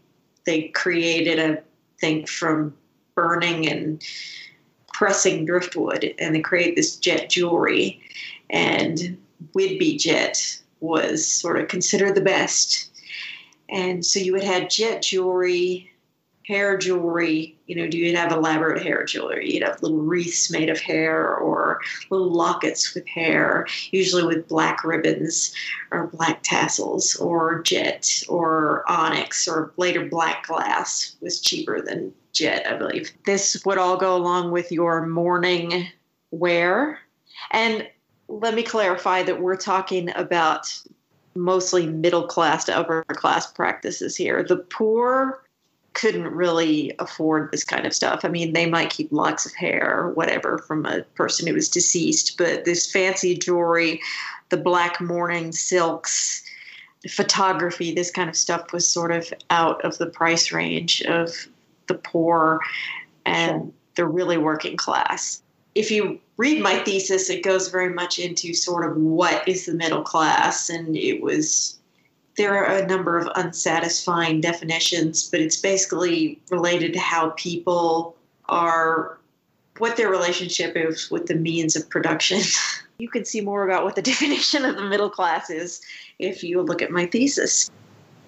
they 0.45 0.63
created 0.69 1.39
a 1.39 1.63
thing 1.99 2.25
from 2.25 2.73
burning 3.15 3.67
and 3.67 4.03
pressing 4.99 5.45
driftwood 5.45 6.13
and 6.19 6.35
they 6.35 6.41
create 6.41 6.75
this 6.75 6.97
jet 6.97 7.29
jewelry. 7.29 8.01
And 8.49 9.17
Whitby 9.53 9.95
jet 9.95 10.59
was 10.81 11.25
sort 11.25 11.57
of 11.57 11.69
considered 11.69 12.15
the 12.15 12.21
best. 12.21 12.91
And 13.69 14.05
so 14.05 14.19
you 14.19 14.33
would 14.33 14.43
have 14.43 14.67
jet 14.67 15.01
jewelry 15.01 15.88
hair 16.49 16.77
jewelry. 16.77 17.55
You 17.67 17.75
know, 17.75 17.87
do 17.87 17.97
you 17.99 18.17
have 18.17 18.31
elaborate 18.31 18.81
hair 18.81 19.05
jewelry? 19.05 19.53
You'd 19.53 19.63
have 19.63 19.83
little 19.83 19.99
wreaths 19.99 20.51
made 20.51 20.69
of 20.69 20.79
hair 20.79 21.35
or 21.35 21.79
little 22.09 22.31
lockets 22.33 22.95
with 22.95 23.07
hair, 23.07 23.67
usually 23.91 24.23
with 24.23 24.47
black 24.47 24.83
ribbons 24.83 25.53
or 25.91 26.07
black 26.07 26.41
tassels 26.41 27.15
or 27.17 27.61
jet 27.61 28.23
or 28.27 28.83
onyx 28.89 29.47
or 29.47 29.71
later 29.77 30.07
black 30.07 30.47
glass 30.47 31.15
was 31.21 31.39
cheaper 31.39 31.81
than 31.81 32.11
jet, 32.33 32.65
I 32.67 32.77
believe. 32.77 33.11
This 33.27 33.63
would 33.63 33.77
all 33.77 33.95
go 33.95 34.15
along 34.15 34.51
with 34.51 34.71
your 34.71 35.05
mourning 35.05 35.87
wear. 36.31 36.99
And 37.51 37.87
let 38.27 38.55
me 38.55 38.63
clarify 38.63 39.21
that 39.21 39.39
we're 39.39 39.55
talking 39.55 40.09
about 40.15 40.67
mostly 41.35 41.85
middle 41.85 42.25
class 42.25 42.65
to 42.65 42.75
upper 42.75 43.03
class 43.09 43.51
practices 43.51 44.15
here. 44.15 44.43
The 44.43 44.57
poor 44.57 45.43
couldn't 45.93 46.27
really 46.27 46.93
afford 46.99 47.51
this 47.51 47.63
kind 47.63 47.85
of 47.85 47.93
stuff. 47.93 48.21
I 48.23 48.27
mean, 48.27 48.53
they 48.53 48.69
might 48.69 48.89
keep 48.89 49.11
locks 49.11 49.45
of 49.45 49.53
hair 49.53 49.99
or 50.01 50.11
whatever 50.11 50.59
from 50.59 50.85
a 50.85 51.01
person 51.15 51.47
who 51.47 51.53
was 51.53 51.69
deceased, 51.69 52.37
but 52.37 52.65
this 52.65 52.91
fancy 52.91 53.35
jewelry, 53.35 54.01
the 54.49 54.57
black 54.57 55.01
mourning 55.01 55.51
silks, 55.51 56.43
photography, 57.09 57.93
this 57.93 58.11
kind 58.11 58.29
of 58.29 58.35
stuff 58.35 58.71
was 58.73 58.87
sort 58.87 59.11
of 59.11 59.33
out 59.49 59.83
of 59.83 59.97
the 59.97 60.07
price 60.07 60.51
range 60.51 61.01
of 61.03 61.47
the 61.87 61.95
poor 61.95 62.59
and 63.25 63.73
the 63.95 64.05
really 64.05 64.37
working 64.37 64.77
class. 64.77 65.41
If 65.75 65.91
you 65.91 66.19
read 66.37 66.61
my 66.61 66.79
thesis, 66.79 67.29
it 67.29 67.43
goes 67.43 67.69
very 67.69 67.93
much 67.93 68.19
into 68.19 68.53
sort 68.53 68.89
of 68.89 68.97
what 68.97 69.47
is 69.47 69.65
the 69.65 69.73
middle 69.73 70.01
class, 70.01 70.69
and 70.69 70.95
it 70.95 71.21
was 71.21 71.78
there 72.39 72.55
are 72.55 72.77
a 72.77 72.87
number 72.87 73.17
of 73.17 73.27
unsatisfying 73.35 74.39
definitions, 74.39 75.29
but 75.29 75.41
it's 75.41 75.57
basically 75.57 76.39
related 76.49 76.93
to 76.93 76.99
how 76.99 77.31
people 77.31 78.15
are, 78.47 79.19
what 79.77 79.97
their 79.97 80.09
relationship 80.09 80.71
is 80.77 81.11
with 81.11 81.25
the 81.25 81.35
means 81.35 81.75
of 81.75 81.89
production. 81.89 82.39
you 82.97 83.09
can 83.09 83.25
see 83.25 83.41
more 83.41 83.65
about 83.65 83.83
what 83.83 83.95
the 83.95 84.01
definition 84.13 84.63
of 84.63 84.77
the 84.77 84.85
middle 84.85 85.09
class 85.09 85.49
is 85.49 85.81
if 86.17 86.41
you 86.41 86.61
look 86.61 86.81
at 86.81 86.91
my 86.91 87.05
thesis. 87.05 87.69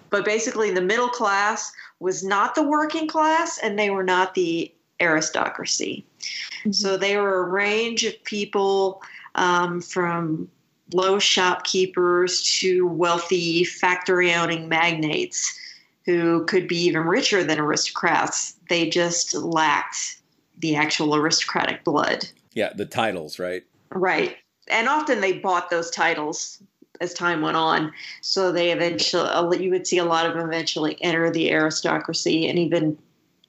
But 0.10 0.26
basically, 0.26 0.72
the 0.72 0.82
middle 0.82 1.08
class 1.08 1.72
was 2.02 2.22
not 2.22 2.54
the 2.54 2.64
working 2.64 3.08
class 3.08 3.60
and 3.60 3.80
they 3.80 3.92
were 3.92 4.04
not 4.04 4.36
the 4.36 4.70
aristocracy. 5.00 6.06
Mm-hmm. 6.20 6.74
So 6.74 6.98
they 6.98 7.16
were 7.16 7.46
a 7.46 7.50
range 7.50 8.04
of 8.04 8.22
people 8.26 9.02
um, 9.36 9.80
from 9.80 10.50
low 10.94 11.20
shopkeepers 11.20 12.42
to 12.60 12.86
wealthy 12.88 13.64
factory 13.64 14.34
owning 14.34 14.68
magnates 14.68 15.58
who 16.06 16.46
could 16.46 16.68
be 16.68 16.78
even 16.78 17.04
richer 17.04 17.44
than 17.44 17.60
aristocrats. 17.60 18.56
They 18.70 18.90
just 18.90 19.34
lacked 19.34 20.22
the 20.58 20.76
actual 20.76 21.16
aristocratic 21.16 21.84
blood. 21.84 22.28
Yeah, 22.54 22.74
the 22.74 22.86
titles, 22.86 23.40
right? 23.40 23.64
Right. 23.92 24.38
And 24.68 24.88
often 24.88 25.22
they 25.22 25.34
bought 25.34 25.70
those 25.70 25.90
titles 25.92 26.62
as 27.00 27.14
time 27.14 27.42
went 27.42 27.58
on. 27.58 27.92
So 28.22 28.52
they 28.52 28.72
eventually, 28.72 29.64
you 29.64 29.72
would 29.72 29.88
see 29.88 29.98
a 29.98 30.06
lot 30.06 30.26
of 30.26 30.34
them 30.34 30.48
eventually 30.48 30.98
enter 31.02 31.32
the 31.32 31.52
aristocracy 31.52 32.48
and 32.48 32.60
even 32.60 32.98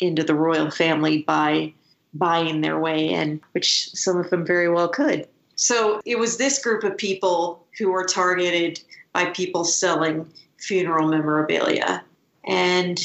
into 0.00 0.24
the 0.24 0.34
royal 0.34 0.70
family 0.70 1.22
by 1.22 1.72
buying 2.14 2.60
their 2.60 2.78
way 2.78 3.08
in, 3.08 3.40
which 3.52 3.90
some 3.90 4.18
of 4.18 4.30
them 4.30 4.44
very 4.44 4.68
well 4.68 4.88
could. 4.88 5.28
So 5.56 6.00
it 6.04 6.18
was 6.18 6.36
this 6.36 6.62
group 6.62 6.84
of 6.84 6.96
people 6.96 7.64
who 7.78 7.90
were 7.90 8.04
targeted 8.04 8.80
by 9.12 9.26
people 9.26 9.64
selling 9.64 10.30
funeral 10.58 11.08
memorabilia. 11.08 12.02
And 12.44 12.98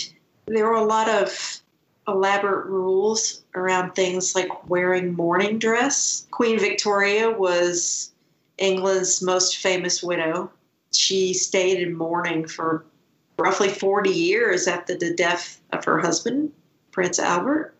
there 0.48 0.66
were 0.66 0.76
a 0.76 0.84
lot 0.84 1.10
of 1.10 1.62
elaborate 2.08 2.68
rules 2.68 3.44
around 3.54 3.94
things 3.94 4.34
like 4.34 4.70
wearing 4.70 5.14
mourning 5.14 5.60
dress. 5.60 6.26
Queen 6.32 6.58
Victoria 6.58 7.30
was 7.30 8.12
England's 8.58 9.22
most 9.22 9.58
famous 9.58 10.02
widow. 10.02 10.50
She 10.92 11.34
stayed 11.34 11.82
in 11.82 11.96
mourning 11.96 12.48
for 12.48 12.86
roughly 13.38 13.70
40 13.70 14.10
years 14.10 14.68
after 14.68 14.98
the 14.98 15.14
death 15.14 15.60
of 15.74 15.84
her 15.86 16.00
husband, 16.00 16.52
Prince 16.92 17.20
Albert. 17.20 17.76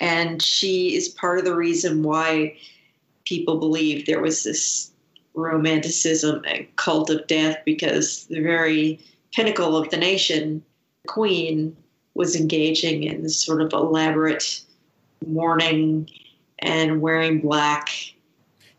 And 0.00 0.40
she 0.40 0.94
is 0.94 1.08
part 1.08 1.38
of 1.38 1.44
the 1.44 1.54
reason 1.54 2.02
why 2.02 2.56
people 3.24 3.58
believe 3.58 4.06
there 4.06 4.20
was 4.20 4.42
this 4.44 4.90
romanticism 5.34 6.44
and 6.46 6.66
cult 6.76 7.10
of 7.10 7.26
death 7.26 7.58
because 7.64 8.26
the 8.26 8.40
very 8.40 9.00
pinnacle 9.32 9.76
of 9.76 9.90
the 9.90 9.96
nation, 9.96 10.62
the 11.02 11.08
Queen, 11.08 11.76
was 12.14 12.36
engaging 12.36 13.02
in 13.02 13.22
this 13.22 13.36
sort 13.36 13.60
of 13.60 13.72
elaborate 13.72 14.60
mourning 15.26 16.08
and 16.60 17.00
wearing 17.00 17.40
black. 17.40 17.88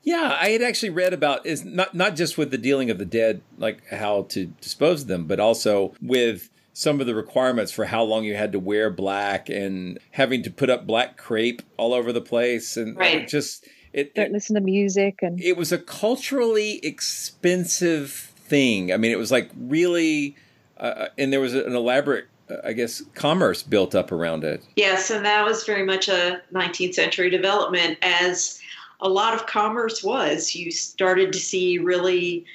Yeah, 0.03 0.37
I 0.39 0.49
had 0.49 0.61
actually 0.61 0.91
read 0.91 1.13
about 1.13 1.45
is 1.45 1.65
not 1.65 1.95
not 1.95 2.15
just 2.15 2.37
with 2.37 2.51
the 2.51 2.57
dealing 2.57 2.89
of 2.89 2.99
the 2.99 3.05
dead, 3.05 3.41
like 3.57 3.85
how 3.87 4.23
to 4.29 4.45
dispose 4.61 5.01
of 5.01 5.07
them, 5.07 5.25
but 5.25 5.39
also 5.39 5.93
with 6.01 6.49
some 6.73 6.99
of 6.99 7.07
the 7.07 7.15
requirements 7.15 7.71
for 7.71 7.85
how 7.85 8.03
long 8.03 8.23
you 8.25 8.35
had 8.35 8.51
to 8.51 8.59
wear 8.59 8.89
black 8.89 9.49
and 9.49 9.97
having 10.11 10.43
to 10.43 10.51
put 10.51 10.69
up 10.69 10.85
black 10.85 11.17
crepe 11.17 11.61
all 11.77 11.93
over 11.93 12.11
the 12.11 12.21
place 12.21 12.75
and 12.75 12.97
right. 12.97 13.27
just 13.27 13.65
it, 13.95 14.13
don't 14.13 14.31
listen 14.31 14.55
to 14.55 14.61
music 14.61 15.19
and 15.21 15.41
it 15.41 15.55
was 15.55 15.71
a 15.71 15.77
culturally 15.77 16.79
expensive 16.83 18.11
thing. 18.11 18.91
I 18.91 18.97
mean 18.97 19.11
it 19.11 19.17
was 19.17 19.31
like 19.31 19.49
really 19.57 20.35
uh, 20.77 21.07
and 21.17 21.31
there 21.31 21.39
was 21.39 21.53
an 21.53 21.73
elaborate 21.73 22.25
uh, 22.49 22.57
i 22.65 22.73
guess 22.73 23.01
commerce 23.13 23.63
built 23.63 23.95
up 23.95 24.11
around 24.11 24.43
it. 24.43 24.61
Yes 24.75 25.09
and 25.09 25.25
that 25.25 25.45
was 25.45 25.63
very 25.63 25.85
much 25.85 26.09
a 26.09 26.41
19th 26.53 26.93
century 26.93 27.29
development. 27.29 27.97
As 28.01 28.59
a 28.99 29.09
lot 29.09 29.33
of 29.33 29.45
commerce 29.47 30.03
was 30.03 30.55
you 30.55 30.71
started 30.71 31.31
to 31.31 31.39
see 31.39 31.77
really 31.77 32.45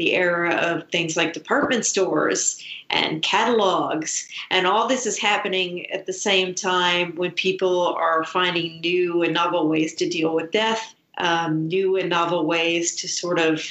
the 0.00 0.14
era 0.14 0.54
of 0.54 0.88
things 0.88 1.14
like 1.14 1.34
department 1.34 1.84
stores 1.84 2.64
and 2.88 3.20
catalogs. 3.22 4.26
And 4.50 4.66
all 4.66 4.88
this 4.88 5.04
is 5.04 5.18
happening 5.18 5.90
at 5.90 6.06
the 6.06 6.12
same 6.14 6.54
time 6.54 7.14
when 7.16 7.32
people 7.32 7.88
are 7.88 8.24
finding 8.24 8.80
new 8.80 9.22
and 9.22 9.34
novel 9.34 9.68
ways 9.68 9.94
to 9.96 10.08
deal 10.08 10.34
with 10.34 10.52
death, 10.52 10.94
um, 11.18 11.68
new 11.68 11.98
and 11.98 12.08
novel 12.08 12.46
ways 12.46 12.96
to 12.96 13.08
sort 13.08 13.38
of 13.38 13.62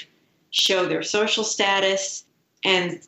show 0.51 0.85
their 0.85 1.01
social 1.01 1.43
status. 1.43 2.25
And 2.63 2.99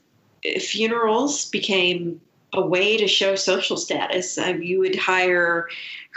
funerals 0.60 1.48
became 1.52 2.20
a 2.54 2.62
way 2.66 2.98
to 2.98 3.08
show 3.08 3.36
social 3.36 3.78
status. 3.78 4.40
Um, 4.40 4.64
you 4.64 4.80
would 4.80 4.96
hire 4.96 5.68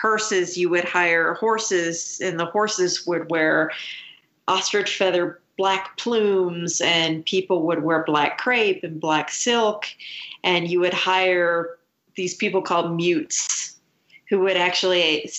hearses, 0.01 0.57
you 0.57 0.71
would 0.71 0.87
hire 0.87 1.35
horses, 1.35 2.19
and 2.25 2.41
the 2.41 2.47
horses 2.47 3.07
would 3.07 3.31
wear 3.31 3.73
ostrich 4.49 4.97
feather 4.97 5.39
black 5.57 5.97
plumes 5.97 6.81
and 6.81 7.25
people 7.27 7.63
would 7.67 7.83
wear 7.83 8.05
black 8.05 8.39
crepe 8.39 8.83
and 8.83 9.01
black 9.01 9.31
silk. 9.31 9.87
And 10.43 10.69
you 10.69 10.81
would 10.81 10.95
hire 10.95 11.79
these 12.17 12.35
people 12.35 12.63
called 12.63 12.95
mutes 12.95 13.77
who 14.29 14.41
would 14.41 14.57
actually 14.57 15.31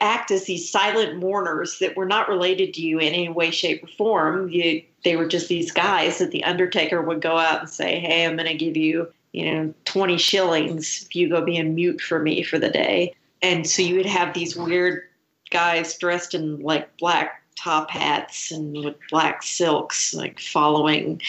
act 0.00 0.30
as 0.30 0.44
these 0.44 0.70
silent 0.70 1.18
mourners 1.18 1.78
that 1.78 1.96
were 1.96 2.06
not 2.06 2.28
related 2.28 2.74
to 2.74 2.82
you 2.82 2.98
in 2.98 3.14
any 3.14 3.28
way 3.28 3.50
shape 3.50 3.82
or 3.84 3.88
form. 3.88 4.48
You, 4.48 4.82
they 5.04 5.16
were 5.16 5.26
just 5.26 5.48
these 5.48 5.72
guys 5.72 6.18
that 6.18 6.30
the 6.30 6.44
undertaker 6.44 7.00
would 7.00 7.20
go 7.20 7.36
out 7.36 7.60
and 7.60 7.68
say 7.68 7.98
hey 7.98 8.24
i'm 8.24 8.36
going 8.36 8.46
to 8.46 8.54
give 8.54 8.76
you 8.76 9.12
you 9.32 9.50
know 9.50 9.74
20 9.84 10.16
shillings 10.18 11.02
if 11.02 11.16
you 11.16 11.28
go 11.28 11.44
be 11.44 11.56
a 11.58 11.64
mute 11.64 12.00
for 12.00 12.18
me 12.18 12.42
for 12.42 12.58
the 12.58 12.70
day. 12.70 13.14
And 13.40 13.68
so 13.68 13.82
you 13.82 13.96
would 13.96 14.06
have 14.06 14.34
these 14.34 14.54
weird 14.54 15.02
guys 15.50 15.96
dressed 15.98 16.34
in 16.34 16.60
like 16.60 16.96
black 16.96 17.41
top 17.56 17.90
hats 17.90 18.50
and 18.50 18.84
with 18.84 18.96
black 19.10 19.42
silks, 19.42 20.14
like 20.14 20.40
following 20.40 21.20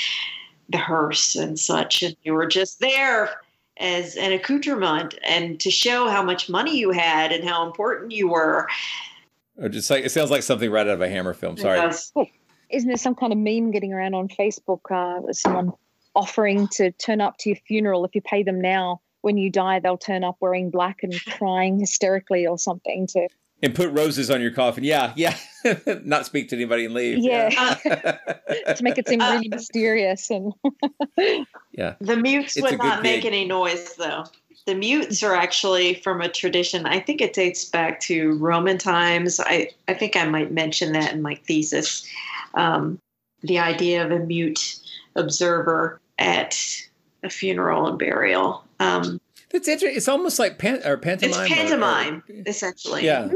the 0.69 0.77
hearse 0.77 1.35
and 1.35 1.59
such. 1.59 2.03
And 2.03 2.15
you 2.23 2.33
were 2.33 2.47
just 2.47 2.79
there 2.79 3.29
as 3.77 4.15
an 4.15 4.31
accoutrement 4.31 5.15
and 5.23 5.59
to 5.59 5.71
show 5.71 6.07
how 6.07 6.23
much 6.23 6.49
money 6.49 6.77
you 6.77 6.91
had 6.91 7.31
and 7.31 7.47
how 7.47 7.65
important 7.65 8.11
you 8.11 8.29
were. 8.29 8.67
Or 9.57 9.69
just 9.69 9.89
like 9.89 10.05
it 10.05 10.09
sounds 10.09 10.31
like 10.31 10.43
something 10.43 10.69
right 10.71 10.87
out 10.87 10.93
of 10.93 11.01
a 11.01 11.09
Hammer 11.09 11.33
film. 11.33 11.57
Sorry. 11.57 11.79
Oh, 12.15 12.25
isn't 12.69 12.87
there 12.87 12.97
some 12.97 13.15
kind 13.15 13.31
of 13.31 13.39
meme 13.39 13.71
getting 13.71 13.93
around 13.93 14.15
on 14.15 14.27
Facebook? 14.27 14.79
Uh, 14.89 15.31
someone 15.31 15.73
offering 16.15 16.67
to 16.69 16.91
turn 16.93 17.21
up 17.21 17.37
to 17.37 17.49
your 17.49 17.57
funeral 17.67 18.05
if 18.05 18.15
you 18.15 18.21
pay 18.21 18.43
them 18.43 18.59
now. 18.59 19.01
When 19.21 19.37
you 19.37 19.49
die, 19.49 19.79
they'll 19.79 19.97
turn 19.97 20.23
up 20.23 20.37
wearing 20.41 20.69
black 20.69 21.01
and 21.01 21.13
crying 21.25 21.79
hysterically 21.79 22.45
or 22.45 22.57
something 22.57 23.07
to 23.07 23.29
and 23.63 23.73
put 23.73 23.89
roses 23.91 24.29
on 24.29 24.41
your 24.41 24.51
coffin. 24.51 24.83
Yeah, 24.83 25.13
yeah. 25.15 25.35
Not 26.03 26.25
speak 26.25 26.49
to 26.49 26.55
anybody 26.55 26.85
and 26.85 26.93
leave. 26.93 27.19
Yeah, 27.19 27.49
yeah. 27.85 28.17
to 28.73 28.83
make 28.83 28.97
it 28.97 29.07
seem 29.07 29.21
really 29.21 29.47
mysterious 29.47 30.29
and. 30.29 30.53
yeah. 31.71 31.95
The 32.01 32.17
mutes 32.17 32.57
it's 32.57 32.69
would 32.69 32.77
not 32.77 33.01
make 33.01 33.23
any 33.23 33.45
noise, 33.45 33.95
though. 33.95 34.25
The 34.65 34.75
mutes 34.75 35.23
are 35.23 35.33
actually 35.33 35.95
from 35.95 36.21
a 36.21 36.29
tradition. 36.29 36.85
I 36.85 36.99
think 36.99 37.21
it 37.21 37.33
dates 37.33 37.65
back 37.65 38.01
to 38.01 38.37
Roman 38.37 38.77
times. 38.77 39.39
I 39.39 39.69
I 39.87 39.93
think 39.93 40.15
I 40.17 40.25
might 40.25 40.51
mention 40.51 40.91
that 40.93 41.13
in 41.13 41.21
my 41.21 41.35
thesis. 41.35 42.05
Um, 42.53 42.99
the 43.41 43.59
idea 43.59 44.05
of 44.05 44.11
a 44.11 44.19
mute 44.19 44.79
observer 45.15 45.99
at 46.19 46.57
a 47.23 47.29
funeral 47.29 47.87
and 47.87 47.97
burial 47.97 48.63
Um, 48.79 49.19
That's 49.53 49.67
interesting. 49.67 49.95
It's 49.95 50.07
almost 50.07 50.39
like 50.39 50.57
pan- 50.57 50.81
or 50.85 50.97
pantomime. 50.97 51.29
it's 51.29 51.37
or- 51.39 51.43
or- 51.43 51.47
pantomime, 51.55 52.23
essentially. 52.45 53.05
Yeah. 53.05 53.29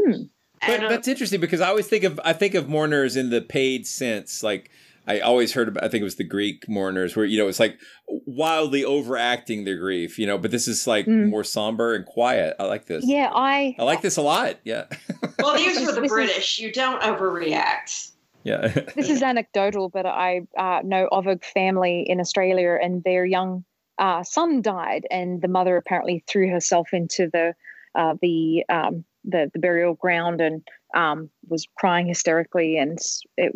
But 0.65 0.83
uh, 0.83 0.89
that's 0.89 1.07
interesting 1.07 1.39
because 1.39 1.61
I 1.61 1.67
always 1.69 1.87
think 1.87 2.03
of 2.03 2.19
I 2.25 2.33
think 2.33 2.55
of 2.55 2.67
mourners 2.67 3.15
in 3.15 3.29
the 3.29 3.41
paid 3.41 3.85
sense. 3.85 4.41
Like 4.41 4.71
I 5.05 5.19
always 5.19 5.53
heard 5.53 5.67
about 5.67 5.83
I 5.83 5.87
think 5.87 6.01
it 6.01 6.05
was 6.05 6.15
the 6.15 6.23
Greek 6.23 6.67
mourners 6.67 7.15
where 7.15 7.25
you 7.27 7.37
know 7.37 7.47
it's 7.47 7.59
like 7.59 7.77
wildly 8.25 8.83
overacting 8.83 9.65
their 9.65 9.77
grief, 9.77 10.17
you 10.17 10.25
know, 10.25 10.39
but 10.39 10.49
this 10.49 10.67
is 10.67 10.87
like 10.87 11.05
Mm. 11.05 11.29
more 11.29 11.43
somber 11.43 11.93
and 11.93 12.05
quiet. 12.07 12.55
I 12.59 12.63
like 12.65 12.87
this. 12.87 13.05
Yeah, 13.07 13.29
I 13.33 13.75
I 13.77 13.83
like 13.83 14.01
this 14.01 14.17
a 14.17 14.23
lot. 14.23 14.55
Yeah. 14.63 14.85
well, 15.39 15.55
these 15.55 15.79
were 15.85 15.91
the 15.93 16.07
British. 16.07 16.57
You 16.57 16.71
don't 16.73 17.01
overreact. 17.03 18.11
Yeah. 18.43 18.67
this 18.95 19.09
is 19.09 19.21
anecdotal, 19.21 19.89
but 19.89 20.05
I 20.07 20.41
uh, 20.57 20.79
know 20.83 21.07
of 21.11 21.27
a 21.27 21.37
family 21.53 22.03
in 22.07 22.19
Australia, 22.19 22.77
and 22.81 23.03
their 23.03 23.25
young 23.25 23.63
uh, 23.97 24.23
son 24.23 24.61
died, 24.61 25.05
and 25.09 25.41
the 25.41 25.47
mother 25.47 25.77
apparently 25.77 26.23
threw 26.27 26.49
herself 26.49 26.89
into 26.93 27.29
the 27.31 27.53
uh, 27.95 28.13
the, 28.21 28.63
um, 28.69 29.03
the 29.25 29.49
the 29.53 29.59
burial 29.59 29.95
ground 29.95 30.39
and 30.41 30.67
um, 30.95 31.29
was 31.47 31.67
crying 31.77 32.07
hysterically, 32.07 32.77
and 32.77 32.99
it, 33.37 33.53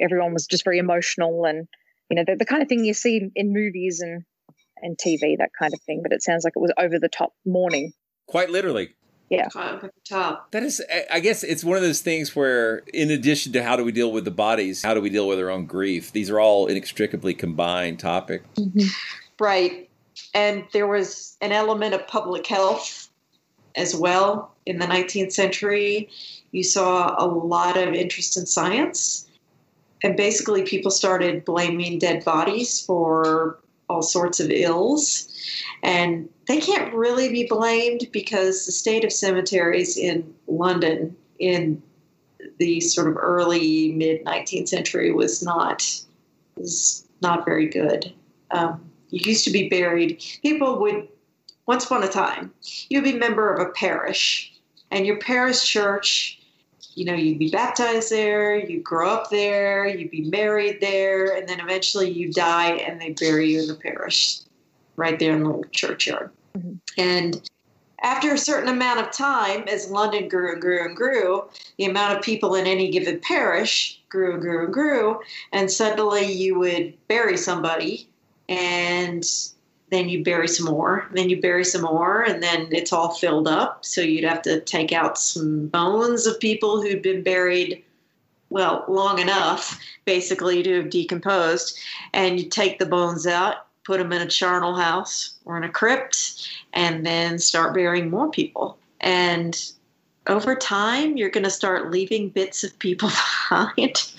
everyone 0.00 0.32
was 0.32 0.46
just 0.46 0.64
very 0.64 0.78
emotional, 0.78 1.44
and 1.44 1.68
you 2.08 2.16
know 2.16 2.24
the, 2.26 2.36
the 2.36 2.46
kind 2.46 2.62
of 2.62 2.68
thing 2.68 2.84
you 2.84 2.94
see 2.94 3.16
in, 3.18 3.32
in 3.34 3.52
movies 3.52 4.00
and 4.00 4.24
and 4.82 4.98
TV, 4.98 5.38
that 5.38 5.50
kind 5.58 5.72
of 5.72 5.80
thing. 5.82 6.00
But 6.02 6.12
it 6.12 6.22
sounds 6.22 6.44
like 6.44 6.54
it 6.56 6.60
was 6.60 6.72
over 6.78 6.98
the 6.98 7.08
top 7.08 7.32
mourning. 7.46 7.92
Quite 8.26 8.50
literally. 8.50 8.94
Yeah. 9.30 9.48
Over 9.56 9.90
top. 10.08 10.52
That 10.52 10.62
is, 10.62 10.82
I- 10.92 11.06
I 11.14 11.20
guess 11.20 11.42
it's 11.42 11.64
one 11.64 11.76
of 11.76 11.82
those 11.82 12.00
things 12.02 12.36
where, 12.36 12.82
in 12.92 13.10
addition 13.10 13.52
to 13.54 13.62
how 13.62 13.76
do 13.76 13.82
we 13.84 13.90
deal 13.92 14.12
with 14.12 14.24
the 14.24 14.30
bodies, 14.30 14.82
how 14.82 14.92
do 14.94 15.00
we 15.00 15.08
deal 15.10 15.26
with 15.26 15.38
our 15.38 15.50
own 15.50 15.64
grief? 15.66 16.12
These 16.12 16.30
are 16.30 16.38
all 16.38 16.66
inextricably 16.66 17.32
combined 17.34 17.98
topics. 17.98 18.46
Right. 19.38 19.88
And 20.32 20.64
there 20.72 20.86
was 20.86 21.36
an 21.40 21.52
element 21.52 21.94
of 21.94 22.06
public 22.06 22.46
health 22.46 23.08
as 23.76 23.94
well 23.94 24.54
in 24.66 24.78
the 24.78 24.86
19th 24.86 25.32
century. 25.32 26.08
You 26.52 26.62
saw 26.62 27.14
a 27.18 27.26
lot 27.26 27.76
of 27.76 27.94
interest 27.94 28.36
in 28.36 28.46
science. 28.46 29.28
And 30.02 30.16
basically, 30.16 30.62
people 30.62 30.90
started 30.90 31.44
blaming 31.44 31.98
dead 31.98 32.24
bodies 32.24 32.84
for 32.84 33.58
all 33.88 34.02
sorts 34.02 34.38
of 34.38 34.50
ills. 34.50 35.28
And 35.82 36.28
they 36.46 36.60
can't 36.60 36.92
really 36.94 37.30
be 37.30 37.46
blamed 37.46 38.08
because 38.12 38.66
the 38.66 38.72
state 38.72 39.04
of 39.04 39.12
cemeteries 39.12 39.96
in 39.96 40.34
London 40.46 41.16
in 41.38 41.82
the 42.58 42.80
sort 42.80 43.08
of 43.08 43.16
early 43.16 43.92
mid 43.92 44.24
19th 44.24 44.68
century 44.68 45.10
was 45.10 45.42
not 45.42 46.04
was 46.56 47.06
not 47.20 47.44
very 47.44 47.66
good. 47.66 48.12
Um, 48.50 48.90
used 49.18 49.44
to 49.44 49.50
be 49.50 49.68
buried. 49.68 50.22
People 50.42 50.78
would 50.80 51.08
once 51.66 51.84
upon 51.84 52.02
a 52.02 52.08
time 52.08 52.52
you'd 52.88 53.04
be 53.04 53.16
a 53.16 53.18
member 53.18 53.52
of 53.52 53.66
a 53.66 53.70
parish, 53.72 54.52
and 54.90 55.06
your 55.06 55.18
parish 55.18 55.64
church. 55.64 56.40
You 56.96 57.06
know, 57.06 57.14
you'd 57.14 57.40
be 57.40 57.50
baptized 57.50 58.12
there, 58.12 58.56
you'd 58.56 58.84
grow 58.84 59.10
up 59.10 59.28
there, 59.28 59.84
you'd 59.84 60.12
be 60.12 60.30
married 60.30 60.80
there, 60.80 61.34
and 61.34 61.48
then 61.48 61.58
eventually 61.58 62.08
you 62.08 62.32
die 62.32 62.70
and 62.74 63.00
they 63.00 63.10
bury 63.18 63.50
you 63.50 63.62
in 63.62 63.66
the 63.66 63.74
parish, 63.74 64.38
right 64.94 65.18
there 65.18 65.32
in 65.32 65.40
the 65.40 65.46
little 65.46 65.64
churchyard. 65.72 66.30
Mm-hmm. 66.56 66.74
And 66.96 67.50
after 68.02 68.32
a 68.32 68.38
certain 68.38 68.68
amount 68.68 69.00
of 69.00 69.10
time, 69.10 69.64
as 69.66 69.90
London 69.90 70.28
grew 70.28 70.52
and 70.52 70.60
grew 70.60 70.84
and 70.84 70.94
grew, 70.94 71.48
the 71.78 71.86
amount 71.86 72.16
of 72.16 72.22
people 72.22 72.54
in 72.54 72.64
any 72.64 72.90
given 72.92 73.18
parish 73.20 74.00
grew 74.08 74.34
and 74.34 74.40
grew 74.40 74.66
and 74.66 74.72
grew, 74.72 75.18
and 75.52 75.68
suddenly 75.68 76.30
you 76.30 76.56
would 76.60 76.94
bury 77.08 77.36
somebody, 77.36 78.08
and 78.48 79.24
then 79.90 80.08
you 80.08 80.24
bury 80.24 80.48
some 80.48 80.66
more, 80.66 81.08
then 81.12 81.28
you 81.28 81.40
bury 81.40 81.64
some 81.64 81.82
more, 81.82 82.22
and 82.22 82.42
then 82.42 82.68
it's 82.70 82.92
all 82.92 83.14
filled 83.14 83.46
up. 83.46 83.84
So 83.84 84.00
you'd 84.00 84.24
have 84.24 84.42
to 84.42 84.60
take 84.60 84.92
out 84.92 85.18
some 85.18 85.68
bones 85.68 86.26
of 86.26 86.40
people 86.40 86.82
who'd 86.82 87.02
been 87.02 87.22
buried, 87.22 87.82
well, 88.50 88.84
long 88.88 89.18
enough, 89.18 89.80
basically, 90.04 90.62
to 90.62 90.82
have 90.82 90.90
decomposed, 90.90 91.78
and 92.12 92.40
you 92.40 92.48
take 92.48 92.78
the 92.78 92.86
bones 92.86 93.26
out, 93.26 93.66
put 93.84 93.98
them 93.98 94.12
in 94.12 94.22
a 94.22 94.26
charnel 94.26 94.74
house 94.74 95.34
or 95.44 95.56
in 95.56 95.64
a 95.64 95.68
crypt, 95.68 96.48
and 96.72 97.06
then 97.06 97.38
start 97.38 97.74
burying 97.74 98.10
more 98.10 98.30
people. 98.30 98.78
And 99.00 99.60
over 100.26 100.54
time, 100.54 101.16
you're 101.16 101.30
going 101.30 101.44
to 101.44 101.50
start 101.50 101.90
leaving 101.90 102.30
bits 102.30 102.64
of 102.64 102.78
people 102.78 103.08
behind. 103.48 104.10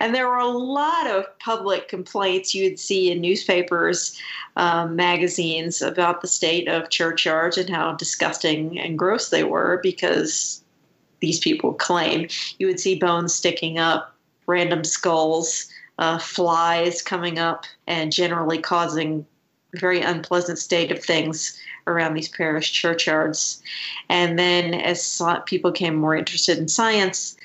And 0.00 0.14
there 0.14 0.28
were 0.28 0.36
a 0.36 0.48
lot 0.48 1.06
of 1.08 1.26
public 1.40 1.88
complaints 1.88 2.54
you 2.54 2.68
would 2.68 2.78
see 2.78 3.10
in 3.10 3.20
newspapers, 3.20 4.18
um, 4.56 4.94
magazines 4.96 5.82
about 5.82 6.20
the 6.20 6.28
state 6.28 6.68
of 6.68 6.90
churchyards 6.90 7.58
and 7.58 7.70
how 7.70 7.94
disgusting 7.94 8.78
and 8.78 8.98
gross 8.98 9.30
they 9.30 9.44
were 9.44 9.80
because 9.82 10.62
these 11.20 11.40
people 11.40 11.74
claim 11.74 12.28
you 12.58 12.66
would 12.66 12.78
see 12.78 12.96
bones 12.96 13.34
sticking 13.34 13.78
up, 13.78 14.14
random 14.46 14.84
skulls, 14.84 15.68
uh, 15.98 16.18
flies 16.18 17.02
coming 17.02 17.38
up, 17.38 17.64
and 17.86 18.12
generally 18.12 18.58
causing 18.58 19.26
very 19.74 20.00
unpleasant 20.00 20.58
state 20.58 20.90
of 20.90 21.02
things 21.02 21.58
around 21.86 22.14
these 22.14 22.28
parish 22.28 22.72
churchyards. 22.72 23.62
And 24.08 24.38
then 24.38 24.74
as 24.74 25.22
people 25.46 25.70
became 25.70 25.94
more 25.94 26.16
interested 26.16 26.58
in 26.58 26.68
science, 26.68 27.36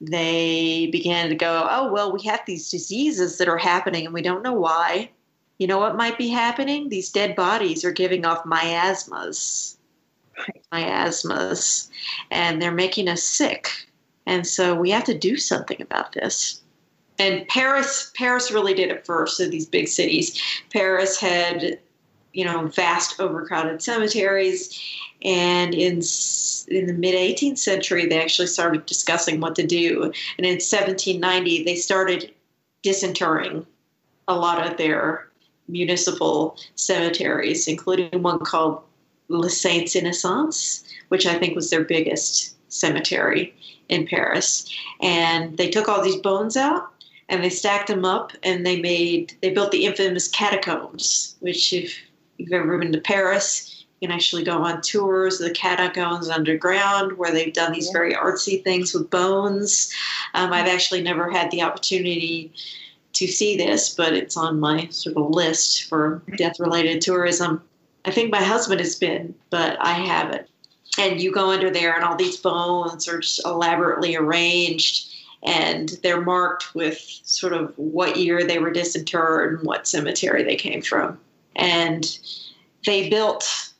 they 0.00 0.88
began 0.92 1.28
to 1.28 1.34
go, 1.34 1.66
oh, 1.70 1.92
well, 1.92 2.12
we 2.12 2.22
have 2.24 2.40
these 2.46 2.70
diseases 2.70 3.38
that 3.38 3.48
are 3.48 3.58
happening 3.58 4.04
and 4.04 4.14
we 4.14 4.22
don't 4.22 4.42
know 4.42 4.52
why. 4.52 5.10
You 5.58 5.66
know 5.66 5.78
what 5.78 5.96
might 5.96 6.18
be 6.18 6.28
happening? 6.28 6.88
These 6.88 7.10
dead 7.10 7.34
bodies 7.34 7.84
are 7.84 7.92
giving 7.92 8.26
off 8.26 8.44
miasmas. 8.44 9.78
Miasmas. 10.70 11.90
And 12.30 12.60
they're 12.60 12.72
making 12.72 13.08
us 13.08 13.22
sick. 13.22 13.70
And 14.26 14.46
so 14.46 14.74
we 14.74 14.90
have 14.90 15.04
to 15.04 15.16
do 15.16 15.38
something 15.38 15.80
about 15.80 16.12
this. 16.12 16.60
And 17.18 17.46
Paris, 17.48 18.12
Paris 18.14 18.50
really 18.50 18.74
did 18.74 18.90
it 18.90 19.06
first 19.06 19.40
of 19.40 19.50
these 19.50 19.66
big 19.66 19.88
cities. 19.88 20.40
Paris 20.72 21.18
had, 21.18 21.78
you 22.32 22.44
know, 22.44 22.66
vast 22.66 23.20
overcrowded 23.20 23.82
cemeteries. 23.82 24.78
And 25.22 25.74
in 25.74 26.02
in 26.68 26.86
the 26.86 26.92
mid 26.92 27.14
18th 27.14 27.58
century, 27.58 28.06
they 28.06 28.20
actually 28.20 28.48
started 28.48 28.86
discussing 28.86 29.40
what 29.40 29.54
to 29.56 29.66
do. 29.66 30.12
And 30.36 30.46
in 30.46 30.54
1790, 30.54 31.64
they 31.64 31.76
started 31.76 32.34
disinterring 32.82 33.66
a 34.28 34.36
lot 34.36 34.66
of 34.66 34.76
their 34.76 35.28
municipal 35.68 36.58
cemeteries, 36.74 37.66
including 37.66 38.22
one 38.22 38.40
called 38.40 38.82
Les 39.28 39.56
Saints 39.56 39.96
Innocents, 39.96 40.84
which 41.08 41.26
I 41.26 41.38
think 41.38 41.56
was 41.56 41.70
their 41.70 41.84
biggest 41.84 42.54
cemetery 42.68 43.54
in 43.88 44.06
Paris. 44.06 44.68
And 45.00 45.56
they 45.56 45.70
took 45.70 45.88
all 45.88 46.02
these 46.02 46.16
bones 46.16 46.56
out 46.56 46.92
and 47.28 47.42
they 47.42 47.50
stacked 47.50 47.88
them 47.88 48.04
up 48.04 48.32
and 48.42 48.64
they 48.64 48.80
made 48.80 49.36
they 49.42 49.50
built 49.50 49.72
the 49.72 49.86
infamous 49.86 50.28
catacombs, 50.28 51.36
which 51.40 51.72
if 51.72 51.98
you've 52.38 52.52
ever 52.52 52.78
been 52.78 52.92
to 52.92 53.00
Paris, 53.00 53.84
you 54.00 54.08
can 54.08 54.14
actually 54.14 54.44
go 54.44 54.58
on 54.62 54.82
tours 54.82 55.40
of 55.40 55.48
the 55.48 55.54
catacombs 55.54 56.28
underground 56.28 57.12
where 57.16 57.32
they've 57.32 57.52
done 57.52 57.72
these 57.72 57.90
very 57.90 58.14
artsy 58.14 58.62
things 58.62 58.92
with 58.92 59.10
bones. 59.10 59.92
Um, 60.34 60.52
I've 60.52 60.68
actually 60.68 61.02
never 61.02 61.30
had 61.30 61.50
the 61.50 61.62
opportunity 61.62 62.52
to 63.14 63.26
see 63.26 63.56
this, 63.56 63.94
but 63.94 64.12
it's 64.12 64.36
on 64.36 64.60
my 64.60 64.88
sort 64.88 65.16
of 65.16 65.30
list 65.30 65.84
for 65.88 66.22
death 66.36 66.60
related 66.60 67.00
tourism. 67.00 67.62
I 68.04 68.10
think 68.10 68.30
my 68.30 68.42
husband 68.42 68.80
has 68.80 68.96
been, 68.96 69.34
but 69.50 69.78
I 69.80 69.94
haven't. 69.94 70.46
And 70.98 71.20
you 71.20 71.32
go 71.32 71.50
under 71.50 71.70
there, 71.70 71.94
and 71.94 72.04
all 72.04 72.16
these 72.16 72.36
bones 72.36 73.08
are 73.08 73.18
just 73.18 73.44
elaborately 73.44 74.16
arranged, 74.16 75.15
and 75.42 75.90
they're 76.02 76.20
marked 76.20 76.74
with 76.74 76.98
sort 77.24 77.52
of 77.52 77.72
what 77.76 78.16
year 78.16 78.44
they 78.44 78.58
were 78.58 78.70
disinterred 78.70 79.58
and 79.58 79.66
what 79.66 79.86
cemetery 79.86 80.42
they 80.42 80.56
came 80.56 80.82
from. 80.82 81.18
And 81.54 82.18
they 82.84 83.08
built 83.08 83.72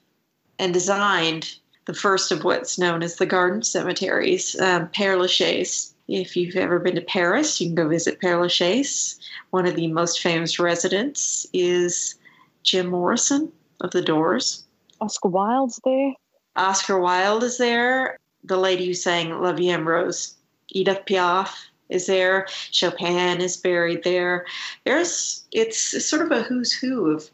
and 0.58 0.72
designed 0.72 1.56
the 1.86 1.94
first 1.94 2.32
of 2.32 2.44
what's 2.44 2.78
known 2.78 3.02
as 3.02 3.16
the 3.16 3.26
garden 3.26 3.62
cemeteries, 3.62 4.58
um, 4.60 4.88
Père 4.88 5.18
Lachaise. 5.18 5.94
If 6.08 6.36
you've 6.36 6.56
ever 6.56 6.78
been 6.78 6.94
to 6.94 7.00
Paris, 7.00 7.60
you 7.60 7.68
can 7.68 7.74
go 7.74 7.88
visit 7.88 8.20
Père 8.20 8.40
Lachaise. 8.40 9.18
One 9.50 9.66
of 9.66 9.76
the 9.76 9.88
most 9.88 10.20
famous 10.20 10.58
residents 10.58 11.46
is 11.52 12.16
Jim 12.62 12.88
Morrison 12.88 13.50
of 13.80 13.90
the 13.90 14.02
Doors. 14.02 14.64
Oscar 15.00 15.28
Wilde's 15.28 15.80
there. 15.84 16.14
Oscar 16.56 16.98
Wilde 16.98 17.44
is 17.44 17.58
there. 17.58 18.18
The 18.44 18.56
lady 18.56 18.86
who 18.86 18.94
sang 18.94 19.40
La 19.40 19.52
Vie 19.52 19.70
en 19.70 19.84
Rose, 19.84 20.35
Edith 20.76 21.04
Piaf, 21.06 21.68
is 21.88 22.06
there. 22.06 22.46
Chopin 22.70 23.40
is 23.40 23.56
buried 23.56 24.02
there. 24.04 24.46
There's 24.84 25.44
it's 25.52 26.04
sort 26.04 26.22
of 26.22 26.32
a 26.32 26.42
who's 26.42 26.72
who 26.72 27.10
of 27.10 27.30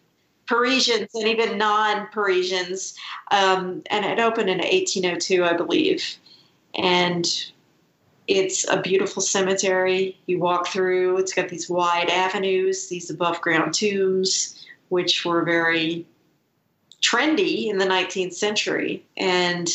Parisians 0.46 1.08
and 1.14 1.26
even 1.26 1.58
non-Parisians. 1.58 2.94
Um, 3.30 3.82
and 3.90 4.04
it 4.04 4.18
opened 4.18 4.50
in 4.50 4.58
1802, 4.58 5.44
I 5.44 5.54
believe. 5.54 6.16
And 6.74 7.26
it's 8.28 8.68
a 8.68 8.80
beautiful 8.80 9.22
cemetery. 9.22 10.18
You 10.26 10.38
walk 10.38 10.68
through. 10.68 11.18
It's 11.18 11.32
got 11.32 11.48
these 11.48 11.70
wide 11.70 12.10
avenues, 12.10 12.88
these 12.88 13.10
above-ground 13.10 13.74
tombs, 13.74 14.64
which 14.90 15.24
were 15.24 15.42
very 15.42 16.06
trendy 17.02 17.68
in 17.68 17.78
the 17.78 17.86
19th 17.86 18.34
century, 18.34 19.04
and 19.16 19.68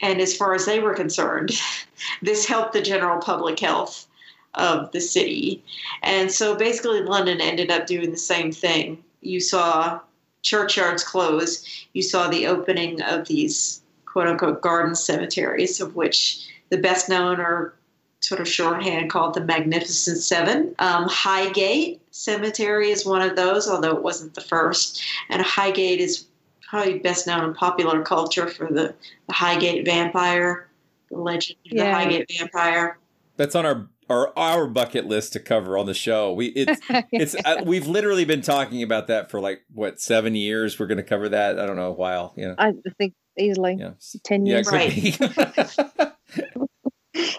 and 0.00 0.20
as 0.20 0.36
far 0.36 0.54
as 0.54 0.66
they 0.66 0.80
were 0.80 0.94
concerned, 0.94 1.52
this 2.22 2.46
helped 2.46 2.72
the 2.72 2.82
general 2.82 3.20
public 3.20 3.58
health 3.58 4.06
of 4.54 4.90
the 4.92 5.00
city. 5.00 5.62
And 6.02 6.30
so 6.30 6.54
basically, 6.54 7.02
London 7.02 7.40
ended 7.40 7.70
up 7.70 7.86
doing 7.86 8.10
the 8.10 8.16
same 8.16 8.52
thing. 8.52 9.02
You 9.20 9.40
saw 9.40 10.00
churchyards 10.42 11.04
close, 11.04 11.86
you 11.92 12.02
saw 12.02 12.28
the 12.28 12.46
opening 12.46 13.02
of 13.02 13.26
these 13.28 13.82
quote 14.06 14.28
unquote 14.28 14.62
garden 14.62 14.94
cemeteries, 14.94 15.80
of 15.80 15.96
which 15.96 16.46
the 16.70 16.78
best 16.78 17.08
known 17.08 17.40
are 17.40 17.74
sort 18.20 18.40
of 18.40 18.48
shorthand 18.48 19.10
called 19.10 19.34
the 19.34 19.40
Magnificent 19.40 20.18
Seven. 20.18 20.74
Um, 20.78 21.06
Highgate 21.08 22.00
Cemetery 22.10 22.90
is 22.90 23.06
one 23.06 23.22
of 23.22 23.36
those, 23.36 23.68
although 23.68 23.96
it 23.96 24.02
wasn't 24.02 24.34
the 24.34 24.40
first. 24.40 25.00
And 25.28 25.42
Highgate 25.42 26.00
is 26.00 26.26
probably 26.68 26.98
best 26.98 27.26
known 27.26 27.44
in 27.44 27.54
popular 27.54 28.02
culture 28.02 28.46
for 28.46 28.68
the, 28.68 28.94
the 29.26 29.32
Highgate 29.32 29.84
vampire, 29.84 30.68
the 31.10 31.18
legend 31.18 31.58
of 31.70 31.76
the 31.78 31.92
Highgate 31.92 32.30
vampire. 32.38 32.98
That's 33.36 33.54
on 33.54 33.64
our 33.66 33.88
our 34.10 34.32
our 34.36 34.66
bucket 34.66 35.06
list 35.06 35.34
to 35.34 35.40
cover 35.40 35.78
on 35.78 35.86
the 35.86 35.94
show. 35.94 36.32
We 36.32 36.46
it's 36.48 36.80
it's 37.12 37.36
uh, 37.44 37.62
we've 37.64 37.86
literally 37.86 38.24
been 38.24 38.42
talking 38.42 38.82
about 38.82 39.06
that 39.08 39.30
for 39.30 39.40
like 39.40 39.62
what 39.72 40.00
seven 40.00 40.34
years. 40.34 40.78
We're 40.78 40.86
going 40.86 40.98
to 40.98 41.02
cover 41.02 41.28
that. 41.30 41.58
I 41.58 41.66
don't 41.66 41.76
know 41.76 41.88
a 41.88 41.92
while. 41.92 42.32
You 42.36 42.48
know. 42.48 42.54
I 42.58 42.74
think 42.98 43.14
easily 43.38 43.76
ten 44.24 44.46
Yeah, 44.46 44.56
years. 44.56 44.68
it 44.72 45.18
could. 45.18 46.12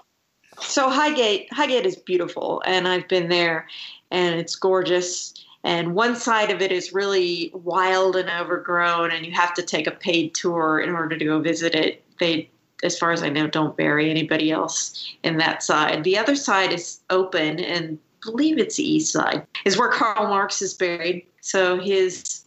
So 0.61 0.89
Highgate, 0.89 1.51
Highgate 1.53 1.86
is 1.86 1.95
beautiful, 1.95 2.61
and 2.65 2.88
I've 2.88 3.07
been 3.07 3.30
there, 3.30 3.67
and 4.11 4.36
it's 4.39 4.55
gorgeous. 4.55 5.34
And 5.64 5.93
one 5.93 6.16
side 6.16 6.51
of 6.51 6.62
it 6.62 6.72
is 6.72 6.93
really 6.93 7.51
wild 7.53 8.16
and 8.16 8.30
overgrown, 8.30 9.12
and 9.12 9.26
you 9.26 9.32
have 9.34 9.53
to 9.55 9.62
take 9.62 9.88
a 9.88 9.91
paid 9.91 10.34
tour 10.34 10.80
in 10.80 10.91
order 10.91 11.18
to 11.18 11.26
go 11.26 11.39
visit 11.39 11.76
it. 11.76 12.03
They, 12.20 12.49
as 12.84 12.97
far 12.97 13.12
as 13.12 13.24
I 13.24 13.30
know, 13.30 13.47
don't 13.47 13.76
bury 13.76 14.10
anybody 14.10 14.51
else 14.51 15.14
in 15.24 15.38
that 15.38 15.62
side. 15.62 16.03
The 16.03 16.18
other 16.18 16.36
side 16.36 16.72
is 16.72 17.01
open, 17.10 17.60
and 17.60 17.99
I 18.24 18.32
believe 18.32 18.57
it's 18.57 18.78
the 18.78 18.89
east 18.89 19.12
side 19.12 19.45
is 19.66 19.78
where 19.78 19.89
Karl 19.89 20.28
Marx 20.28 20.62
is 20.62 20.74
buried. 20.74 21.26
So 21.41 21.80
his 21.80 22.43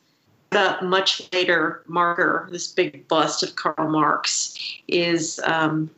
the 0.50 0.76
much 0.82 1.22
later 1.32 1.82
marker, 1.86 2.48
this 2.52 2.68
big 2.68 3.08
bust 3.08 3.42
of 3.42 3.56
Karl 3.56 3.90
Marx, 3.90 4.54
is 4.86 5.40
um, 5.44 5.90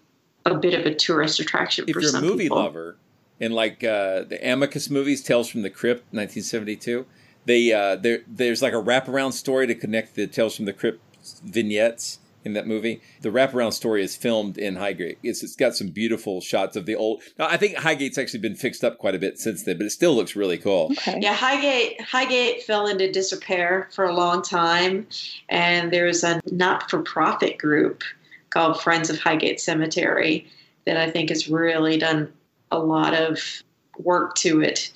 a 0.46 0.54
bit 0.54 0.78
of 0.78 0.86
a 0.86 0.94
tourist 0.94 1.40
attraction 1.40 1.84
if 1.88 1.94
for 1.94 2.00
you're 2.00 2.08
a 2.08 2.12
some 2.12 2.24
movie 2.24 2.44
people. 2.44 2.58
lover 2.58 2.96
and 3.40 3.54
like 3.54 3.82
uh, 3.84 4.22
the 4.24 4.38
Amicus 4.42 4.90
movies, 4.90 5.22
Tales 5.22 5.48
from 5.48 5.62
the 5.62 5.70
Crypt, 5.70 6.02
1972, 6.12 7.06
they 7.46 7.72
uh, 7.72 7.96
there 7.96 8.20
there's 8.26 8.62
like 8.62 8.72
a 8.72 8.82
wraparound 8.82 9.32
story 9.32 9.66
to 9.66 9.74
connect 9.74 10.14
the 10.14 10.26
Tales 10.26 10.56
from 10.56 10.64
the 10.64 10.72
Crypt 10.72 11.00
vignettes 11.44 12.18
in 12.44 12.52
that 12.52 12.66
movie. 12.66 13.00
The 13.22 13.30
wraparound 13.30 13.72
story 13.72 14.02
is 14.02 14.16
filmed 14.16 14.58
in 14.58 14.76
Highgate. 14.76 15.18
It's, 15.22 15.42
it's 15.42 15.56
got 15.56 15.74
some 15.74 15.88
beautiful 15.88 16.40
shots 16.40 16.76
of 16.76 16.84
the 16.84 16.94
old. 16.94 17.22
Now, 17.38 17.46
I 17.46 17.56
think 17.56 17.76
Highgate's 17.76 18.18
actually 18.18 18.40
been 18.40 18.54
fixed 18.54 18.84
up 18.84 18.98
quite 18.98 19.14
a 19.14 19.18
bit 19.18 19.38
since 19.38 19.62
then, 19.62 19.78
but 19.78 19.86
it 19.86 19.90
still 19.90 20.14
looks 20.14 20.36
really 20.36 20.58
cool. 20.58 20.92
Yeah, 21.06 21.34
Highgate 21.34 22.00
Highgate 22.02 22.62
fell 22.62 22.86
into 22.86 23.10
disrepair 23.10 23.88
for 23.92 24.04
a 24.04 24.14
long 24.14 24.42
time, 24.42 25.06
and 25.48 25.92
there's 25.92 26.22
a 26.22 26.40
not-for-profit 26.50 27.58
group 27.58 28.02
called 28.50 28.80
Friends 28.80 29.10
of 29.10 29.18
Highgate 29.18 29.60
Cemetery 29.60 30.46
that 30.86 30.96
I 30.96 31.10
think 31.10 31.30
has 31.30 31.48
really 31.48 31.96
done 31.98 32.32
a 32.74 32.78
lot 32.78 33.14
of 33.14 33.62
work 33.98 34.34
to 34.36 34.60
it, 34.60 34.90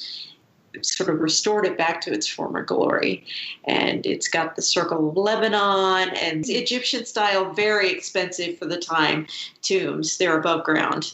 sort 0.83 1.09
of 1.09 1.21
restored 1.21 1.67
it 1.67 1.79
back 1.79 2.01
to 2.03 2.13
its 2.13 2.27
former 2.27 2.63
glory. 2.63 3.25
And 3.65 4.05
it's 4.05 4.29
got 4.29 4.57
the 4.57 4.63
Circle 4.63 5.09
of 5.09 5.17
Lebanon 5.17 6.11
and 6.17 6.49
Egyptian 6.49 7.05
style, 7.05 7.53
very 7.53 7.91
expensive 7.91 8.59
for 8.59 8.67
the 8.67 8.79
time 8.79 9.27
tombs. 9.63 10.19
They're 10.19 10.39
above 10.39 10.65
ground. 10.65 11.13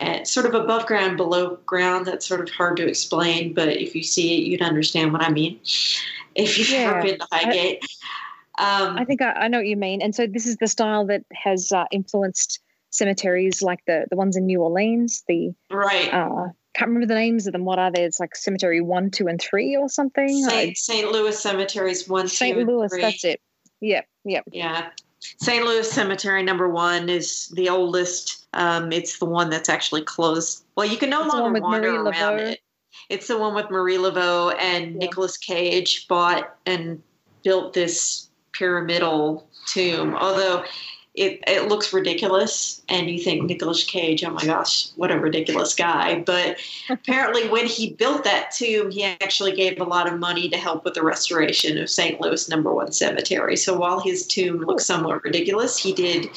And 0.00 0.26
sort 0.26 0.46
of 0.46 0.54
above 0.54 0.86
ground, 0.86 1.16
below 1.16 1.56
ground, 1.66 2.06
that's 2.06 2.26
sort 2.26 2.40
of 2.40 2.50
hard 2.50 2.76
to 2.78 2.86
explain, 2.86 3.54
but 3.54 3.68
if 3.68 3.94
you 3.94 4.02
see 4.02 4.38
it, 4.38 4.44
you'd 4.44 4.62
understand 4.62 5.12
what 5.12 5.22
I 5.22 5.30
mean. 5.30 5.60
If 6.34 6.58
you've 6.58 6.70
ever 6.72 6.96
Yeah. 6.96 7.02
been 7.02 7.18
to 7.18 7.26
Highgate. 7.30 7.84
Um, 8.58 8.98
I 8.98 9.04
think 9.04 9.22
I, 9.22 9.32
I 9.32 9.48
know 9.48 9.58
what 9.58 9.66
you 9.66 9.76
mean. 9.76 10.02
And 10.02 10.14
so 10.14 10.26
this 10.26 10.46
is 10.46 10.56
the 10.56 10.66
style 10.66 11.06
that 11.06 11.24
has 11.32 11.72
uh, 11.72 11.84
influenced 11.92 12.60
cemeteries 12.94 13.60
like 13.62 13.80
the 13.86 14.06
the 14.10 14.16
ones 14.16 14.36
in 14.36 14.46
New 14.46 14.62
Orleans. 14.62 15.22
The 15.28 15.52
right. 15.70 16.12
Uh, 16.12 16.48
can't 16.74 16.88
remember 16.88 17.06
the 17.06 17.14
names 17.14 17.46
of 17.46 17.52
them. 17.52 17.64
What 17.64 17.78
are 17.78 17.92
they? 17.92 18.02
It's 18.02 18.18
like 18.18 18.34
cemetery 18.34 18.80
one, 18.80 19.10
two, 19.10 19.28
and 19.28 19.40
three, 19.40 19.76
or 19.76 19.88
something. 19.88 20.28
St. 20.44 20.76
St. 20.76 21.10
Louis 21.12 21.38
Cemeteries 21.38 22.08
one, 22.08 22.26
St. 22.28 22.56
two, 22.56 22.64
Louis. 22.64 22.90
That's 23.00 23.24
it. 23.24 23.40
Yep. 23.80 24.06
Yep. 24.24 24.44
Yeah. 24.50 24.90
St. 25.20 25.64
Louis 25.64 25.90
Cemetery 25.90 26.42
number 26.42 26.68
one 26.68 27.08
is 27.08 27.48
the 27.48 27.68
oldest. 27.68 28.46
Um, 28.54 28.92
it's 28.92 29.18
the 29.18 29.24
one 29.24 29.50
that's 29.50 29.68
actually 29.68 30.02
closed. 30.02 30.64
Well, 30.76 30.86
you 30.86 30.96
can 30.96 31.10
no 31.10 31.24
It's 31.24 31.34
longer 31.34 31.60
wander 31.60 31.92
Marie 31.92 31.96
around 31.98 32.38
Laveau. 32.38 32.52
it. 32.52 32.60
It's 33.08 33.26
the 33.28 33.38
one 33.38 33.54
with 33.54 33.70
Marie 33.70 33.96
Laveau 33.96 34.54
and 34.58 34.96
Nicolas 34.96 35.36
Cage 35.36 36.08
bought 36.08 36.56
and 36.66 37.02
built 37.42 37.72
this 37.74 38.28
pyramidal 38.52 39.48
tomb. 39.66 40.14
Although 40.14 40.64
it, 41.14 41.44
it 41.46 41.68
looks 41.68 41.92
ridiculous, 41.92 42.82
and 42.88 43.08
you 43.08 43.20
think 43.20 43.44
Nicolas 43.44 43.84
Cage, 43.84 44.24
oh 44.24 44.30
my 44.30 44.44
gosh, 44.44 44.88
what 44.96 45.12
a 45.12 45.18
ridiculous 45.18 45.72
guy. 45.72 46.18
But 46.20 46.56
apparently, 46.90 47.48
when 47.48 47.66
he 47.66 47.90
built 47.90 48.24
that 48.24 48.50
tomb, 48.50 48.90
he 48.90 49.04
actually 49.04 49.52
gave 49.52 49.80
a 49.80 49.84
lot 49.84 50.12
of 50.12 50.18
money 50.18 50.48
to 50.48 50.56
help 50.56 50.84
with 50.84 50.94
the 50.94 51.04
restoration 51.04 51.78
of 51.78 51.88
St. 51.88 52.20
Louis 52.20 52.48
Number 52.48 52.74
One 52.74 52.90
Cemetery. 52.90 53.56
So 53.56 53.78
while 53.78 54.00
his 54.00 54.26
tomb 54.26 54.62
looks 54.62 54.86
somewhat 54.86 55.22
ridiculous, 55.22 55.78
he 55.78 55.92
did 55.92 56.28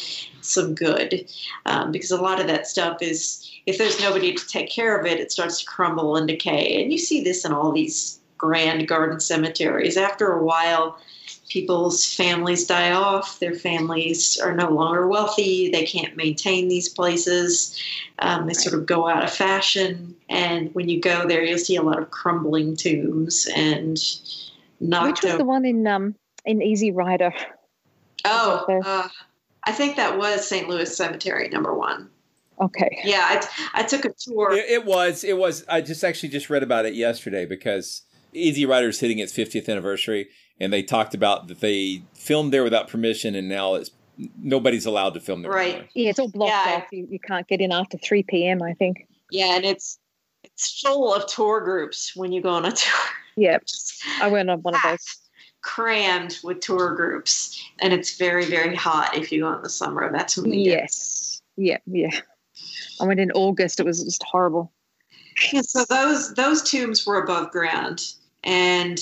some 0.41 0.75
good 0.75 1.27
um, 1.65 1.91
because 1.91 2.11
a 2.11 2.21
lot 2.21 2.39
of 2.39 2.45
that 2.45 2.67
stuff 2.67 3.01
is 3.01 3.49
if 3.65 3.79
there's 3.79 3.99
nobody 3.99 4.33
to 4.33 4.47
take 4.47 4.69
care 4.69 4.97
of 4.97 5.07
it, 5.07 5.19
it 5.19 5.31
starts 5.31 5.59
to 5.59 5.65
crumble 5.65 6.15
and 6.15 6.27
decay. 6.27 6.81
And 6.81 6.91
you 6.91 6.99
see 6.99 7.23
this 7.23 7.45
in 7.45 7.51
all 7.51 7.71
these 7.71 8.19
grand 8.37 8.87
garden 8.87 9.19
cemeteries. 9.19 9.97
After 9.97 10.31
a 10.31 10.43
while, 10.43 10.99
people's 11.49 12.05
families 12.05 12.65
die 12.65 12.91
off. 12.91 13.39
Their 13.39 13.53
families 13.53 14.37
are 14.37 14.55
no 14.55 14.69
longer 14.69 15.07
wealthy. 15.07 15.69
They 15.71 15.85
can't 15.85 16.15
maintain 16.15 16.67
these 16.67 16.89
places. 16.89 17.81
Um, 18.19 18.47
they 18.47 18.53
sort 18.53 18.75
of 18.75 18.85
go 18.85 19.07
out 19.07 19.23
of 19.23 19.31
fashion. 19.31 20.15
And 20.29 20.73
when 20.75 20.89
you 20.89 20.99
go 20.99 21.27
there, 21.27 21.43
you'll 21.43 21.57
see 21.57 21.75
a 21.75 21.83
lot 21.83 21.99
of 21.99 22.11
crumbling 22.11 22.75
tombs 22.75 23.47
and 23.55 23.97
knocked 24.79 25.07
Which 25.07 25.21
was 25.23 25.33
over. 25.33 25.37
the 25.39 25.45
one 25.45 25.65
in 25.65 25.87
um 25.87 26.15
in 26.45 26.61
Easy 26.61 26.91
Rider? 26.91 27.33
Oh, 28.25 28.65
uh, 28.85 29.07
I 29.63 29.71
think 29.71 29.95
that 29.97 30.17
was 30.17 30.47
St. 30.47 30.67
Louis 30.67 30.95
Cemetery 30.95 31.49
number 31.49 31.73
one. 31.73 32.09
Okay. 32.59 32.99
Yeah, 33.03 33.21
I, 33.21 33.81
I 33.81 33.83
took 33.83 34.05
a 34.05 34.13
tour. 34.17 34.51
It, 34.53 34.65
it 34.69 34.85
was. 34.85 35.23
It 35.23 35.37
was. 35.37 35.63
I 35.69 35.81
just 35.81 36.03
actually 36.03 36.29
just 36.29 36.49
read 36.49 36.63
about 36.63 36.85
it 36.85 36.95
yesterday 36.95 37.45
because 37.45 38.01
Easy 38.33 38.65
Rider 38.65 38.89
is 38.89 38.99
hitting 38.99 39.19
its 39.19 39.31
50th 39.33 39.69
anniversary, 39.69 40.29
and 40.59 40.71
they 40.73 40.83
talked 40.83 41.13
about 41.13 41.47
that 41.47 41.59
they 41.59 42.01
filmed 42.13 42.51
there 42.53 42.63
without 42.63 42.87
permission, 42.87 43.35
and 43.35 43.47
now 43.49 43.75
it's 43.75 43.91
nobody's 44.41 44.85
allowed 44.85 45.13
to 45.13 45.19
film 45.19 45.41
there. 45.43 45.51
Right. 45.51 45.87
Yeah, 45.93 46.09
it's 46.09 46.19
all 46.19 46.29
blocked 46.29 46.51
Yeah. 46.51 46.75
off. 46.77 46.83
You, 46.91 47.07
you 47.09 47.19
can't 47.19 47.47
get 47.47 47.61
in 47.61 47.71
after 47.71 47.97
three 47.97 48.23
p.m. 48.23 48.61
I 48.61 48.73
think. 48.73 49.07
Yeah, 49.31 49.55
and 49.55 49.65
it's 49.65 49.99
it's 50.43 50.81
full 50.81 51.13
of 51.13 51.27
tour 51.27 51.61
groups 51.61 52.15
when 52.15 52.31
you 52.31 52.41
go 52.41 52.49
on 52.49 52.65
a 52.65 52.71
tour. 52.71 52.99
Yep. 53.35 53.63
I 54.21 54.27
went 54.27 54.49
on 54.49 54.61
one 54.61 54.75
of 54.75 54.81
those. 54.83 55.05
Crammed 55.61 56.37
with 56.43 56.61
tour 56.61 56.95
groups, 56.95 57.61
and 57.81 57.91
it's 57.93 58.17
very 58.17 58.45
very 58.45 58.75
hot 58.75 59.17
if 59.17 59.31
you 59.31 59.41
go 59.41 59.53
in 59.53 59.61
the 59.61 59.69
summer. 59.69 60.11
That's 60.11 60.37
when 60.37 60.49
we 60.49 60.63
get 60.63 60.79
Yes. 60.81 61.41
Yeah. 61.57 61.77
Yeah. 61.85 62.19
I 63.01 63.05
went 63.05 63.19
in 63.19 63.31
August. 63.31 63.79
It 63.79 63.85
was 63.85 64.03
just 64.03 64.23
horrible. 64.23 64.71
Yeah, 65.51 65.61
so 65.61 65.83
those 65.89 66.33
those 66.35 66.63
tombs 66.63 67.05
were 67.05 67.21
above 67.21 67.51
ground, 67.51 68.01
and 68.43 68.99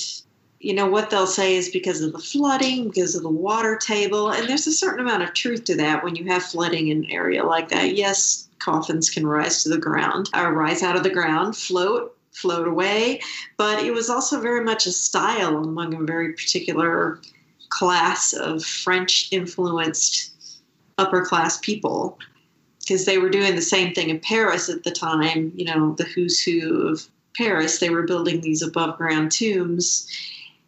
you 0.66 0.74
know 0.74 0.88
what 0.88 1.12
they'll 1.12 1.28
say 1.28 1.56
is 1.56 1.70
because 1.70 2.02
of 2.02 2.12
the 2.12 2.18
flooding, 2.18 2.86
because 2.86 3.14
of 3.14 3.22
the 3.22 3.30
water 3.30 3.78
table, 3.78 4.32
and 4.32 4.50
there's 4.50 4.66
a 4.66 4.72
certain 4.72 5.00
amount 5.00 5.22
of 5.22 5.32
truth 5.36 5.64
to 5.66 5.76
that 5.76 6.04
when 6.04 6.16
you 6.16 6.26
have 6.26 6.42
flooding 6.42 6.88
in 6.88 7.04
an 7.04 7.12
area 7.12 7.44
like 7.44 7.70
that. 7.70 7.96
Yes, 7.96 8.50
coffins 8.58 9.12
can 9.12 9.28
rise 9.28 9.62
to 9.62 9.70
the 9.70 9.78
ground, 9.78 10.28
or 10.34 10.54
rise 10.54 10.82
out 10.82 10.96
of 10.96 11.04
the 11.04 11.12
ground, 11.12 11.56
float, 11.56 12.18
float 12.32 12.68
away, 12.68 13.22
but 13.58 13.84
it 13.84 13.94
was 13.94 14.10
also 14.10 14.42
very 14.42 14.64
much 14.64 14.88
a 14.88 14.92
style 14.92 15.58
among 15.58 15.94
a 15.94 16.04
very 16.04 16.34
particular 16.34 17.20
class 17.70 18.34
of 18.34 18.66
French 18.66 19.28
influenced 19.32 20.32
upper 20.98 21.24
class 21.24 21.60
people 21.60 22.18
because 22.80 23.06
they 23.06 23.20
were 23.20 23.30
doing 23.30 23.56
the 23.56 23.62
same 23.62 23.94
thing 23.94 24.10
in 24.10 24.20
Paris 24.20 24.68
at 24.68 24.84
the 24.84 24.90
time. 24.90 25.52
You 25.56 25.66
know, 25.66 25.94
the 25.94 26.06
who's 26.06 26.42
who 26.42 26.88
of 26.88 27.08
Paris. 27.38 27.78
They 27.78 27.92
were 27.92 28.04
building 28.04 28.42
these 28.42 28.64
above 28.64 28.98
ground 28.98 29.32
tombs 29.32 30.08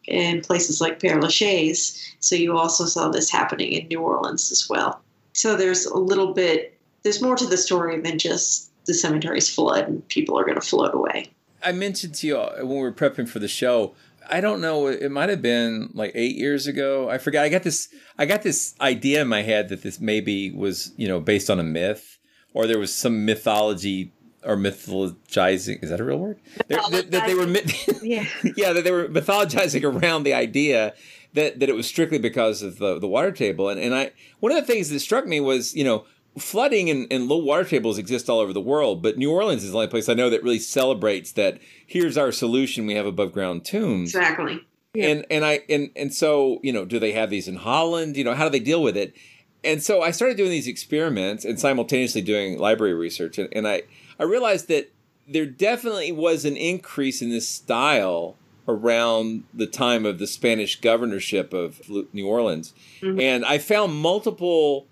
in 0.08 0.42
places 0.42 0.82
like 0.82 1.00
Père 1.00 1.22
Lachaise. 1.22 2.16
So 2.20 2.36
you 2.36 2.58
also 2.58 2.86
saw 2.86 3.10
this 3.10 3.30
happening 3.30 3.74
in 3.74 3.88
New 3.88 4.02
Orleans 4.02 4.52
as 4.52 4.68
well. 4.70 5.02
So 5.34 5.56
there's 5.56 5.86
a 5.86 5.98
little 5.98 6.34
bit. 6.34 6.80
There's 7.04 7.22
more 7.22 7.36
to 7.36 7.46
the 7.46 7.58
story 7.58 8.00
than 8.02 8.18
just 8.18 8.72
the 8.86 8.94
cemeteries 8.94 9.54
flood 9.54 9.88
and 9.88 10.08
people 10.08 10.40
are 10.40 10.44
going 10.44 10.60
to 10.60 10.68
float 10.68 10.94
away. 10.94 11.32
I 11.62 11.72
mentioned 11.74 12.16
to 12.16 12.28
you 12.28 12.38
when 12.38 12.70
we 12.70 12.78
were 12.78 12.92
prepping 12.92 13.28
for 13.28 13.40
the 13.40 13.48
show. 13.48 13.94
I 14.30 14.42
don't 14.42 14.62
know. 14.62 14.88
It 14.88 15.12
might 15.12 15.30
have 15.30 15.42
been 15.42 15.90
like 15.94 16.12
eight 16.16 16.36
years 16.36 16.68
ago. 16.68 17.10
I 17.10 17.18
forgot. 17.18 17.46
I 17.46 17.50
got 17.50 17.64
this. 17.64 17.90
I 18.18 18.26
got 18.26 18.44
this 18.44 18.76
idea 18.82 19.22
in 19.22 19.28
my 19.28 19.42
head 19.42 19.70
that 19.70 19.84
this 19.84 20.00
maybe 20.00 20.52
was 20.52 20.92
you 20.98 21.08
know 21.08 21.20
based 21.20 21.50
on 21.50 21.60
a 21.60 21.64
myth, 21.64 22.18
or 22.54 22.68
there 22.68 22.80
was 22.80 22.94
some 22.94 23.26
mythology 23.26 24.12
or 24.48 24.56
mythologizing. 24.56 25.84
Is 25.84 25.90
that 25.90 26.00
a 26.00 26.04
real 26.04 26.18
word? 26.18 26.40
That, 26.70 27.12
that 27.12 27.28
they 27.28 27.36
were, 27.36 27.46
yeah, 28.02 28.26
yeah, 28.56 28.74
that 28.74 28.84
they 28.84 28.92
were 28.92 29.08
mythologizing 29.08 29.84
around 29.84 30.24
the 30.24 30.34
idea 30.34 30.94
that 31.34 31.60
that 31.60 31.70
it 31.70 31.76
was 31.76 31.88
strictly 31.88 32.18
because 32.18 32.62
of 32.62 32.80
the 32.80 32.98
the 33.00 33.08
water 33.08 33.32
table. 33.32 33.70
And 33.70 33.80
and 33.80 33.94
I 33.94 34.12
one 34.40 34.52
of 34.52 34.58
the 34.58 34.66
things 34.66 34.90
that 34.90 35.00
struck 35.00 35.28
me 35.28 35.40
was 35.40 35.76
you 35.76 35.84
know 35.84 36.06
flooding 36.38 36.90
and, 36.90 37.08
and, 37.10 37.28
low 37.28 37.38
water 37.38 37.64
tables 37.64 37.98
exist 37.98 38.30
all 38.30 38.38
over 38.38 38.54
the 38.54 38.62
world, 38.62 39.02
but 39.02 39.18
New 39.18 39.32
Orleans 39.32 39.64
is 39.64 39.72
the 39.72 39.76
only 39.78 39.88
place 39.88 40.08
I 40.08 40.14
know 40.14 40.30
that 40.30 40.44
really 40.44 40.60
celebrates 40.60 41.32
that. 41.32 41.60
Here's 41.86 42.18
our 42.18 42.32
solution: 42.32 42.86
we 42.86 42.96
have 42.96 43.06
above 43.06 43.32
ground 43.34 43.66
tombs. 43.66 44.16
Exactly. 44.16 44.66
Yeah. 44.94 45.08
And 45.08 45.26
and 45.30 45.46
I 45.46 45.62
and 45.70 45.90
and 45.96 46.14
so 46.14 46.60
you 46.64 46.72
know, 46.72 46.86
do 46.86 47.00
they 47.00 47.12
have 47.12 47.30
these 47.30 47.48
in 47.48 47.58
Holland? 47.58 48.18
You 48.18 48.24
know, 48.24 48.34
how 48.34 48.46
do 48.46 48.52
they 48.52 48.64
deal 48.64 48.82
with 48.82 48.96
it? 48.96 49.16
And 49.64 49.84
so 49.84 50.02
I 50.02 50.12
started 50.12 50.38
doing 50.38 50.52
these 50.52 50.68
experiments 50.68 51.44
and 51.44 51.60
simultaneously 51.60 52.22
doing 52.22 52.58
library 52.58 52.94
research, 52.94 53.38
and, 53.38 53.50
and 53.52 53.68
I 53.68 53.84
I 54.20 54.24
realized 54.24 54.68
that 54.68 54.92
there 55.28 55.46
definitely 55.46 56.12
was 56.12 56.46
an 56.46 56.56
increase 56.56 57.22
in 57.22 57.30
this 57.30 57.48
style 57.48 58.36
around 58.68 59.44
the 59.54 59.68
time 59.68 60.06
of 60.06 60.20
the 60.20 60.28
Spanish 60.28 60.80
governorship 60.80 61.54
of 61.54 61.82
New 62.14 62.28
Orleans, 62.28 62.74
mm-hmm. 63.02 63.20
and 63.20 63.46
I 63.46 63.58
found 63.58 63.96
multiple 63.96 64.88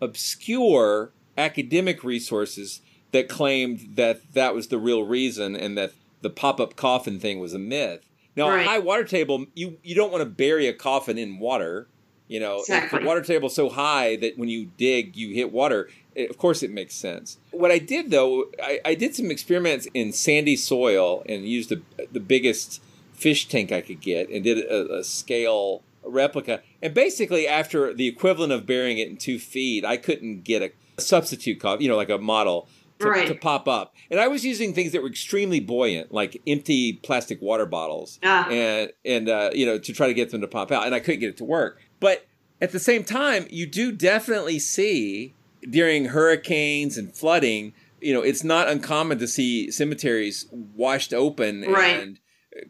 obscure 0.00 1.12
academic 1.38 2.02
resources 2.04 2.80
that 3.12 3.28
claimed 3.28 3.96
that 3.96 4.32
that 4.32 4.54
was 4.54 4.68
the 4.68 4.78
real 4.78 5.04
reason 5.04 5.54
and 5.54 5.78
that 5.78 5.92
the 6.22 6.30
pop-up 6.30 6.76
coffin 6.76 7.20
thing 7.20 7.38
was 7.38 7.54
a 7.54 7.58
myth. 7.58 8.08
Now, 8.34 8.48
right. 8.48 8.66
a 8.66 8.68
high 8.68 8.78
water 8.78 9.04
table, 9.04 9.46
you 9.54 9.78
you 9.82 9.94
don't 9.94 10.10
want 10.10 10.22
to 10.22 10.30
bury 10.30 10.66
a 10.66 10.72
coffin 10.72 11.18
in 11.18 11.38
water. 11.38 11.86
You 12.32 12.40
know, 12.40 12.60
exactly. 12.60 13.00
the 13.00 13.04
water 13.04 13.20
table 13.20 13.50
so 13.50 13.68
high 13.68 14.16
that 14.16 14.38
when 14.38 14.48
you 14.48 14.70
dig, 14.78 15.16
you 15.16 15.34
hit 15.34 15.52
water. 15.52 15.90
It, 16.14 16.30
of 16.30 16.38
course, 16.38 16.62
it 16.62 16.70
makes 16.70 16.94
sense. 16.94 17.36
What 17.50 17.70
I 17.70 17.78
did 17.78 18.10
though, 18.10 18.46
I, 18.62 18.80
I 18.86 18.94
did 18.94 19.14
some 19.14 19.30
experiments 19.30 19.86
in 19.92 20.14
sandy 20.14 20.56
soil 20.56 21.22
and 21.28 21.46
used 21.46 21.68
the 21.68 21.82
the 22.10 22.20
biggest 22.20 22.80
fish 23.12 23.48
tank 23.48 23.70
I 23.70 23.82
could 23.82 24.00
get 24.00 24.30
and 24.30 24.42
did 24.42 24.58
a, 24.64 25.00
a 25.00 25.04
scale 25.04 25.82
replica. 26.02 26.62
And 26.80 26.94
basically, 26.94 27.46
after 27.46 27.92
the 27.92 28.08
equivalent 28.08 28.50
of 28.50 28.64
burying 28.64 28.96
it 28.96 29.08
in 29.08 29.18
two 29.18 29.38
feet, 29.38 29.84
I 29.84 29.98
couldn't 29.98 30.42
get 30.42 30.62
a 30.62 30.72
substitute 30.98 31.60
coffin, 31.60 31.82
you 31.82 31.88
know, 31.90 31.96
like 31.96 32.08
a 32.08 32.16
model 32.16 32.66
to, 33.00 33.10
right. 33.10 33.28
to, 33.28 33.34
pop 33.34 33.68
up. 33.68 33.94
And 34.10 34.18
I 34.18 34.28
was 34.28 34.42
using 34.42 34.72
things 34.72 34.92
that 34.92 35.02
were 35.02 35.08
extremely 35.08 35.60
buoyant, 35.60 36.12
like 36.12 36.40
empty 36.46 36.94
plastic 36.94 37.42
water 37.42 37.66
bottles, 37.66 38.18
ah. 38.22 38.48
and 38.48 38.90
and 39.04 39.28
uh, 39.28 39.50
you 39.52 39.66
know 39.66 39.78
to 39.78 39.92
try 39.92 40.06
to 40.06 40.14
get 40.14 40.30
them 40.30 40.40
to 40.40 40.48
pop 40.48 40.72
out. 40.72 40.86
And 40.86 40.94
I 40.94 41.00
couldn't 41.00 41.20
get 41.20 41.28
it 41.28 41.36
to 41.38 41.44
work. 41.44 41.80
But 42.02 42.26
at 42.60 42.72
the 42.72 42.80
same 42.80 43.04
time, 43.04 43.46
you 43.48 43.64
do 43.64 43.92
definitely 43.92 44.58
see 44.58 45.34
during 45.70 46.06
hurricanes 46.06 46.98
and 46.98 47.14
flooding. 47.14 47.74
You 48.00 48.12
know, 48.12 48.22
it's 48.22 48.42
not 48.42 48.66
uncommon 48.66 49.20
to 49.20 49.28
see 49.28 49.70
cemeteries 49.70 50.48
washed 50.50 51.14
open 51.14 51.62
right. 51.62 52.02
and 52.02 52.18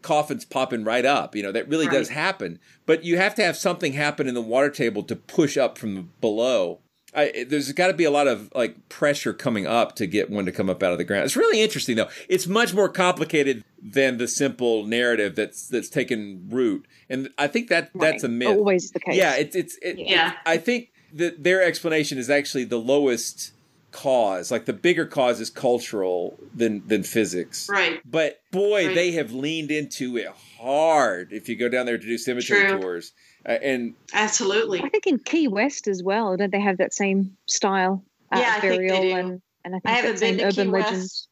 coffins 0.03 0.45
popping 0.45 0.83
right 0.83 1.03
up. 1.03 1.35
You 1.35 1.41
know, 1.41 1.51
that 1.51 1.67
really 1.67 1.87
right. 1.87 1.93
does 1.93 2.09
happen. 2.09 2.59
But 2.85 3.03
you 3.03 3.17
have 3.17 3.33
to 3.33 3.43
have 3.43 3.57
something 3.57 3.93
happen 3.93 4.27
in 4.27 4.35
the 4.35 4.41
water 4.41 4.69
table 4.69 5.01
to 5.01 5.15
push 5.15 5.57
up 5.57 5.79
from 5.79 6.11
below. 6.21 6.81
I, 7.15 7.45
there's 7.47 7.71
got 7.73 7.87
to 7.87 7.93
be 7.93 8.03
a 8.03 8.11
lot 8.11 8.27
of 8.27 8.51
like 8.55 8.89
pressure 8.89 9.33
coming 9.33 9.67
up 9.67 9.95
to 9.97 10.07
get 10.07 10.29
one 10.29 10.45
to 10.45 10.51
come 10.51 10.69
up 10.69 10.81
out 10.81 10.91
of 10.91 10.97
the 10.97 11.03
ground. 11.03 11.25
It's 11.25 11.35
really 11.35 11.61
interesting 11.61 11.95
though. 11.95 12.09
It's 12.27 12.47
much 12.47 12.73
more 12.73 12.89
complicated 12.89 13.63
than 13.81 14.17
the 14.17 14.27
simple 14.27 14.85
narrative 14.85 15.35
that's 15.35 15.67
that's 15.67 15.89
taken 15.89 16.47
root, 16.49 16.87
and 17.09 17.29
I 17.37 17.47
think 17.47 17.69
that 17.69 17.91
right. 17.93 18.11
that's 18.11 18.23
a 18.23 18.29
myth. 18.29 18.49
Always 18.49 18.91
the 18.91 18.99
case. 18.99 19.15
Yeah, 19.15 19.35
it's 19.35 19.55
it's 19.55 19.77
it, 19.81 19.97
yeah. 19.99 20.31
It, 20.31 20.37
I 20.45 20.57
think 20.57 20.91
that 21.13 21.43
their 21.43 21.61
explanation 21.61 22.17
is 22.17 22.29
actually 22.29 22.65
the 22.65 22.79
lowest 22.79 23.53
cause. 23.93 24.51
Like 24.51 24.65
the 24.65 24.73
bigger 24.73 25.05
cause 25.05 25.39
is 25.39 25.49
cultural 25.49 26.37
than 26.53 26.85
than 26.87 27.03
physics. 27.03 27.69
Right. 27.69 28.01
But 28.03 28.41
boy, 28.51 28.87
right. 28.87 28.95
they 28.95 29.11
have 29.11 29.31
leaned 29.31 29.71
into 29.71 30.17
it 30.17 30.27
hard. 30.59 31.31
If 31.31 31.47
you 31.47 31.55
go 31.55 31.69
down 31.69 31.85
there 31.85 31.97
to 31.97 32.05
do 32.05 32.17
cemetery 32.17 32.67
True. 32.67 32.81
tours, 32.81 33.13
uh, 33.47 33.51
and 33.51 33.93
absolutely, 34.13 34.81
I 34.81 34.89
think 34.89 35.07
in 35.07 35.19
Key 35.19 35.47
West 35.47 35.87
as 35.87 36.03
well, 36.03 36.35
don't 36.37 36.51
they 36.51 36.59
have 36.59 36.77
that 36.77 36.93
same 36.93 37.35
style? 37.47 38.03
Uh, 38.31 38.39
yeah, 38.39 38.59
burial 38.59 38.75
I 38.77 38.79
think 38.79 38.91
they 38.91 39.09
do. 39.09 39.17
And, 39.17 39.41
and 39.65 39.75
I, 39.75 39.79
think 39.79 39.85
I 39.85 39.91
haven't 39.91 40.19
been 40.19 40.37
to 40.37 40.45
urban 40.45 40.65
Key 40.67 40.71
West, 40.71 40.85
legends. 40.87 41.27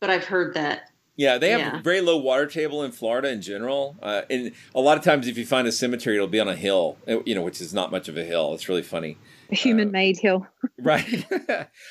but 0.00 0.10
I've 0.10 0.24
heard 0.24 0.54
that. 0.54 0.90
Yeah, 1.16 1.36
they 1.36 1.50
have 1.50 1.60
yeah. 1.60 1.82
very 1.82 2.00
low 2.00 2.16
water 2.16 2.46
table 2.46 2.82
in 2.82 2.92
Florida 2.92 3.30
in 3.30 3.42
general, 3.42 3.96
uh, 4.02 4.22
and 4.30 4.52
a 4.74 4.80
lot 4.80 4.96
of 4.96 5.04
times 5.04 5.28
if 5.28 5.36
you 5.36 5.44
find 5.44 5.68
a 5.68 5.72
cemetery, 5.72 6.16
it'll 6.16 6.28
be 6.28 6.40
on 6.40 6.48
a 6.48 6.56
hill, 6.56 6.96
you 7.26 7.34
know, 7.34 7.42
which 7.42 7.60
is 7.60 7.74
not 7.74 7.90
much 7.90 8.08
of 8.08 8.16
a 8.16 8.24
hill. 8.24 8.54
It's 8.54 8.68
really 8.68 8.82
funny 8.82 9.18
a 9.50 9.54
human-made 9.54 10.18
uh, 10.18 10.22
hill. 10.22 10.46
right. 10.78 11.04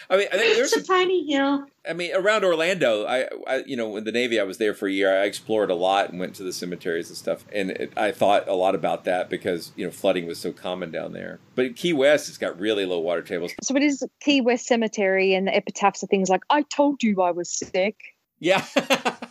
I 0.09 0.17
mean, 0.17 0.27
I 0.31 0.37
think 0.37 0.55
there's 0.55 0.73
a 0.73 0.83
tiny 0.83 1.31
hill. 1.31 1.65
I 1.87 1.93
mean, 1.93 2.15
around 2.15 2.43
Orlando, 2.43 3.05
I, 3.05 3.27
I, 3.47 3.63
you 3.65 3.75
know, 3.75 3.97
in 3.97 4.03
the 4.03 4.11
Navy, 4.11 4.39
I 4.39 4.43
was 4.43 4.57
there 4.57 4.73
for 4.73 4.87
a 4.87 4.91
year. 4.91 5.21
I 5.21 5.25
explored 5.25 5.71
a 5.71 5.75
lot 5.75 6.09
and 6.09 6.19
went 6.19 6.35
to 6.35 6.43
the 6.43 6.53
cemeteries 6.53 7.09
and 7.09 7.17
stuff, 7.17 7.45
and 7.53 7.71
it, 7.71 7.93
I 7.97 8.11
thought 8.11 8.47
a 8.47 8.53
lot 8.53 8.75
about 8.75 9.05
that 9.05 9.29
because 9.29 9.71
you 9.75 9.85
know 9.85 9.91
flooding 9.91 10.27
was 10.27 10.39
so 10.39 10.51
common 10.51 10.91
down 10.91 11.13
there. 11.13 11.39
But 11.55 11.75
Key 11.75 11.93
West 11.93 12.29
it's 12.29 12.37
got 12.37 12.59
really 12.59 12.85
low 12.85 12.99
water 12.99 13.21
tables. 13.21 13.53
So 13.63 13.75
it 13.75 13.83
is 13.83 14.03
Key 14.19 14.41
West 14.41 14.65
Cemetery, 14.67 15.33
and 15.33 15.47
the 15.47 15.55
epitaphs 15.55 16.03
are 16.03 16.07
things 16.07 16.29
like 16.29 16.43
"I 16.49 16.63
told 16.63 17.01
you 17.01 17.21
I 17.21 17.31
was 17.31 17.49
sick." 17.49 17.95
Yeah. 18.39 18.65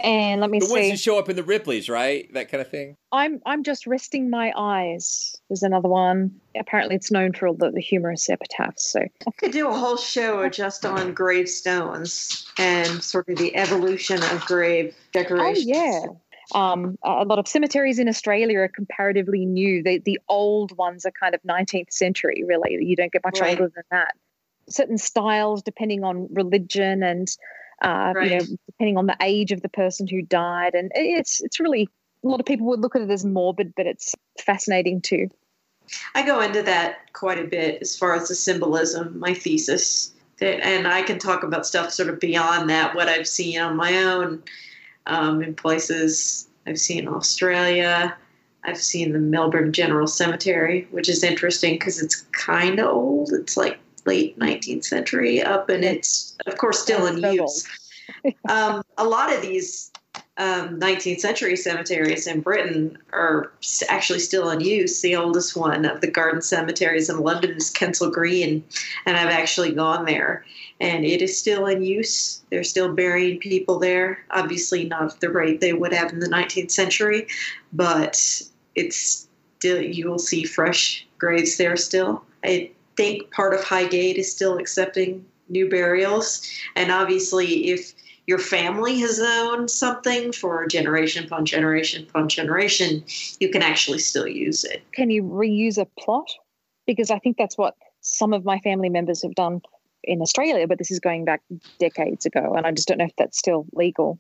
and 0.01 0.41
let 0.41 0.51
me 0.51 0.61
the 0.61 0.67
see. 0.67 0.75
The 0.75 0.81
ones 0.81 0.91
that 0.91 1.01
show 1.01 1.19
up 1.19 1.29
in 1.29 1.37
the 1.37 1.43
Ripley's, 1.43 1.89
right? 1.89 2.33
That 2.35 2.51
kind 2.51 2.61
of 2.61 2.71
thing. 2.71 2.97
I'm 3.11 3.41
I'm 3.47 3.63
just 3.63 3.87
resting 3.87 4.31
my 4.31 4.53
eyes. 4.57 5.35
There's 5.49 5.63
another 5.63 5.89
one. 5.89 6.41
Apparently, 6.59 6.97
it's 6.97 7.11
known 7.11 7.33
for 7.33 7.49
all 7.49 7.55
the, 7.55 7.71
the 7.71 7.81
humorous 7.81 8.29
epitaphs. 8.29 8.91
So 8.91 9.01
I 9.01 9.31
could 9.39 9.53
do 9.53 9.69
a 9.69 9.75
whole 9.75 9.97
show 9.97 10.49
just 10.49 10.85
on 10.85 11.15
gravestones 11.15 12.47
and 12.59 13.03
sort 13.03 13.29
of 13.29 13.39
the 13.39 13.57
evolution 13.57 14.23
of 14.23 14.45
grave 14.45 14.95
decorations. 15.13 15.67
Oh 15.67 15.71
yeah. 15.71 16.01
Um, 16.55 16.97
a 17.03 17.25
lot 17.25 17.39
of 17.39 17.47
cemeteries 17.47 17.99
in 17.99 18.09
Australia 18.09 18.61
are 18.61 18.69
comparatively 18.69 19.45
new. 19.45 19.83
The 19.83 19.99
the 19.99 20.19
old 20.29 20.77
ones 20.77 21.05
are 21.05 21.13
kind 21.13 21.35
of 21.35 21.43
19th 21.43 21.93
century. 21.93 22.45
Really, 22.47 22.79
you 22.81 22.97
don't 22.97 23.13
get 23.13 23.23
much 23.25 23.41
right. 23.41 23.59
older 23.59 23.73
than 23.75 23.85
that. 23.91 24.15
Certain 24.69 24.99
styles, 24.99 25.63
depending 25.63 26.05
on 26.05 26.29
religion 26.31 27.03
and 27.03 27.29
uh, 27.83 28.13
right. 28.15 28.31
you 28.31 28.39
know, 28.39 28.45
depending 28.67 28.97
on 28.97 29.07
the 29.07 29.17
age 29.21 29.53
of 29.53 29.63
the 29.63 29.69
person 29.69 30.07
who 30.07 30.23
died. 30.23 30.75
And 30.75 30.91
it's 30.95 31.41
it's 31.43 31.61
really 31.61 31.89
a 32.25 32.29
lot 32.29 32.41
of 32.41 32.47
people 32.47 32.67
would 32.67 32.81
look 32.81 32.97
at 32.97 33.03
it 33.03 33.11
as 33.11 33.25
morbid, 33.25 33.75
but 33.77 33.87
it's 33.87 34.15
fascinating 34.41 35.01
too. 35.01 35.29
I 36.15 36.27
go 36.27 36.41
into 36.41 36.63
that 36.63 37.13
quite 37.13 37.39
a 37.39 37.47
bit 37.47 37.81
as 37.81 37.97
far 37.97 38.15
as 38.15 38.29
the 38.29 38.35
symbolism, 38.35 39.19
my 39.19 39.33
thesis, 39.33 40.13
that, 40.39 40.65
and 40.65 40.87
I 40.87 41.03
can 41.03 41.19
talk 41.19 41.43
about 41.43 41.67
stuff 41.67 41.91
sort 41.93 42.11
of 42.11 42.21
beyond 42.21 42.69
that, 42.71 42.95
what 42.95 43.09
I've 43.09 43.27
seen 43.27 43.59
on 43.61 43.77
my 43.77 43.97
own 44.03 44.43
um, 45.07 45.43
in 45.43 45.55
places. 45.55 46.49
I've 46.67 46.79
seen 46.79 47.09
Australia. 47.09 48.17
I've 48.65 48.81
seen 48.81 49.13
the 49.13 49.19
Melbourne 49.19 49.73
General 49.73 50.07
Cemetery, 50.07 50.87
which 50.91 51.09
is 51.09 51.25
interesting 51.25 51.75
because 51.75 52.03
it's 52.03 52.17
kind 52.33 52.79
of 52.79 52.89
old. 52.89 53.33
It's 53.33 53.57
like 53.57 53.79
late 54.09 54.39
19th 54.39 54.85
century 54.85 55.43
up, 55.43 55.69
and 55.69 55.85
it's 55.85 56.37
of 56.47 56.57
course 56.57 56.81
still 56.81 57.07
in 57.07 57.19
use. 57.33 57.67
um, 58.49 58.83
a 58.97 59.05
lot 59.05 59.33
of 59.33 59.43
these 59.43 59.93
um, 60.39 60.79
19th 60.81 61.21
century 61.21 61.57
cemeteries 61.57 62.27
in 62.27 62.41
Britain 62.41 62.97
are 63.13 63.53
actually 63.89 64.21
still 64.21 64.51
in 64.51 64.61
use. 64.61 65.03
The 65.03 65.17
oldest 65.17 65.57
one 65.57 65.85
of 65.85 66.01
the 66.01 66.11
garden 66.11 66.41
cemeteries 66.41 67.11
in 67.11 67.19
London 67.19 67.57
is 67.57 67.73
Kensal 67.73 68.13
Green, 68.13 68.65
and 69.05 69.17
I've 69.17 69.31
actually 69.31 69.73
gone 69.73 70.05
there, 70.05 70.45
and 70.81 71.05
it 71.05 71.21
is 71.21 71.37
still 71.37 71.67
in 71.67 71.83
use. 71.83 72.41
They're 72.51 72.65
still 72.65 72.95
burying 72.95 73.41
people 73.41 73.79
there. 73.79 74.25
Obviously, 74.31 74.85
not 74.85 75.15
at 75.15 75.21
the 75.21 75.31
rate 75.31 75.61
they 75.61 75.73
would 75.73 75.93
have 75.93 76.13
in 76.13 76.21
the 76.21 76.29
19th 76.29 76.71
century, 76.71 77.27
but 77.73 78.43
it's 78.75 79.29
still 79.59 79.83
you 79.83 80.09
will 80.09 80.21
see 80.21 80.45
fresh 80.45 81.07
graves 81.19 81.57
there 81.57 81.77
still. 81.77 82.23
It 82.45 82.75
think 82.99 83.31
part 83.31 83.55
of 83.55 83.63
Highgate 83.63 84.17
is 84.17 84.31
still 84.31 84.59
accepting 84.59 85.25
new 85.49 85.71
burials. 85.71 86.43
And 86.75 86.91
obviously, 86.91 87.69
if 87.69 87.95
your 88.27 88.41
family 88.41 88.99
has 88.99 89.21
owned 89.21 89.71
something 89.71 90.33
for 90.33 90.67
generation 90.67 91.25
upon 91.25 91.47
generation 91.47 92.03
upon 92.03 92.29
generation, 92.29 93.05
you 93.39 93.51
can 93.51 93.63
actually 93.63 94.01
still 94.01 94.27
use 94.27 94.65
it. 94.65 94.83
Can 94.93 95.11
you 95.11 95.23
reuse 95.23 95.79
a 95.79 95.87
plot? 95.99 96.29
Because 96.87 97.11
I 97.11 97.21
think 97.21 97.37
that's 97.37 97.57
what 97.57 97.77
some 98.01 98.33
of 98.33 98.45
my 98.45 98.59
family 98.59 98.89
members 98.89 99.23
have 99.23 99.37
done 99.37 99.63
in 100.03 100.21
Australia, 100.21 100.67
but 100.67 100.79
this 100.79 100.91
is 100.91 100.99
going 100.99 101.25
back 101.25 101.41
decades 101.79 102.27
ago, 102.27 102.55
and 102.57 102.67
I 102.67 102.73
just 102.73 102.89
don't 102.89 102.99
know 102.99 103.05
if 103.05 103.17
that's 103.17 103.39
still 103.39 103.65
legal. 103.75 104.19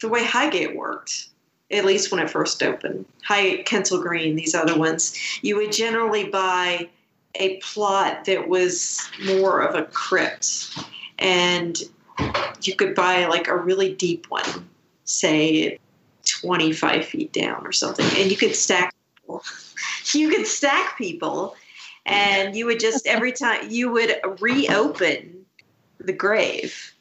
The 0.00 0.08
way 0.08 0.24
Highgate 0.24 0.76
worked, 0.76 1.28
at 1.72 1.84
least 1.84 2.12
when 2.12 2.20
it 2.20 2.30
first 2.30 2.62
opened, 2.62 3.06
High 3.24 3.64
Kensal 3.64 4.00
Green, 4.00 4.36
these 4.36 4.54
other 4.54 4.78
ones, 4.78 5.18
you 5.42 5.56
would 5.56 5.72
generally 5.72 6.28
buy 6.28 6.88
a 7.36 7.56
plot 7.58 8.24
that 8.24 8.48
was 8.48 9.08
more 9.24 9.60
of 9.60 9.74
a 9.74 9.84
crypt. 9.84 10.76
And 11.18 11.78
you 12.62 12.74
could 12.74 12.94
buy 12.94 13.26
like 13.26 13.48
a 13.48 13.56
really 13.56 13.94
deep 13.94 14.26
one, 14.28 14.68
say 15.04 15.78
25 16.24 17.04
feet 17.04 17.32
down 17.32 17.66
or 17.66 17.72
something. 17.72 18.06
And 18.16 18.30
you 18.30 18.36
could 18.36 18.54
stack 18.54 18.94
people. 19.16 19.42
You 20.12 20.28
could 20.28 20.46
stack 20.46 20.98
people, 20.98 21.54
and 22.04 22.56
you 22.56 22.66
would 22.66 22.80
just, 22.80 23.06
every 23.06 23.30
time, 23.30 23.70
you 23.70 23.92
would 23.92 24.16
reopen 24.40 25.44
the 25.98 26.12
grave 26.12 26.94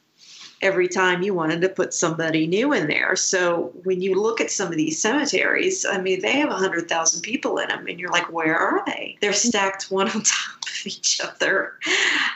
every 0.61 0.87
time 0.87 1.21
you 1.21 1.33
wanted 1.33 1.61
to 1.61 1.69
put 1.69 1.93
somebody 1.93 2.45
new 2.45 2.73
in 2.73 2.87
there. 2.87 3.15
So 3.15 3.71
when 3.83 4.01
you 4.01 4.15
look 4.15 4.41
at 4.41 4.51
some 4.51 4.67
of 4.67 4.77
these 4.77 5.01
cemeteries, 5.01 5.85
I 5.85 6.01
mean, 6.01 6.21
they 6.21 6.37
have 6.39 6.49
100,000 6.49 7.21
people 7.21 7.57
in 7.59 7.69
them, 7.69 7.87
and 7.87 7.99
you're 7.99 8.11
like, 8.11 8.31
where 8.31 8.57
are 8.57 8.83
they? 8.85 9.17
They're 9.21 9.33
stacked 9.33 9.89
one 9.89 10.09
on 10.09 10.21
top 10.23 10.61
of 10.63 10.81
each 10.85 11.21
other. 11.23 11.73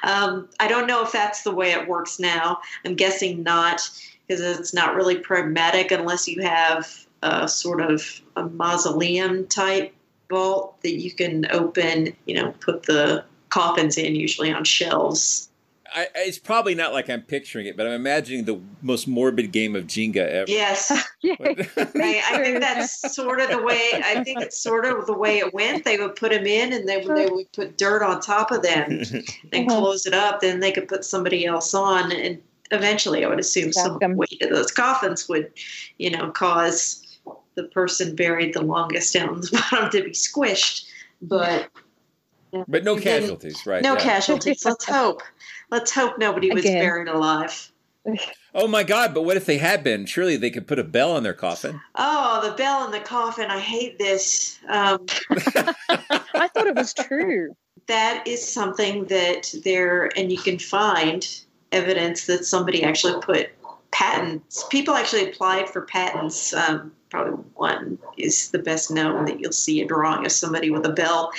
Um, 0.04 0.48
I 0.60 0.68
don't 0.68 0.88
know 0.88 1.04
if 1.04 1.12
that's 1.12 1.44
the 1.44 1.52
way 1.52 1.72
it 1.72 1.88
works 1.88 2.20
now. 2.20 2.60
I'm 2.86 2.96
guessing 2.96 3.44
not, 3.44 3.82
because 4.28 4.42
it's 4.42 4.74
not 4.74 4.96
really 4.96 5.18
pragmatic 5.18 5.92
unless 5.92 6.28
you 6.28 6.42
have 6.42 7.06
a 7.22 7.48
sort 7.48 7.82
of 7.82 8.22
a 8.36 8.44
mausoleum 8.44 9.48
type 9.48 9.94
vault 10.30 10.82
that 10.82 10.96
you 10.96 11.12
can 11.12 11.46
open, 11.52 12.16
you 12.26 12.36
know, 12.36 12.54
put 12.60 12.84
the 12.84 13.24
coffins 13.50 13.98
in, 13.98 14.16
usually 14.16 14.52
on 14.52 14.64
shelves 14.64 15.50
I, 15.96 16.08
it's 16.16 16.40
probably 16.40 16.76
not 16.76 16.92
like 16.94 17.10
I'm 17.10 17.22
picturing 17.22 17.68
it, 17.68 17.78
but 17.78 17.86
I'm 17.86 17.94
imagining 17.94 18.46
the 18.46 18.60
most 18.82 19.08
morbid 19.08 19.52
game 19.52 19.76
of 19.76 19.86
Jenga 19.86 20.18
ever. 20.18 20.50
Yes, 20.50 20.92
I, 21.24 22.24
I, 22.32 22.40
think 22.44 22.60
that's 22.60 23.16
sort 23.16 23.40
of 23.40 23.50
the 23.50 23.62
way. 23.62 23.92
I 23.94 24.24
think 24.24 24.42
it's 24.42 24.60
sort 24.60 24.86
of 24.86 25.06
the 25.06 25.14
way 25.18 25.38
it 25.40 25.54
went. 25.54 25.86
They 25.86 25.98
would 25.98 26.16
put 26.16 26.32
them 26.32 26.46
in, 26.46 26.74
and 26.74 26.88
they 26.88 27.04
they 27.06 27.28
would 27.28 27.52
put 27.54 27.78
dirt 27.78 28.02
on 28.04 28.22
top 28.22 28.52
of 28.52 28.64
them, 28.64 28.90
and 29.54 29.70
Uh-huh. 29.70 29.80
close 29.80 30.06
it 30.06 30.14
up. 30.14 30.42
Then 30.42 30.60
they 30.60 30.72
could 30.72 30.88
put 30.88 31.06
somebody 31.06 31.46
else 31.46 31.74
on, 31.74 32.12
and 32.12 32.42
eventually, 32.72 33.24
I 33.24 33.30
would 33.30 33.40
assume 33.40 33.72
some 33.72 34.00
weight 34.16 34.42
of 34.42 34.50
those 34.50 34.72
coffins 34.72 35.30
would, 35.30 35.52
you 35.98 36.10
know, 36.10 36.32
cause 36.32 37.00
the 37.56 37.66
person 37.66 38.16
buried 38.16 38.54
the 38.54 38.62
longest 38.64 39.14
down 39.14 39.40
the 39.42 39.66
bottom 39.72 39.90
to 39.92 40.04
be 40.04 40.12
squished. 40.12 40.88
But 41.22 41.70
But 42.68 42.84
no 42.84 42.98
casualties, 42.98 43.66
right? 43.66 43.84
no 43.84 43.94
yeah. 43.94 44.00
casualties. 44.00 44.66
Let's 44.66 44.86
hope. 44.86 45.22
Let's 45.74 45.90
hope 45.90 46.20
nobody 46.20 46.52
was 46.52 46.64
Again. 46.66 46.84
buried 46.84 47.08
alive. 47.08 47.72
Oh 48.56 48.68
my 48.68 48.84
God! 48.84 49.16
But 49.16 49.24
what 49.24 49.36
if 49.36 49.48
they 49.48 49.58
had 49.58 49.84
been? 49.84 50.06
Surely 50.06 50.38
they 50.38 50.52
could 50.52 50.68
put 50.68 50.78
a 50.78 50.84
bell 50.84 51.14
on 51.14 51.24
their 51.24 51.34
coffin. 51.34 51.82
Oh, 51.96 52.48
the 52.48 52.56
bell 52.56 52.86
in 52.86 52.92
the 52.92 53.00
coffin. 53.00 53.50
I 53.50 53.58
hate 53.58 53.98
this. 53.98 54.60
Um, 54.70 55.08
I 55.32 56.48
thought 56.54 56.68
it 56.68 56.76
was 56.76 56.94
true. 56.94 57.56
that 57.88 58.28
is 58.28 58.48
something 58.48 59.06
that 59.06 59.52
there, 59.64 60.16
and 60.16 60.32
you 60.32 60.38
can 60.38 60.60
find 60.60 61.28
evidence 61.72 62.28
that 62.28 62.46
somebody 62.46 62.84
actually 62.84 63.20
put 63.22 63.50
patents. 63.90 64.64
People 64.70 64.94
actually 64.94 65.28
applied 65.32 65.68
for 65.68 65.82
patents. 65.82 66.54
Um, 66.54 66.92
probably 67.10 67.44
one 67.56 67.98
is 68.20 68.52
the 68.52 68.60
best 68.60 68.92
known 68.92 69.26
that 69.26 69.40
you'll 69.40 69.52
see 69.52 69.82
a 69.82 69.88
drawing 69.88 70.28
of 70.28 70.32
somebody 70.32 70.70
with 70.70 70.86
a 70.86 70.94
bell 70.94 71.32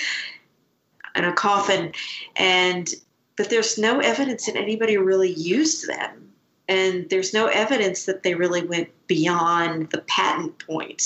and 1.14 1.24
a 1.26 1.32
coffin, 1.32 1.92
and 2.34 2.92
but 3.36 3.50
there's 3.50 3.78
no 3.78 4.00
evidence 4.00 4.46
that 4.46 4.56
anybody 4.56 4.96
really 4.96 5.32
used 5.32 5.88
them. 5.88 6.32
And 6.66 7.10
there's 7.10 7.34
no 7.34 7.48
evidence 7.48 8.06
that 8.06 8.22
they 8.22 8.34
really 8.34 8.64
went 8.64 8.88
beyond 9.06 9.90
the 9.90 10.00
patent 10.02 10.58
point 10.66 11.02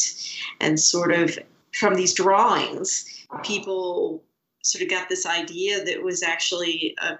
and 0.60 0.78
sort 0.78 1.12
of 1.12 1.36
from 1.72 1.94
these 1.94 2.14
drawings, 2.14 3.26
people 3.42 4.22
sort 4.62 4.82
of 4.82 4.90
got 4.90 5.08
this 5.08 5.26
idea 5.26 5.84
that 5.84 6.02
was 6.02 6.22
actually 6.22 6.94
a 7.00 7.18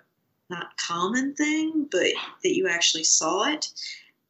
not 0.51 0.77
common 0.77 1.35
thing, 1.35 1.87
but 1.91 2.07
that 2.43 2.57
you 2.57 2.69
actually 2.69 3.05
saw 3.05 3.51
it. 3.51 3.69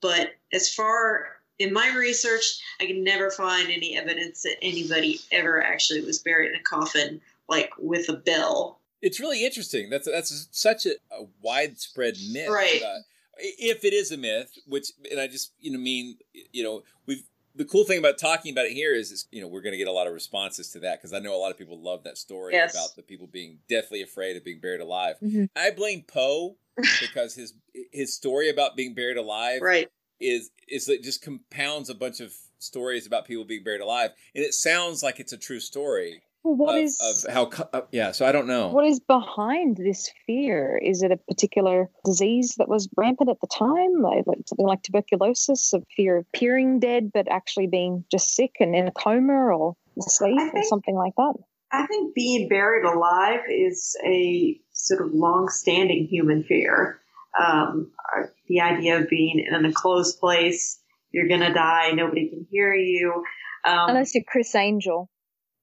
But 0.01 0.35
as 0.53 0.72
far 0.72 1.39
in 1.59 1.72
my 1.72 1.95
research, 1.95 2.61
I 2.81 2.87
could 2.87 2.97
never 2.97 3.31
find 3.31 3.70
any 3.70 3.97
evidence 3.97 4.43
that 4.43 4.57
anybody 4.62 5.20
ever 5.33 5.62
actually 5.62 6.03
was 6.03 6.18
buried 6.18 6.51
in 6.51 6.57
a 6.57 6.62
coffin, 6.62 7.20
like 7.49 7.70
with 7.79 8.09
a 8.09 8.14
bell. 8.14 8.81
It's 9.01 9.20
really 9.20 9.44
interesting. 9.44 9.90
That's 9.90 10.07
that's 10.11 10.49
such 10.51 10.86
a, 10.86 10.92
a 11.12 11.24
widespread 11.40 12.14
myth. 12.32 12.49
Right. 12.49 12.82
Uh, 12.82 12.99
if 13.40 13.84
it 13.84 13.92
is 13.94 14.11
a 14.11 14.16
myth, 14.16 14.51
which 14.66 14.90
and 15.11 15.20
I 15.20 15.26
just 15.28 15.53
you 15.61 15.70
know 15.72 15.78
mean 15.78 16.16
you 16.53 16.64
know 16.64 16.82
we've 17.07 17.22
the 17.55 17.64
cool 17.64 17.84
thing 17.84 17.99
about 17.99 18.18
talking 18.18 18.53
about 18.53 18.66
it 18.66 18.72
here 18.72 18.94
is, 18.94 19.11
is 19.11 19.26
you 19.30 19.40
know 19.40 19.49
we're 19.49 19.61
going 19.62 19.72
to 19.72 19.78
get 19.78 19.88
a 19.88 19.92
lot 19.92 20.07
of 20.07 20.12
responses 20.12 20.70
to 20.70 20.80
that 20.80 20.99
because 21.01 21.12
I 21.12 21.18
know 21.20 21.34
a 21.34 21.38
lot 21.40 21.51
of 21.51 21.59
people 21.59 21.80
love 21.80 22.05
that 22.05 22.18
story 22.18 22.55
Yes. 22.55 22.74
about 22.74 22.94
the 22.96 23.03
people 23.03 23.26
being 23.26 23.59
deathly 23.68 24.03
afraid 24.03 24.36
of 24.36 24.44
being 24.44 24.61
buried 24.61 24.80
alive. 24.80 25.16
Mhm. 25.22 25.49
I 25.57 25.70
blame 25.70 26.03
Poe 26.07 26.57
because 27.01 27.34
his 27.34 27.55
his 27.92 28.14
story 28.14 28.49
about 28.51 28.76
being 28.76 28.94
buried 28.94 29.16
alive 29.16 29.61
Right. 29.62 29.88
is 30.20 30.51
is 30.68 30.88
it 30.88 31.03
just 31.05 31.22
compounds 31.22 31.88
a 31.88 31.94
bunch 31.94 32.20
of 32.20 32.32
stories 32.59 33.07
about 33.07 33.24
people 33.24 33.44
being 33.44 33.62
buried 33.62 33.80
alive, 33.80 34.11
and 34.34 34.44
it 34.44 34.53
sounds 34.55 35.03
like 35.03 35.20
it's 35.20 35.32
a 35.32 35.38
true 35.38 35.61
story. 35.61 36.22
Well, 36.45 36.57
what 36.57 36.78
of, 36.78 36.84
is 36.84 37.24
of 37.26 37.32
how 37.32 37.51
uh, 37.72 37.82
yeah? 37.91 38.12
So 38.12 38.24
I 38.24 38.32
don't 38.32 38.47
know. 38.47 38.68
what 38.68 38.86
is 38.86 39.01
behind 39.01 39.76
this 39.76 40.11
fear? 40.26 40.80
Is 40.82 41.03
it 41.03 41.11
a 41.11 41.16
particular 41.16 41.91
disease 42.05 42.55
that 42.59 42.68
was 42.68 42.89
rampant 42.97 43.30
at 43.30 43.41
the 43.41 43.49
time, 43.49 44.01
like, 44.01 44.26
like 44.26 44.39
something 44.47 44.66
like 44.66 44.82
tuberculosis, 44.82 45.72
of 45.72 45.84
fear 45.97 46.18
of 46.18 46.26
appearing 46.32 46.80
dead 46.80 47.11
but 47.12 47.28
actually 47.30 47.66
being 47.66 48.05
just 48.11 48.34
sick 48.34 48.53
and 48.61 48.74
in 48.74 48.86
a 48.86 48.93
coma 48.93 49.32
or 49.32 49.74
asleep 49.99 50.55
or 50.55 50.62
something 50.64 50.95
like 50.95 51.14
that? 51.16 51.34
I 51.72 51.86
think 51.86 52.14
being 52.14 52.49
buried 52.49 52.84
alive 52.84 53.41
is 53.51 53.97
a 54.07 54.59
sort 54.72 55.05
of 55.05 55.12
long-standing 55.12 56.07
human 56.07 56.45
fear. 56.45 57.01
Um, 57.39 57.91
uh, 58.16 58.26
the 58.47 58.61
idea 58.61 59.01
of 59.01 59.09
being 59.11 59.39
in 59.39 59.64
a 59.64 59.72
closed 59.72 60.18
place, 60.18 60.80
you're 61.11 61.28
going 61.28 61.41
to 61.41 61.53
die, 61.53 61.91
nobody 61.93 62.28
can 62.30 62.47
hear 62.51 62.72
you. 62.72 63.22
Um, 63.64 63.91
Unless 63.91 64.14
you're 64.14 64.24
Criss 64.24 64.55
Angel. 64.55 65.11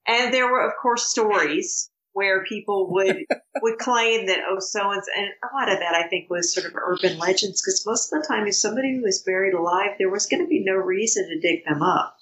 And 0.07 0.33
there 0.33 0.51
were, 0.51 0.61
of 0.61 0.73
course, 0.81 1.07
stories 1.07 1.89
where 2.13 2.45
people 2.45 2.91
would 2.91 3.25
would 3.61 3.77
claim 3.77 4.27
that 4.27 4.39
oh, 4.49 4.59
so 4.59 4.91
and 4.91 5.01
and 5.17 5.29
a 5.43 5.55
lot 5.55 5.71
of 5.71 5.79
that 5.79 5.95
I 5.95 6.07
think 6.07 6.29
was 6.29 6.53
sort 6.53 6.65
of 6.65 6.75
urban 6.75 7.17
legends 7.17 7.61
because 7.61 7.85
most 7.85 8.11
of 8.11 8.21
the 8.21 8.27
time, 8.27 8.47
if 8.47 8.55
somebody 8.55 8.99
was 8.99 9.21
buried 9.21 9.53
alive, 9.53 9.91
there 9.97 10.09
was 10.09 10.25
going 10.25 10.41
to 10.41 10.49
be 10.49 10.63
no 10.63 10.73
reason 10.73 11.27
to 11.29 11.39
dig 11.39 11.65
them 11.65 11.83
up. 11.83 12.17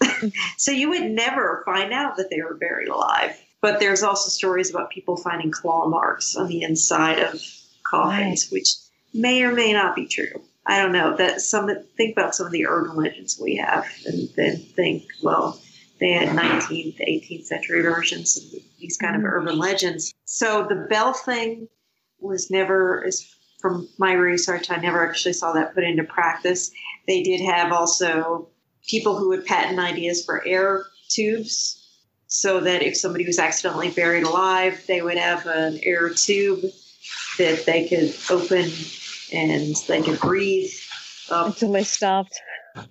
so 0.56 0.70
you 0.70 0.90
would 0.90 1.10
never 1.10 1.62
find 1.64 1.92
out 1.92 2.16
that 2.16 2.30
they 2.30 2.42
were 2.42 2.54
buried 2.54 2.88
alive. 2.88 3.36
But 3.60 3.80
there's 3.80 4.02
also 4.02 4.28
stories 4.28 4.70
about 4.70 4.90
people 4.90 5.16
finding 5.16 5.50
claw 5.50 5.88
marks 5.88 6.36
on 6.36 6.46
the 6.46 6.62
inside 6.62 7.18
of 7.18 7.40
coffins, 7.82 8.50
which 8.50 8.68
may 9.12 9.42
or 9.42 9.52
may 9.52 9.72
not 9.72 9.96
be 9.96 10.06
true. 10.06 10.42
I 10.64 10.80
don't 10.80 10.92
know. 10.92 11.16
That 11.16 11.40
some 11.40 11.68
think 11.96 12.12
about 12.12 12.34
some 12.34 12.46
of 12.46 12.52
the 12.52 12.66
urban 12.66 12.96
legends 12.96 13.38
we 13.40 13.56
have, 13.56 13.86
and 14.06 14.28
then 14.36 14.58
think, 14.58 15.04
well, 15.22 15.60
they 16.00 16.12
had 16.12 16.28
19th, 16.28 16.98
18th 17.00 17.44
century 17.44 17.82
versions 17.82 18.36
of 18.36 18.60
these 18.78 18.96
kind 18.96 19.16
of 19.16 19.22
mm-hmm. 19.22 19.34
urban 19.34 19.58
legends. 19.58 20.14
So 20.24 20.66
the 20.68 20.86
bell 20.88 21.12
thing 21.12 21.68
was 22.20 22.50
never, 22.50 23.04
as 23.04 23.28
from 23.60 23.88
my 23.98 24.12
research, 24.12 24.70
I 24.70 24.76
never 24.76 25.08
actually 25.08 25.32
saw 25.32 25.52
that 25.52 25.74
put 25.74 25.84
into 25.84 26.04
practice. 26.04 26.70
They 27.06 27.22
did 27.22 27.40
have 27.40 27.72
also 27.72 28.48
people 28.86 29.16
who 29.16 29.28
would 29.28 29.44
patent 29.44 29.78
ideas 29.78 30.24
for 30.24 30.46
air 30.46 30.84
tubes 31.08 31.74
so 32.28 32.60
that 32.60 32.82
if 32.82 32.96
somebody 32.96 33.24
was 33.24 33.38
accidentally 33.38 33.90
buried 33.90 34.24
alive, 34.24 34.84
they 34.86 35.02
would 35.02 35.16
have 35.16 35.46
an 35.46 35.80
air 35.82 36.10
tube 36.10 36.60
that 37.38 37.64
they 37.66 37.88
could 37.88 38.14
open 38.30 38.70
and 39.32 39.74
they 39.86 40.02
could 40.02 40.20
breathe 40.20 40.70
up 41.30 41.48
until 41.48 41.72
they 41.72 41.84
stopped. 41.84 42.38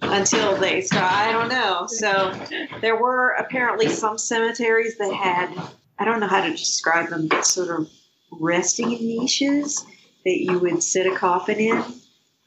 Until 0.02 0.58
they 0.58 0.82
stopped. 0.82 1.14
I 1.14 1.32
don't 1.32 1.50
know. 1.50 1.88
So 1.88 2.34
there 2.82 3.02
were 3.02 3.32
apparently 3.40 3.90
some 3.90 4.18
cemeteries 4.18 4.98
that 4.98 5.14
had, 5.14 5.56
I 6.00 6.06
don't 6.06 6.20
know 6.20 6.28
how 6.28 6.44
to 6.44 6.52
describe 6.52 7.10
them, 7.10 7.28
but 7.28 7.46
sort 7.46 7.80
of 7.80 7.90
resting 8.32 8.90
niches 8.90 9.86
that 10.26 10.44
you 10.44 10.60
would 10.60 10.84
sit 10.84 11.08
a 11.08 11.16
coffin 11.16 11.60
in 11.60 11.84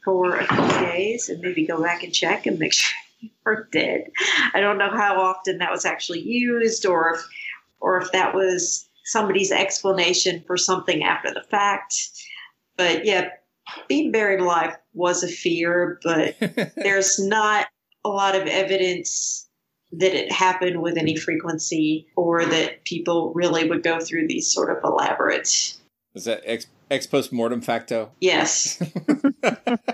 for 0.03 0.37
a 0.37 0.47
few 0.47 0.85
days 0.85 1.29
and 1.29 1.41
maybe 1.41 1.65
go 1.65 1.81
back 1.81 2.03
and 2.03 2.13
check 2.13 2.45
and 2.45 2.59
make 2.59 2.73
sure 2.73 2.93
you 3.19 3.29
were 3.45 3.67
dead. 3.71 4.11
I 4.53 4.59
don't 4.59 4.77
know 4.77 4.91
how 4.91 5.21
often 5.21 5.59
that 5.59 5.71
was 5.71 5.85
actually 5.85 6.21
used 6.21 6.85
or 6.85 7.15
if 7.15 7.21
or 7.79 7.99
if 7.99 8.11
that 8.11 8.35
was 8.35 8.87
somebody's 9.03 9.51
explanation 9.51 10.43
for 10.45 10.57
something 10.57 11.03
after 11.03 11.33
the 11.33 11.41
fact. 11.41 11.95
But 12.77 13.05
yeah, 13.05 13.29
being 13.87 14.11
buried 14.11 14.39
alive 14.39 14.75
was 14.93 15.23
a 15.23 15.27
fear, 15.27 15.99
but 16.03 16.35
there's 16.75 17.19
not 17.19 17.67
a 18.03 18.09
lot 18.09 18.35
of 18.35 18.47
evidence 18.47 19.47
that 19.93 20.13
it 20.13 20.31
happened 20.31 20.81
with 20.81 20.97
any 20.97 21.15
frequency 21.15 22.07
or 22.15 22.45
that 22.45 22.83
people 22.85 23.33
really 23.33 23.67
would 23.67 23.83
go 23.83 23.99
through 23.99 24.27
these 24.27 24.51
sort 24.51 24.75
of 24.75 24.83
elaborate 24.83 25.77
Is 26.13 26.25
that 26.25 26.41
ex, 26.45 26.67
ex 26.89 27.05
post 27.05 27.33
mortem 27.33 27.61
facto? 27.61 28.11
Yes. 28.21 28.81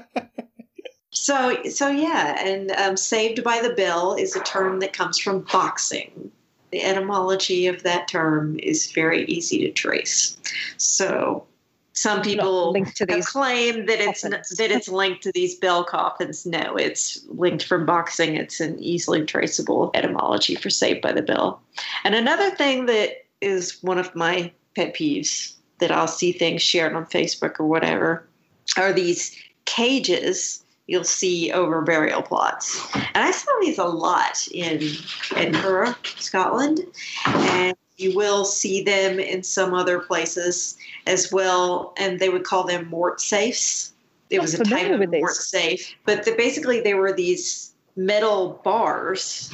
so 1.12 1.64
so 1.64 1.88
yeah, 1.88 2.40
and 2.46 2.72
um, 2.72 2.96
"saved 2.96 3.44
by 3.44 3.60
the 3.62 3.74
bell" 3.74 4.14
is 4.14 4.36
a 4.36 4.44
term 4.44 4.80
that 4.82 4.94
comes 4.94 5.18
from 5.18 5.42
boxing. 5.52 6.32
The 6.72 6.84
etymology 6.84 7.68
of 7.68 7.84
that 7.84 8.08
term 8.08 8.60
is 8.60 8.92
very 8.92 9.26
easy 9.26 9.60
to 9.60 9.72
trace. 9.72 10.38
So, 10.76 11.48
some 11.98 12.22
people 12.22 12.72
linked 12.74 12.96
to 12.98 13.08
these 13.08 13.28
claim 13.28 13.88
that 13.88 14.00
it's 14.00 14.22
coffins. 14.22 14.50
that 14.50 14.70
it's 14.70 14.88
linked 14.88 15.24
to 15.24 15.32
these 15.32 15.56
bell 15.56 15.84
coffins. 15.84 16.46
No, 16.46 16.76
it's 16.76 17.26
linked 17.30 17.66
from 17.66 17.88
boxing. 17.88 18.36
It's 18.36 18.60
an 18.60 18.78
easily 18.78 19.26
traceable 19.26 19.90
etymology 19.96 20.54
for 20.54 20.70
Saved 20.70 21.02
by 21.02 21.12
the 21.12 21.24
Bell. 21.24 21.60
And 22.04 22.14
another 22.14 22.52
thing 22.52 22.86
that 22.86 23.26
is 23.42 23.82
one 23.82 23.98
of 23.98 24.14
my 24.16 24.52
pet 24.76 24.94
peeves 24.94 25.54
that 25.80 25.92
I'll 25.92 26.08
see 26.08 26.32
things 26.32 26.62
shared 26.62 26.94
on 26.94 27.08
Facebook 27.08 27.60
or 27.60 27.66
whatever 27.66 28.28
are 28.78 28.94
these 28.94 29.36
cages 29.66 30.64
you'll 30.86 31.04
see 31.04 31.52
over 31.52 31.82
burial 31.82 32.22
plots. 32.22 32.80
And 32.94 33.26
I 33.26 33.32
saw 33.32 33.52
these 33.62 33.80
a 33.80 33.86
lot 33.86 34.48
in 34.52 34.82
Edinburgh, 35.36 35.96
Scotland, 36.18 36.82
and 37.26 37.76
you 37.98 38.16
will 38.16 38.46
see 38.46 38.84
them 38.84 39.20
in 39.20 39.44
some 39.44 39.74
other 39.74 40.00
places 40.00 40.78
as 41.06 41.32
well. 41.32 41.94
And 41.98 42.20
they 42.20 42.30
would 42.30 42.44
call 42.44 42.64
them 42.64 42.88
mort 42.90 43.20
safes. 43.20 43.94
It 44.30 44.38
Not 44.38 44.42
was 44.42 44.54
a 44.56 44.64
type 44.64 44.92
of 44.92 45.10
mort 45.10 45.36
safe, 45.36 45.96
but 46.06 46.26
the, 46.26 46.34
basically 46.36 46.82
they 46.82 46.94
were 46.94 47.14
these 47.14 47.72
metal 47.96 48.62
bars 48.64 49.52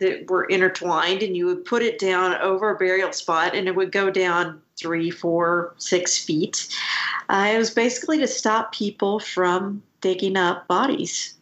that 0.00 0.28
were 0.28 0.44
intertwined, 0.44 1.22
and 1.22 1.36
you 1.36 1.46
would 1.46 1.64
put 1.64 1.82
it 1.82 1.98
down 1.98 2.34
over 2.42 2.70
a 2.70 2.76
burial 2.76 3.12
spot, 3.12 3.54
and 3.54 3.68
it 3.68 3.76
would 3.76 3.92
go 3.92 4.10
down 4.10 4.60
three, 4.76 5.10
four, 5.10 5.74
six 5.78 6.18
feet. 6.18 6.68
Uh, 7.28 7.52
it 7.54 7.58
was 7.58 7.70
basically 7.70 8.18
to 8.18 8.26
stop 8.26 8.72
people 8.72 9.20
from 9.20 9.80
digging 10.00 10.36
up 10.36 10.66
bodies. 10.66 11.34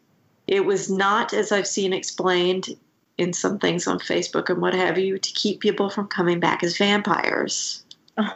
It 0.47 0.67
was 0.67 0.91
not, 0.91 1.33
as 1.33 1.53
I've 1.53 1.67
seen 1.67 1.95
explained 1.95 2.77
in 3.19 3.33
some 3.33 3.59
things 3.59 3.87
on 3.87 3.99
Facebook 3.99 4.51
and 4.51 4.61
what 4.61 4.75
have 4.75 4.99
you, 4.99 5.19
to 5.19 5.33
keep 5.33 5.61
people 5.61 5.89
from 5.89 6.09
coming 6.09 6.41
back 6.41 6.63
as 6.65 6.77
vampires. 6.77 7.85
How 8.17 8.33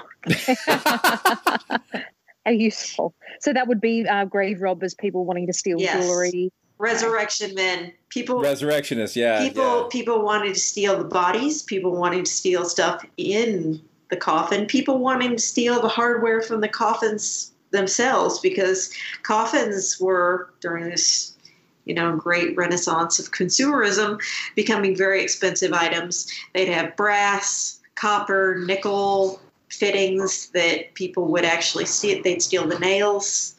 useful. 2.51 3.14
So 3.41 3.53
that 3.53 3.68
would 3.68 3.81
be 3.81 4.07
uh, 4.07 4.24
grave 4.24 4.62
robbers, 4.62 4.95
people 4.95 5.24
wanting 5.24 5.47
to 5.47 5.53
steal 5.53 5.81
Yes. 5.81 6.05
jewelry. 6.05 6.53
Resurrection 6.79 7.55
men, 7.55 7.93
people 8.09 8.41
Resurrectionists, 8.41 9.16
yeah. 9.16 9.41
people 9.41 9.83
yeah. 9.83 9.89
people 9.91 10.22
wanting 10.22 10.53
to 10.53 10.61
steal 10.61 10.97
the 10.97 11.05
bodies, 11.05 11.62
people 11.62 11.97
wanting 11.97 12.22
to 12.22 12.31
steal 12.31 12.64
stuff 12.64 13.05
in 13.16 13.81
the 14.11 14.16
coffin, 14.16 14.64
people 14.66 14.99
wanting 14.99 15.33
to 15.33 15.43
steal 15.43 15.83
the 15.83 15.89
hardware 15.89 16.41
from 16.41 16.61
the 16.61 16.68
coffins 16.68 17.53
themselves 17.72 18.39
because 18.39 18.93
coffins 19.24 19.99
were 20.01 20.55
during 20.61 20.89
this 20.89 21.35
you 21.89 21.95
know 21.95 22.14
great 22.16 22.57
renaissance 22.57 23.18
of 23.18 23.32
consumerism 23.32 24.20
becoming 24.55 24.95
very 24.95 25.22
expensive 25.22 25.72
items. 25.72 26.30
They'd 26.55 26.68
have 26.68 26.97
brass, 26.97 27.80
copper, 27.97 28.62
nickel 28.64 29.41
fittings 29.70 30.49
that 30.51 30.95
people 30.95 31.26
would 31.28 31.45
actually 31.45 31.86
steal. 31.86 32.22
They'd 32.22 32.43
steal 32.43 32.66
the 32.66 32.78
nails. 32.78 33.55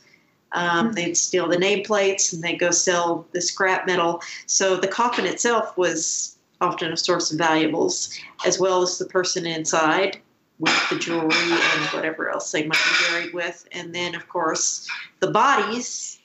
Um, 0.51 0.93
they'd 0.93 1.15
steal 1.15 1.47
the 1.47 1.57
nameplates 1.57 2.33
and 2.33 2.43
they'd 2.43 2.57
go 2.57 2.71
sell 2.71 3.27
the 3.33 3.41
scrap 3.41 3.85
metal. 3.85 4.21
So 4.47 4.77
the 4.77 4.87
coffin 4.87 5.25
itself 5.25 5.77
was 5.77 6.37
often 6.61 6.91
a 6.91 6.97
source 6.97 7.31
of 7.31 7.37
valuables, 7.37 8.17
as 8.45 8.59
well 8.59 8.81
as 8.81 8.97
the 8.97 9.05
person 9.05 9.45
inside 9.45 10.19
with 10.59 10.89
the 10.89 10.97
jewelry 10.97 11.29
and 11.31 11.85
whatever 11.91 12.29
else 12.29 12.51
they 12.51 12.65
might 12.65 12.77
be 12.77 13.05
buried 13.09 13.33
with. 13.33 13.67
And 13.71 13.93
then, 13.95 14.15
of 14.15 14.27
course, 14.27 14.89
the 15.19 15.31
bodies 15.31 16.19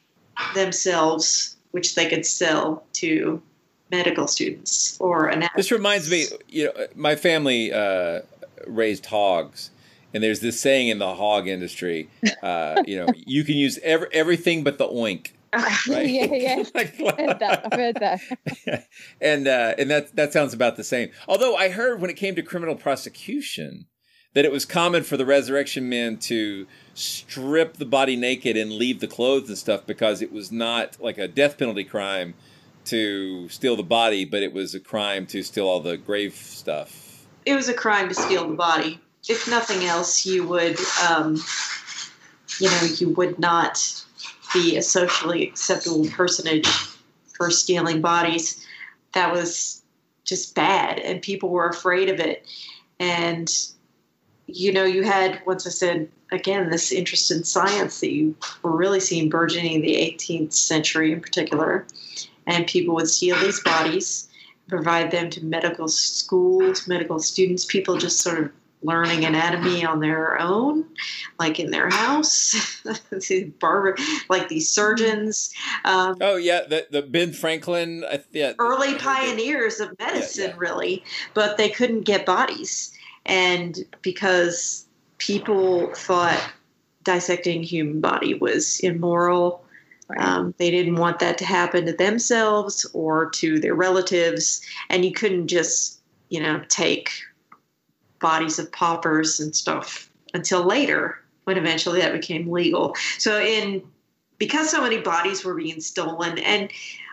themselves, 0.54 1.56
which 1.74 1.96
they 1.96 2.08
could 2.08 2.24
sell 2.24 2.84
to 2.92 3.42
medical 3.90 4.28
students 4.28 4.96
or 5.00 5.26
an 5.26 5.48
This 5.56 5.72
reminds 5.72 6.08
me, 6.08 6.26
you 6.48 6.66
know, 6.66 6.86
my 6.94 7.16
family 7.16 7.72
uh, 7.72 8.20
raised 8.64 9.06
hogs, 9.06 9.72
and 10.14 10.22
there's 10.22 10.38
this 10.38 10.60
saying 10.60 10.86
in 10.86 11.00
the 11.00 11.16
hog 11.16 11.48
industry, 11.48 12.08
uh, 12.44 12.80
you 12.86 12.96
know, 12.96 13.08
you 13.26 13.42
can 13.42 13.56
use 13.56 13.80
ev- 13.82 14.06
everything 14.12 14.62
but 14.62 14.78
the 14.78 14.86
oink. 14.86 15.32
Right. 15.88 16.08
yeah, 16.08 16.24
yeah. 16.32 16.64
I've 16.74 16.96
heard 16.96 17.38
that. 17.40 17.66
I've 17.66 17.78
heard 17.78 17.96
that. 17.96 18.86
and 19.20 19.48
uh, 19.48 19.74
and 19.76 19.90
that 19.90 20.14
that 20.16 20.32
sounds 20.32 20.54
about 20.54 20.76
the 20.76 20.84
same. 20.84 21.10
Although 21.28 21.56
I 21.56 21.70
heard 21.70 22.00
when 22.00 22.10
it 22.10 22.14
came 22.14 22.34
to 22.36 22.42
criminal 22.42 22.74
prosecution 22.74 23.86
that 24.34 24.44
it 24.44 24.52
was 24.52 24.64
common 24.64 25.02
for 25.02 25.16
the 25.16 25.24
resurrection 25.24 25.88
men 25.88 26.18
to 26.18 26.66
strip 26.94 27.76
the 27.76 27.84
body 27.84 28.16
naked 28.16 28.56
and 28.56 28.72
leave 28.72 29.00
the 29.00 29.06
clothes 29.06 29.48
and 29.48 29.56
stuff 29.56 29.86
because 29.86 30.20
it 30.20 30.32
was 30.32 30.52
not 30.52 31.00
like 31.00 31.18
a 31.18 31.26
death 31.26 31.56
penalty 31.56 31.84
crime 31.84 32.34
to 32.84 33.48
steal 33.48 33.76
the 33.76 33.82
body, 33.82 34.24
but 34.24 34.42
it 34.42 34.52
was 34.52 34.74
a 34.74 34.80
crime 34.80 35.26
to 35.26 35.42
steal 35.42 35.66
all 35.66 35.80
the 35.80 35.96
grave 35.96 36.34
stuff. 36.34 37.26
it 37.46 37.54
was 37.54 37.68
a 37.68 37.74
crime 37.74 38.08
to 38.08 38.14
steal 38.14 38.48
the 38.48 38.54
body. 38.54 39.00
If 39.28 39.48
nothing 39.48 39.84
else, 39.86 40.26
you 40.26 40.46
would, 40.46 40.78
um, 41.08 41.36
you 42.58 42.68
know, 42.68 42.82
you 42.96 43.08
would 43.10 43.38
not 43.38 44.04
be 44.52 44.76
a 44.76 44.82
socially 44.82 45.42
acceptable 45.48 46.06
personage 46.08 46.68
for 47.36 47.50
stealing 47.50 48.00
bodies. 48.00 48.64
That 49.12 49.32
was 49.32 49.82
just 50.24 50.54
bad, 50.54 50.98
and 50.98 51.22
people 51.22 51.48
were 51.48 51.68
afraid 51.68 52.08
of 52.10 52.20
it. 52.20 52.46
And 53.00 53.50
you 54.54 54.72
know, 54.72 54.84
you 54.84 55.02
had 55.02 55.40
once 55.46 55.66
I 55.66 55.70
said 55.70 56.08
again 56.32 56.70
this 56.70 56.92
interest 56.92 57.30
in 57.30 57.44
science 57.44 58.00
that 58.00 58.12
you 58.12 58.34
were 58.62 58.76
really 58.76 59.00
seeing 59.00 59.28
burgeoning 59.28 59.72
in 59.74 59.82
the 59.82 59.96
18th 59.96 60.52
century 60.52 61.12
in 61.12 61.20
particular, 61.20 61.86
and 62.46 62.66
people 62.66 62.94
would 62.94 63.08
steal 63.08 63.38
these 63.40 63.60
bodies 63.62 64.28
provide 64.68 65.10
them 65.10 65.30
to 65.30 65.44
medical 65.44 65.88
schools, 65.88 66.88
medical 66.88 67.18
students, 67.18 67.64
people 67.64 67.96
just 67.96 68.20
sort 68.20 68.38
of 68.38 68.50
learning 68.82 69.24
anatomy 69.24 69.84
on 69.84 70.00
their 70.00 70.38
own, 70.38 70.84
like 71.38 71.58
in 71.58 71.70
their 71.70 71.88
house. 71.88 72.82
Barber, 73.60 73.96
like 74.28 74.48
these 74.48 74.70
surgeons, 74.70 75.52
um, 75.84 76.16
Oh 76.20 76.36
yeah, 76.36 76.62
the 76.68 76.86
the 76.90 77.02
Ben 77.02 77.32
Franklin, 77.32 78.04
I, 78.04 78.22
yeah, 78.32 78.52
early 78.58 78.94
pioneers 78.96 79.80
of 79.80 79.98
medicine, 79.98 80.56
really, 80.56 81.02
but 81.32 81.56
they 81.56 81.70
couldn't 81.70 82.02
get 82.02 82.26
bodies. 82.26 82.93
And 83.26 83.84
because 84.02 84.86
people 85.18 85.92
thought 85.94 86.40
dissecting 87.02 87.62
human 87.62 88.00
body 88.00 88.34
was 88.34 88.80
immoral, 88.80 89.64
um, 90.18 90.54
they 90.58 90.70
didn't 90.70 90.96
want 90.96 91.18
that 91.20 91.38
to 91.38 91.44
happen 91.44 91.86
to 91.86 91.92
themselves 91.92 92.84
or 92.92 93.30
to 93.30 93.58
their 93.58 93.74
relatives, 93.74 94.60
and 94.90 95.04
you 95.04 95.12
couldn't 95.12 95.48
just, 95.48 96.00
you 96.28 96.40
know, 96.40 96.62
take 96.68 97.10
bodies 98.20 98.58
of 98.58 98.70
paupers 98.72 99.40
and 99.40 99.54
stuff 99.54 100.10
until 100.34 100.64
later, 100.64 101.20
when 101.44 101.56
eventually 101.56 102.00
that 102.00 102.12
became 102.12 102.50
legal. 102.50 102.94
So, 103.18 103.40
in 103.40 103.82
because 104.38 104.70
so 104.70 104.82
many 104.82 104.98
bodies 104.98 105.44
were 105.44 105.54
being 105.54 105.80
stolen, 105.80 106.38
and 106.38 106.70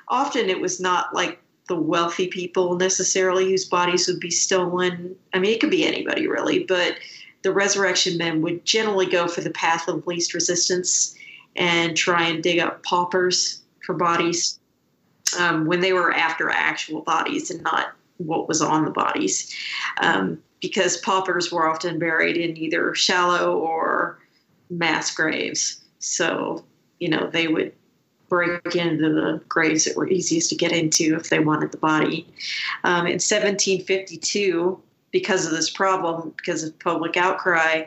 often 0.08 0.50
it 0.50 0.60
was 0.60 0.80
not 0.80 1.14
like 1.14 1.40
the 1.72 1.80
wealthy 1.80 2.28
people 2.28 2.76
necessarily 2.76 3.50
whose 3.50 3.64
bodies 3.64 4.06
would 4.06 4.20
be 4.20 4.30
stolen. 4.30 5.16
I 5.34 5.40
mean, 5.40 5.54
it 5.54 5.62
could 5.62 5.72
be 5.72 5.86
anybody 5.86 6.28
really, 6.28 6.66
but 6.66 6.98
the 7.44 7.54
resurrection 7.54 8.18
men 8.18 8.42
would 8.42 8.66
generally 8.66 9.06
go 9.06 9.30
for 9.30 9.40
the 9.40 9.52
path 9.52 9.88
of 9.88 10.06
least 10.06 10.34
resistance 10.34 11.16
and 11.56 11.96
try 11.96 12.28
and 12.28 12.44
dig 12.44 12.60
up 12.60 12.84
paupers 12.84 13.62
for 13.86 13.96
bodies 13.96 14.60
um, 15.40 15.66
when 15.66 15.80
they 15.80 15.94
were 15.94 16.12
after 16.12 16.50
actual 16.50 17.04
bodies 17.04 17.50
and 17.50 17.64
not 17.64 17.94
what 18.18 18.50
was 18.50 18.62
on 18.62 18.84
the 18.84 18.92
bodies. 18.92 19.56
Um, 20.02 20.44
because 20.60 20.98
paupers 20.98 21.54
were 21.54 21.70
often 21.70 22.00
buried 22.00 22.36
in 22.36 22.58
either 22.58 22.94
shallow 22.96 23.58
or 23.58 24.20
mass 24.70 25.16
graves. 25.16 25.82
So, 26.00 26.66
you 27.00 27.08
know, 27.08 27.30
they 27.32 27.48
would 27.48 27.72
break 28.32 28.78
into 28.78 29.10
the 29.10 29.42
graves 29.50 29.84
that 29.84 29.98
were 29.98 30.08
easiest 30.08 30.50
to 30.50 30.56
get 30.56 30.72
into 30.72 31.18
if 31.18 31.30
they 31.30 31.40
wanted 31.40 31.70
the 31.70 31.78
body. 31.78 32.26
Um, 32.86 33.06
in 33.06 33.20
1752, 33.20 34.82
because 35.12 35.46
of 35.46 35.52
this 35.52 35.70
problem, 35.70 36.34
because 36.38 36.64
of 36.64 36.80
public 36.80 37.18
outcry, 37.18 37.84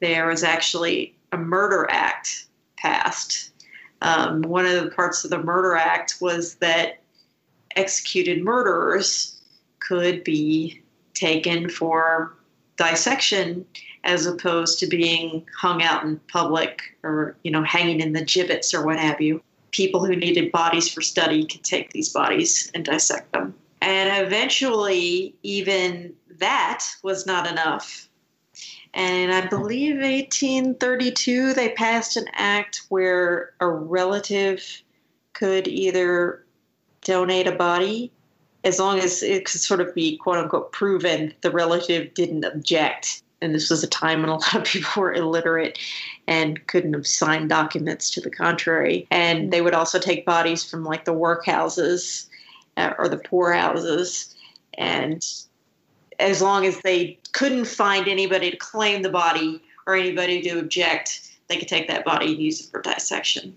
there 0.00 0.26
was 0.26 0.42
actually 0.42 1.14
a 1.30 1.36
murder 1.36 1.86
act 1.90 2.46
passed. 2.76 3.52
Um, 4.02 4.42
one 4.42 4.66
of 4.66 4.82
the 4.82 4.90
parts 4.90 5.22
of 5.22 5.30
the 5.30 5.38
murder 5.38 5.76
act 5.76 6.16
was 6.20 6.56
that 6.56 7.00
executed 7.76 8.42
murderers 8.42 9.40
could 9.78 10.24
be 10.24 10.82
taken 11.14 11.68
for 11.68 12.34
dissection 12.76 13.64
as 14.02 14.26
opposed 14.26 14.80
to 14.80 14.88
being 14.88 15.46
hung 15.56 15.84
out 15.84 16.02
in 16.02 16.18
public 16.26 16.82
or 17.04 17.36
you 17.44 17.52
know 17.52 17.62
hanging 17.62 18.00
in 18.00 18.12
the 18.12 18.24
gibbets 18.24 18.74
or 18.74 18.84
what 18.84 18.98
have 18.98 19.20
you 19.20 19.40
people 19.74 20.06
who 20.06 20.14
needed 20.14 20.52
bodies 20.52 20.88
for 20.88 21.02
study 21.02 21.44
could 21.44 21.64
take 21.64 21.90
these 21.90 22.08
bodies 22.08 22.70
and 22.74 22.84
dissect 22.84 23.32
them. 23.32 23.52
And 23.82 24.24
eventually 24.24 25.34
even 25.42 26.14
that 26.38 26.86
was 27.02 27.26
not 27.26 27.50
enough. 27.50 28.08
And 28.94 29.32
i 29.32 29.44
believe 29.48 29.96
1832 29.96 31.52
they 31.54 31.70
passed 31.70 32.16
an 32.16 32.26
act 32.34 32.82
where 32.88 33.54
a 33.58 33.68
relative 33.68 34.82
could 35.32 35.66
either 35.66 36.44
donate 37.02 37.48
a 37.48 37.56
body 37.56 38.12
as 38.62 38.78
long 38.78 39.00
as 39.00 39.24
it 39.24 39.44
could 39.44 39.60
sort 39.60 39.80
of 39.80 39.92
be 39.96 40.16
quote 40.16 40.36
unquote 40.36 40.70
proven 40.70 41.34
the 41.40 41.50
relative 41.50 42.14
didn't 42.14 42.44
object 42.44 43.24
and 43.40 43.54
this 43.54 43.70
was 43.70 43.82
a 43.82 43.88
time 43.88 44.20
when 44.20 44.30
a 44.30 44.34
lot 44.38 44.54
of 44.54 44.64
people 44.64 45.02
were 45.02 45.12
illiterate 45.12 45.78
and 46.26 46.66
couldn't 46.66 46.94
have 46.94 47.06
signed 47.06 47.48
documents 47.48 48.10
to 48.10 48.20
the 48.20 48.30
contrary. 48.30 49.06
And 49.10 49.52
they 49.52 49.60
would 49.60 49.74
also 49.74 49.98
take 49.98 50.24
bodies 50.24 50.64
from 50.68 50.84
like 50.84 51.04
the 51.04 51.14
workhouses 51.14 52.26
uh, 52.76 52.94
or 52.98 53.08
the 53.08 53.18
poorhouses. 53.18 54.34
And 54.78 55.24
as 56.18 56.40
long 56.40 56.64
as 56.64 56.80
they 56.80 57.18
couldn't 57.32 57.66
find 57.66 58.08
anybody 58.08 58.50
to 58.50 58.56
claim 58.56 59.02
the 59.02 59.10
body 59.10 59.62
or 59.86 59.94
anybody 59.94 60.40
to 60.42 60.58
object, 60.58 61.30
they 61.48 61.56
could 61.56 61.68
take 61.68 61.88
that 61.88 62.04
body 62.04 62.32
and 62.32 62.42
use 62.42 62.60
it 62.60 62.70
for 62.70 62.80
dissection. 62.80 63.54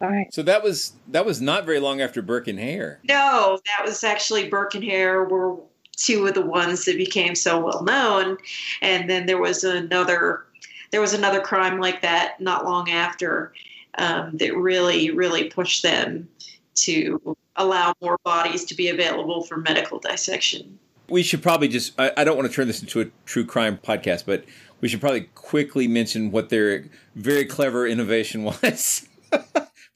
All 0.00 0.08
right. 0.08 0.32
So 0.34 0.42
that 0.42 0.64
was 0.64 0.94
that 1.08 1.24
was 1.24 1.40
not 1.40 1.64
very 1.64 1.78
long 1.78 2.00
after 2.00 2.22
Burke 2.22 2.48
and 2.48 2.58
Hare. 2.58 2.98
No, 3.08 3.60
that 3.66 3.86
was 3.86 4.02
actually 4.02 4.48
Burke 4.48 4.74
and 4.74 4.82
Hare 4.82 5.22
were 5.22 5.56
two 5.96 6.26
of 6.26 6.34
the 6.34 6.44
ones 6.44 6.84
that 6.84 6.96
became 6.96 7.34
so 7.34 7.60
well 7.60 7.82
known, 7.82 8.38
and 8.80 9.08
then 9.08 9.26
there 9.26 9.38
was 9.38 9.64
another 9.64 10.44
there 10.90 11.00
was 11.00 11.14
another 11.14 11.40
crime 11.40 11.80
like 11.80 12.02
that 12.02 12.40
not 12.40 12.64
long 12.64 12.90
after 12.90 13.52
um, 13.98 14.36
that 14.36 14.56
really 14.56 15.10
really 15.10 15.44
pushed 15.44 15.82
them 15.82 16.28
to 16.74 17.36
allow 17.56 17.92
more 18.00 18.18
bodies 18.24 18.64
to 18.64 18.74
be 18.74 18.88
available 18.88 19.42
for 19.42 19.58
medical 19.58 19.98
dissection. 19.98 20.78
We 21.08 21.22
should 21.22 21.42
probably 21.42 21.68
just 21.68 21.98
I, 21.98 22.12
I 22.16 22.24
don't 22.24 22.36
want 22.36 22.48
to 22.48 22.54
turn 22.54 22.66
this 22.66 22.80
into 22.80 23.00
a 23.00 23.06
true 23.26 23.44
crime 23.44 23.78
podcast, 23.78 24.24
but 24.26 24.44
we 24.80 24.88
should 24.88 25.00
probably 25.00 25.28
quickly 25.34 25.86
mention 25.86 26.30
what 26.30 26.48
their 26.48 26.86
very 27.14 27.44
clever 27.44 27.86
innovation 27.86 28.44
was. 28.62 29.08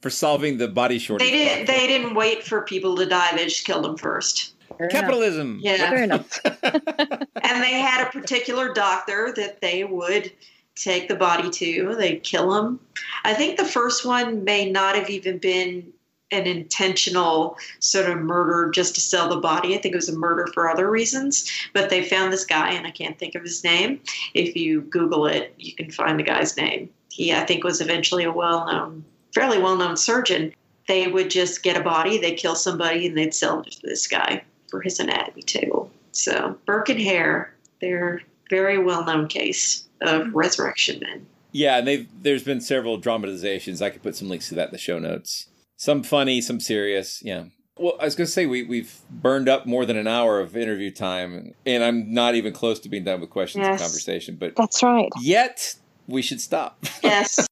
for 0.03 0.11
solving 0.11 0.59
the 0.59 0.69
body 0.69 0.99
shortage. 0.99 1.27
They 1.27 1.33
didn't. 1.33 1.67
They 1.67 1.87
didn't 1.87 2.15
wait 2.15 2.45
for 2.45 2.63
people 2.63 2.95
to 2.97 3.07
die. 3.07 3.35
They 3.35 3.45
just 3.45 3.65
killed 3.65 3.85
them 3.85 3.97
first. 3.97 4.53
Fair 4.79 4.89
Capitalism. 4.89 5.61
Enough. 5.63 5.79
Yeah. 5.79 5.91
Fair 5.91 6.03
enough. 6.03 6.41
and 6.45 7.63
they 7.63 7.73
had 7.73 8.07
a 8.07 8.11
particular 8.11 8.73
doctor 8.73 9.33
that 9.37 9.61
they 9.61 9.85
would 9.85 10.33
take 10.75 11.09
the 11.09 11.17
body 11.17 11.51
to. 11.51 11.95
They'd 11.95 12.23
kill 12.23 12.55
him. 12.55 12.81
I 13.25 13.35
think 13.35 13.57
the 13.57 13.65
first 13.65 14.05
one 14.05 14.45
may 14.45 14.71
not 14.71 14.97
have 14.97 15.11
even 15.11 15.39
been 15.39 15.93
an 16.33 16.47
intentional 16.47 17.57
sort 17.79 18.11
of 18.11 18.19
murder 18.19 18.71
just 18.71 18.97
to 18.97 19.01
sell 19.01 19.29
the 19.29 19.37
body. 19.37 19.75
I 19.75 19.79
think 19.79 19.95
it 19.95 19.99
was 19.99 20.09
a 20.09 20.19
murder 20.19 20.49
for 20.53 20.69
other 20.69 20.91
reasons. 20.91 21.51
But 21.73 21.89
they 21.89 22.03
found 22.03 22.33
this 22.33 22.45
guy, 22.45 22.73
and 22.73 22.87
I 22.87 22.91
can't 22.91 23.19
think 23.19 23.35
of 23.35 23.43
his 23.43 23.63
name. 23.63 24.01
If 24.35 24.57
you 24.57 24.83
Google 24.83 25.27
it, 25.27 25.55
you 25.57 25.75
can 25.75 25.91
find 25.91 26.19
the 26.19 26.25
guy's 26.25 26.57
name. 26.57 26.91
He, 27.11 27.33
I 27.33 27.47
think, 27.47 27.65
was 27.65 27.81
eventually 27.81 28.25
a 28.25 28.33
well 28.33 28.67
known 28.67 29.05
fairly 29.37 29.59
well 29.59 29.77
known 29.77 29.99
surgeon, 29.99 30.55
they 30.89 31.09
would 31.09 31.29
just 31.29 31.63
get 31.63 31.77
a 31.77 31.83
body, 31.83 32.17
they'd 32.17 32.39
kill 32.39 32.55
somebody, 32.55 33.07
and 33.07 33.19
they'd 33.19 33.35
sell 33.35 33.61
it 33.61 33.71
to 33.71 33.81
this 33.83 34.07
guy 34.07 34.43
for 34.77 34.83
his 34.83 35.01
anatomy 35.01 35.43
table. 35.43 35.91
So 36.13 36.59
Burke 36.67 36.91
and 36.91 37.01
Hare, 37.01 37.55
they're 37.81 38.21
very 38.51 38.79
well 38.79 39.05
known 39.05 39.27
case 39.27 39.89
of 40.03 40.23
mm-hmm. 40.23 40.37
resurrection 40.37 41.01
men. 41.01 41.27
Yeah, 41.53 41.79
and 41.79 41.89
they've 41.89 42.09
there's 42.23 42.45
been 42.45 42.61
several 42.61 42.99
dramatizations. 42.99 43.81
I 43.81 43.89
could 43.89 44.03
put 44.03 44.17
some 44.17 44.29
links 44.29 44.51
to 44.51 44.55
that 44.57 44.69
in 44.69 44.73
the 44.73 44.79
show 44.79 44.99
notes. 44.99 45.49
Some 45.77 46.03
funny, 46.03 46.43
some 46.43 46.61
serious. 46.61 47.23
Yeah. 47.25 47.45
Well, 47.79 47.95
I 48.01 48.05
was 48.05 48.15
going 48.15 48.27
to 48.27 48.33
say 48.33 48.45
we 48.45 48.63
we've 48.65 49.01
burned 49.11 49.49
up 49.49 49.65
more 49.65 49.87
than 49.87 49.97
an 49.97 50.07
hour 50.07 50.41
of 50.41 50.57
interview 50.57 50.91
time, 50.91 51.55
and 51.65 51.83
I'm 51.83 52.13
not 52.13 52.35
even 52.35 52.53
close 52.53 52.79
to 52.81 52.91
being 52.91 53.05
done 53.05 53.21
with 53.23 53.31
questions 53.31 53.63
Yes. 53.63 53.71
and 53.73 53.81
conversation. 53.81 54.37
But 54.37 54.57
That's 54.57 54.83
right. 54.83 55.09
yet 55.23 55.75
we 56.07 56.21
should 56.21 56.41
stop. 56.41 56.85
Yes. 57.03 57.47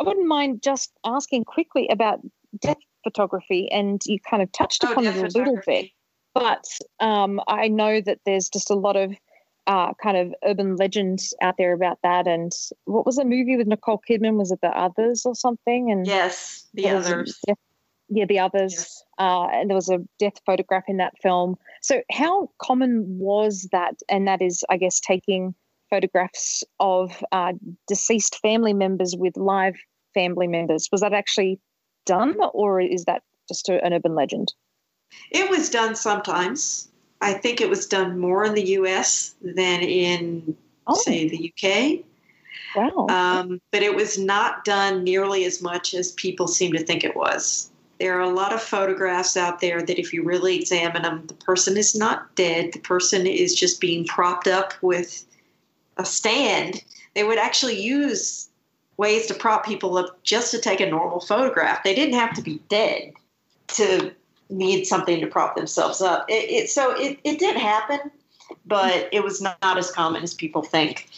I 0.00 0.04
wouldn't 0.04 0.26
mind 0.26 0.62
just 0.62 0.90
asking 1.04 1.44
quickly 1.44 1.88
about 1.88 2.20
death 2.60 2.78
photography, 3.04 3.70
and 3.70 4.00
you 4.04 4.18
kind 4.18 4.42
of 4.42 4.50
touched 4.52 4.84
Oh, 4.84 4.92
upon 4.92 5.06
it 5.06 5.16
a 5.16 5.38
little 5.38 5.58
bit. 5.64 5.90
But 6.34 6.64
um, 7.00 7.40
I 7.46 7.68
know 7.68 8.00
that 8.00 8.20
there's 8.24 8.48
just 8.48 8.70
a 8.70 8.74
lot 8.74 8.96
of 8.96 9.12
uh, 9.66 9.92
kind 10.02 10.16
of 10.16 10.34
urban 10.44 10.76
legends 10.76 11.34
out 11.40 11.54
there 11.58 11.72
about 11.72 11.98
that. 12.02 12.26
And 12.26 12.50
what 12.84 13.06
was 13.06 13.16
the 13.16 13.24
movie 13.24 13.56
with 13.56 13.66
Nicole 13.66 14.00
Kidman? 14.08 14.36
Was 14.36 14.50
it 14.50 14.60
The 14.62 14.68
Others 14.76 15.24
or 15.26 15.34
something? 15.34 15.90
And 15.90 16.06
yes, 16.06 16.66
The 16.74 16.82
there 16.82 16.96
was 16.96 17.06
a 17.10 17.14
Others. 17.14 17.40
death- 17.46 17.58
yeah, 18.08 18.24
The 18.26 18.38
Others. 18.40 19.04
Uh, 19.18 19.46
and 19.52 19.70
there 19.70 19.74
was 19.76 19.88
a 19.88 19.98
death 20.18 20.40
photograph 20.44 20.84
in 20.88 20.96
that 20.98 21.14
film. 21.22 21.56
So 21.80 22.02
how 22.10 22.50
common 22.60 23.04
was 23.18 23.68
that? 23.72 23.94
And 24.08 24.26
that 24.26 24.42
is, 24.42 24.64
I 24.68 24.76
guess, 24.76 25.00
taking 25.00 25.54
photographs 25.90 26.64
of 26.80 27.22
uh, 27.32 27.52
deceased 27.86 28.38
family 28.40 28.72
members 28.72 29.14
with 29.16 29.36
live 29.36 29.76
family 30.14 30.46
members. 30.48 30.88
Was 30.90 31.02
that 31.02 31.12
actually 31.12 31.60
done, 32.06 32.36
or 32.52 32.80
is 32.80 33.04
that 33.04 33.22
just 33.48 33.68
a, 33.68 33.82
an 33.84 33.92
urban 33.92 34.14
legend? 34.14 34.52
It 35.30 35.48
was 35.50 35.70
done 35.70 35.94
sometimes. 35.94 36.88
I 37.20 37.32
think 37.34 37.60
it 37.60 37.70
was 37.70 37.86
done 37.86 38.18
more 38.18 38.44
in 38.44 38.54
the 38.54 38.70
U.S. 38.70 39.34
than 39.40 39.80
in, 39.80 40.56
say, 40.94 41.28
the 41.28 41.52
UK. 41.52 42.04
Wow. 42.74 43.06
Um, 43.08 43.60
but 43.70 43.82
it 43.82 43.94
was 43.94 44.18
not 44.18 44.64
done 44.64 45.04
nearly 45.04 45.44
as 45.44 45.62
much 45.62 45.94
as 45.94 46.12
people 46.12 46.48
seem 46.48 46.72
to 46.72 46.84
think 46.84 47.04
it 47.04 47.16
was. 47.16 47.70
There 48.00 48.16
are 48.18 48.22
a 48.22 48.28
lot 48.28 48.52
of 48.52 48.60
photographs 48.60 49.36
out 49.36 49.60
there 49.60 49.80
that, 49.82 49.98
if 49.98 50.12
you 50.12 50.24
really 50.24 50.56
examine 50.56 51.02
them, 51.02 51.24
the 51.26 51.34
person 51.34 51.76
is 51.76 51.94
not 51.94 52.34
dead. 52.34 52.72
The 52.72 52.80
person 52.80 53.26
is 53.26 53.54
just 53.54 53.80
being 53.80 54.04
propped 54.04 54.48
up 54.48 54.74
with 54.82 55.24
a 55.98 56.04
stand. 56.04 56.82
They 57.14 57.22
would 57.22 57.38
actually 57.38 57.80
use 57.80 58.48
ways 58.96 59.26
to 59.26 59.34
prop 59.34 59.64
people 59.64 59.96
up 59.98 60.22
just 60.24 60.50
to 60.50 60.60
take 60.60 60.80
a 60.80 60.90
normal 60.90 61.20
photograph. 61.20 61.84
They 61.84 61.94
didn't 61.94 62.18
have 62.18 62.34
to 62.34 62.42
be 62.42 62.60
dead 62.68 63.12
to 63.68 64.12
need 64.52 64.84
something 64.84 65.20
to 65.20 65.26
prop 65.26 65.56
themselves 65.56 66.00
up. 66.00 66.26
It, 66.28 66.50
it, 66.50 66.70
so 66.70 66.92
it, 66.92 67.18
it 67.24 67.38
did 67.38 67.56
happen, 67.56 68.10
but 68.66 69.08
it 69.12 69.24
was 69.24 69.40
not, 69.40 69.56
not 69.62 69.78
as 69.78 69.90
common 69.90 70.22
as 70.22 70.34
people 70.34 70.62
think, 70.62 71.08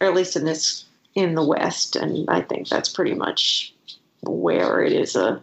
or 0.00 0.06
at 0.08 0.14
least 0.14 0.36
in 0.36 0.44
this 0.44 0.84
in 1.14 1.34
the 1.34 1.44
West. 1.44 1.96
And 1.96 2.28
I 2.28 2.40
think 2.40 2.68
that's 2.68 2.88
pretty 2.88 3.14
much 3.14 3.74
where 4.22 4.82
it 4.82 4.92
is 4.92 5.16
a 5.16 5.42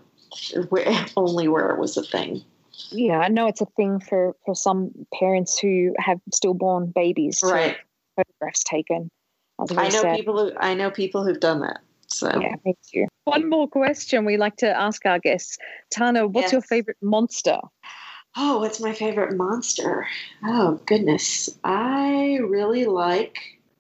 where, 0.69 1.05
only 1.17 1.47
where 1.47 1.69
it 1.69 1.79
was 1.79 1.97
a 1.97 2.03
thing. 2.03 2.43
Yeah, 2.91 3.19
I 3.19 3.27
know 3.27 3.47
it's 3.47 3.61
a 3.61 3.67
thing 3.77 3.99
for 3.99 4.35
for 4.45 4.55
some 4.55 4.91
parents 5.13 5.59
who 5.59 5.93
have 5.97 6.19
stillborn 6.33 6.91
babies. 6.91 7.41
Right. 7.43 7.77
Photographs 8.15 8.63
taken. 8.63 9.09
I 9.77 9.89
know 9.89 10.01
sad. 10.01 10.15
people 10.15 10.37
who 10.37 10.57
I 10.57 10.73
know 10.73 10.89
people 10.89 11.25
who've 11.25 11.39
done 11.39 11.61
that. 11.61 11.79
So 12.11 12.29
Yeah, 12.39 12.55
me 12.65 12.75
too. 12.91 13.07
One 13.25 13.49
more 13.49 13.67
question 13.67 14.25
we 14.25 14.37
like 14.37 14.57
to 14.57 14.69
ask 14.69 15.05
our 15.05 15.19
guests. 15.19 15.57
Tana, 15.91 16.27
what's 16.27 16.51
your 16.51 16.61
favorite 16.61 16.97
monster? 17.01 17.57
Oh, 18.35 18.59
what's 18.59 18.79
my 18.79 18.93
favorite 18.93 19.35
monster? 19.35 20.07
Oh, 20.43 20.79
goodness. 20.85 21.49
I 21.63 22.39
really 22.41 22.85
like 22.85 23.37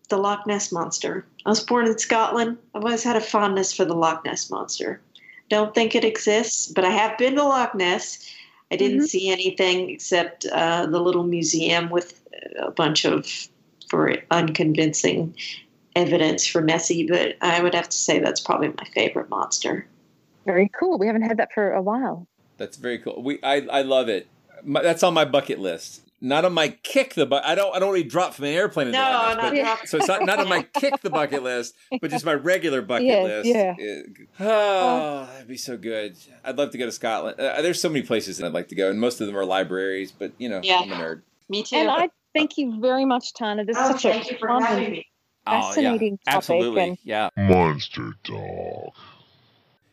the 0.09 0.17
Loch 0.17 0.45
Ness 0.47 0.71
Monster. 0.71 1.25
I 1.45 1.49
was 1.49 1.63
born 1.63 1.87
in 1.87 1.97
Scotland. 1.97 2.57
I've 2.73 2.83
always 2.83 3.03
had 3.03 3.15
a 3.15 3.21
fondness 3.21 3.73
for 3.73 3.85
the 3.85 3.93
Loch 3.93 4.25
Ness 4.25 4.49
Monster. 4.49 5.01
Don't 5.49 5.73
think 5.73 5.95
it 5.95 6.03
exists, 6.03 6.71
but 6.71 6.83
I 6.83 6.89
have 6.89 7.17
been 7.17 7.35
to 7.35 7.43
Loch 7.43 7.75
Ness. 7.75 8.27
I 8.71 8.75
didn't 8.75 9.07
see 9.07 9.29
anything 9.29 9.89
except 9.89 10.45
uh, 10.45 10.85
the 10.85 10.99
little 10.99 11.23
museum 11.23 11.89
with 11.89 12.21
a 12.59 12.71
bunch 12.71 13.05
of 13.05 13.27
for 13.89 14.15
unconvincing 14.29 15.35
evidence 15.95 16.45
for 16.47 16.61
Nessie, 16.61 17.07
but 17.07 17.35
I 17.41 17.61
would 17.61 17.73
have 17.75 17.89
to 17.89 17.97
say 17.97 18.19
that's 18.19 18.39
probably 18.41 18.69
my 18.69 18.85
favorite 18.93 19.29
monster. 19.29 19.85
Very 20.45 20.69
cool. 20.79 20.97
We 20.97 21.07
haven't 21.07 21.23
had 21.23 21.37
that 21.37 21.49
for 21.53 21.71
a 21.73 21.81
while. 21.81 22.27
That's 22.57 22.77
very 22.77 22.99
cool. 22.99 23.21
We 23.23 23.39
I 23.43 23.57
I 23.71 23.81
love 23.83 24.09
it. 24.09 24.27
My, 24.63 24.81
that's 24.81 25.03
on 25.03 25.13
my 25.13 25.25
bucket 25.25 25.59
list. 25.59 26.01
Not 26.21 26.43
on 26.43 26.51
my 26.53 26.69
kick 26.83 27.13
the 27.13 27.25
but 27.25 27.45
I 27.45 27.55
don't 27.55 27.73
I 27.73 27.79
don't 27.79 27.93
really 27.93 28.03
drop 28.07 28.33
from 28.33 28.45
an 28.45 28.53
airplane. 28.53 28.91
No, 28.91 28.99
Loch 28.99 29.11
Ness, 29.27 29.35
not 29.37 29.51
but- 29.53 29.59
drop- 29.61 29.87
so 29.87 29.97
it's 29.97 30.07
not, 30.09 30.25
not 30.25 30.39
on 30.39 30.49
my 30.49 30.63
kick 30.63 31.01
the 31.01 31.09
bucket 31.09 31.43
list, 31.43 31.75
but 32.01 32.11
just 32.11 32.25
my 32.25 32.33
regular 32.33 32.81
bucket 32.81 33.05
Yeah, 33.07 33.23
list. 33.23 33.45
yeah. 33.47 33.75
Oh, 34.39 35.25
that'd 35.31 35.47
be 35.47 35.55
so 35.55 35.77
good. 35.77 36.17
I'd 36.43 36.57
love 36.57 36.71
to 36.71 36.77
go 36.77 36.85
to 36.85 36.91
Scotland. 36.91 37.39
Uh, 37.39 37.61
there's 37.61 37.79
so 37.81 37.87
many 37.87 38.01
places 38.05 38.37
that 38.37 38.45
I'd 38.45 38.53
like 38.53 38.67
to 38.69 38.75
go, 38.75 38.89
and 38.89 38.99
most 38.99 39.21
of 39.21 39.27
them 39.27 39.37
are 39.37 39.45
libraries. 39.45 40.11
But 40.11 40.33
you 40.37 40.49
know, 40.49 40.59
Yeah. 40.61 40.79
I'm 40.79 40.91
a 40.91 40.95
nerd. 40.95 41.21
Me 41.47 41.63
too. 41.63 41.77
And 41.77 41.89
I 41.89 42.09
thank 42.35 42.57
you 42.57 42.79
very 42.81 43.05
much, 43.05 43.33
Tana. 43.33 43.63
This 43.63 43.77
is 43.77 43.83
Oh, 43.85 43.91
such 43.93 44.01
thank 44.03 44.25
a 44.27 44.33
you 44.33 44.37
for 44.39 44.47
fun 44.49 45.01
having 45.45 45.61
and 45.61 45.61
me. 45.61 45.73
fascinating 45.73 46.17
topic. 46.17 46.35
Absolutely, 46.37 46.81
And 46.81 46.97
yeah. 47.03 47.29
Monster 47.37 48.13
Talk. 48.23 48.95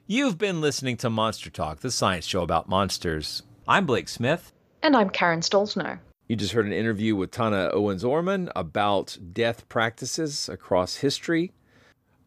You've 0.06 0.39
been 0.39 0.60
listening 0.60 0.97
to 0.98 1.10
Monster 1.10 1.51
Talk, 1.51 1.81
the 1.81 1.90
science 1.90 2.24
show 2.27 2.43
about 2.43 2.68
monsters. 2.68 3.43
I'm 3.66 3.86
Blake 3.86 4.09
Smith. 4.09 4.52
And 4.82 4.97
I'm 4.97 5.10
Karen 5.10 5.40
Stollznow. 5.40 5.98
You 6.28 6.36
just 6.36 6.52
heard 6.52 6.66
an 6.66 6.73
interview 6.73 7.16
with 7.16 7.31
Tana 7.31 7.70
Owens 7.73 8.05
Orman 8.05 8.51
about 8.55 9.18
death 9.32 9.68
practices 9.68 10.48
across 10.48 10.97
history. 10.97 11.52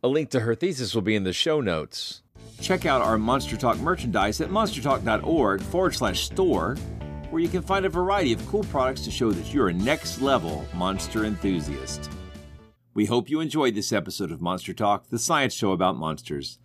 A 0.04 0.08
link 0.08 0.30
to 0.32 0.42
her 0.42 0.56
thesis 0.56 0.96
will 0.96 1.02
be 1.02 1.16
in 1.16 1.24
the 1.24 1.34
show 1.34 1.62
notes. 1.62 2.22
Check 2.62 2.86
out 2.86 3.02
our 3.02 3.18
Monster 3.18 3.58
Talk 3.58 3.78
merchandise 3.80 4.40
at 4.42 4.50
monstertalk.org 4.50 5.62
forward 5.62 5.94
slash 5.96 6.26
store, 6.26 6.76
where 7.30 7.42
you 7.42 7.50
can 7.50 7.62
find 7.62 7.86
a 7.86 7.90
variety 7.90 8.34
of 8.34 8.46
cool 8.48 8.64
products 8.66 9.02
to 9.02 9.12
show 9.12 9.32
that 9.32 9.54
you're 9.54 9.70
a 9.70 9.74
next 9.74 10.22
level 10.22 10.66
monster 10.74 11.26
enthusiast. 11.26 12.10
We 12.94 13.06
hope 13.06 13.30
you 13.30 13.40
enjoyed 13.40 13.76
this 13.76 13.94
episode 13.94 14.32
of 14.32 14.42
Monster 14.42 14.74
Talk, 14.74 15.10
the 15.10 15.20
science 15.20 15.54
show 15.54 15.72
about 15.74 15.98
monsters. 15.98 16.58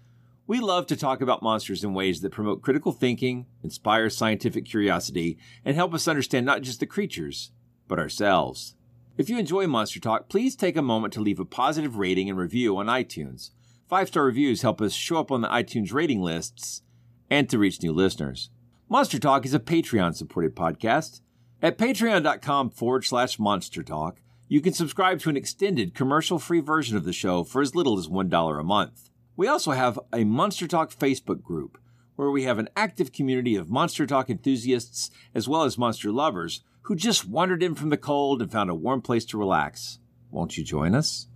We 0.47 0.59
love 0.59 0.87
to 0.87 0.97
talk 0.97 1.21
about 1.21 1.43
monsters 1.43 1.85
in 1.85 1.93
ways 1.93 2.23
that 2.23 2.33
promote 2.33 2.63
critical 2.63 2.93
thinking, 2.93 3.47
inspire 3.63 4.09
scientific 4.09 4.65
curiosity, 4.65 5.39
and 5.65 5.77
help 5.77 5.93
us 5.93 6.09
understand 6.09 6.47
not 6.47 6.63
just 6.63 6.81
the 6.81 6.87
creatures, 6.87 7.53
but 7.89 7.99
ourselves. 7.99 8.75
If 9.19 9.29
you 9.29 9.39
enjoy 9.39 9.67
Monster 9.67 10.01
Talk, 10.01 10.31
please 10.31 10.57
take 10.57 10.77
a 10.77 10.83
moment 10.83 11.13
to 11.13 11.21
leave 11.21 11.39
a 11.39 11.45
positive 11.45 11.97
rating 11.97 12.31
and 12.31 12.39
review 12.39 12.79
on 12.79 12.87
iTunes. 12.87 13.51
Five 13.87 14.09
star 14.09 14.25
reviews 14.25 14.63
help 14.63 14.81
us 14.81 14.95
show 14.95 15.19
up 15.19 15.31
on 15.31 15.43
the 15.43 15.49
iTunes 15.49 15.93
rating 15.93 16.23
lists 16.23 16.83
and 17.31 17.49
to 17.51 17.59
reach 17.59 17.83
new 17.83 17.93
listeners. 17.93 18.49
Monster 18.89 19.19
Talk 19.19 19.45
is 19.45 19.55
a 19.55 19.61
Patreon 19.61 20.15
supported 20.15 20.57
podcast. 20.57 21.21
At 21.63 21.79
patreon.com 21.79 22.71
forward 22.71 23.05
slash 23.05 23.39
monster 23.39 23.83
talk, 23.83 24.21
you 24.49 24.61
can 24.61 24.73
subscribe 24.73 25.21
to 25.21 25.31
an 25.31 25.37
extended 25.37 25.95
commercial 25.95 26.39
free 26.39 26.61
version 26.61 26.97
of 26.97 27.05
the 27.05 27.13
show 27.13 27.45
for 27.45 27.63
as 27.63 27.75
little 27.75 27.99
as 27.99 28.09
$1 28.09 28.61
a 28.61 28.63
month. 28.63 29.11
We 29.37 29.49
also 29.49 29.73
have 29.73 29.99
a 30.13 30.25
Monster 30.25 30.69
Talk 30.69 30.93
Facebook 30.93 31.43
group 31.43 31.79
where 32.17 32.31
we 32.31 32.45
have 32.45 32.59
an 32.59 32.69
active 32.77 33.13
community 33.13 33.57
of 33.57 33.71
Monster 33.71 34.07
Talk 34.07 34.31
enthusiasts 34.31 35.11
as 35.35 35.49
well 35.49 35.63
as 35.63 35.79
monster 35.79 36.13
lovers 36.13 36.63
who 36.83 36.95
just 36.95 37.27
wandered 37.27 37.63
in 37.63 37.75
from 37.75 37.89
the 37.89 37.97
cold 37.97 38.43
and 38.43 38.53
found 38.53 38.71
a 38.71 38.75
warm 38.75 39.01
place 39.01 39.25
to 39.25 39.39
relax. 39.39 39.99
Won't 40.31 40.59
you 40.59 40.65
join 40.65 40.95
us? 40.95 41.29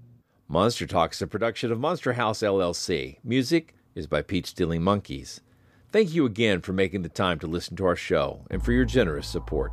Monster 0.47 0.87
Talk 0.87 1.15
is 1.15 1.23
a 1.23 1.27
production 1.27 1.73
of 1.73 1.81
Monster 1.81 2.13
House 2.13 2.41
LLC. 2.41 3.17
Music 3.25 3.75
is 3.95 4.07
by 4.07 4.23
Peach 4.23 4.47
Stealing 4.47 4.83
Monkeys. 4.83 5.41
Thank 5.91 6.15
you 6.15 6.27
again 6.27 6.61
for 6.61 6.75
making 6.75 7.03
the 7.03 7.09
time 7.09 7.39
to 7.41 7.47
listen 7.47 7.75
to 7.77 7.87
our 7.87 7.97
show 7.97 8.47
and 8.51 8.63
for 8.63 8.73
your 8.73 8.85
generous 8.85 9.27
support. 9.27 9.73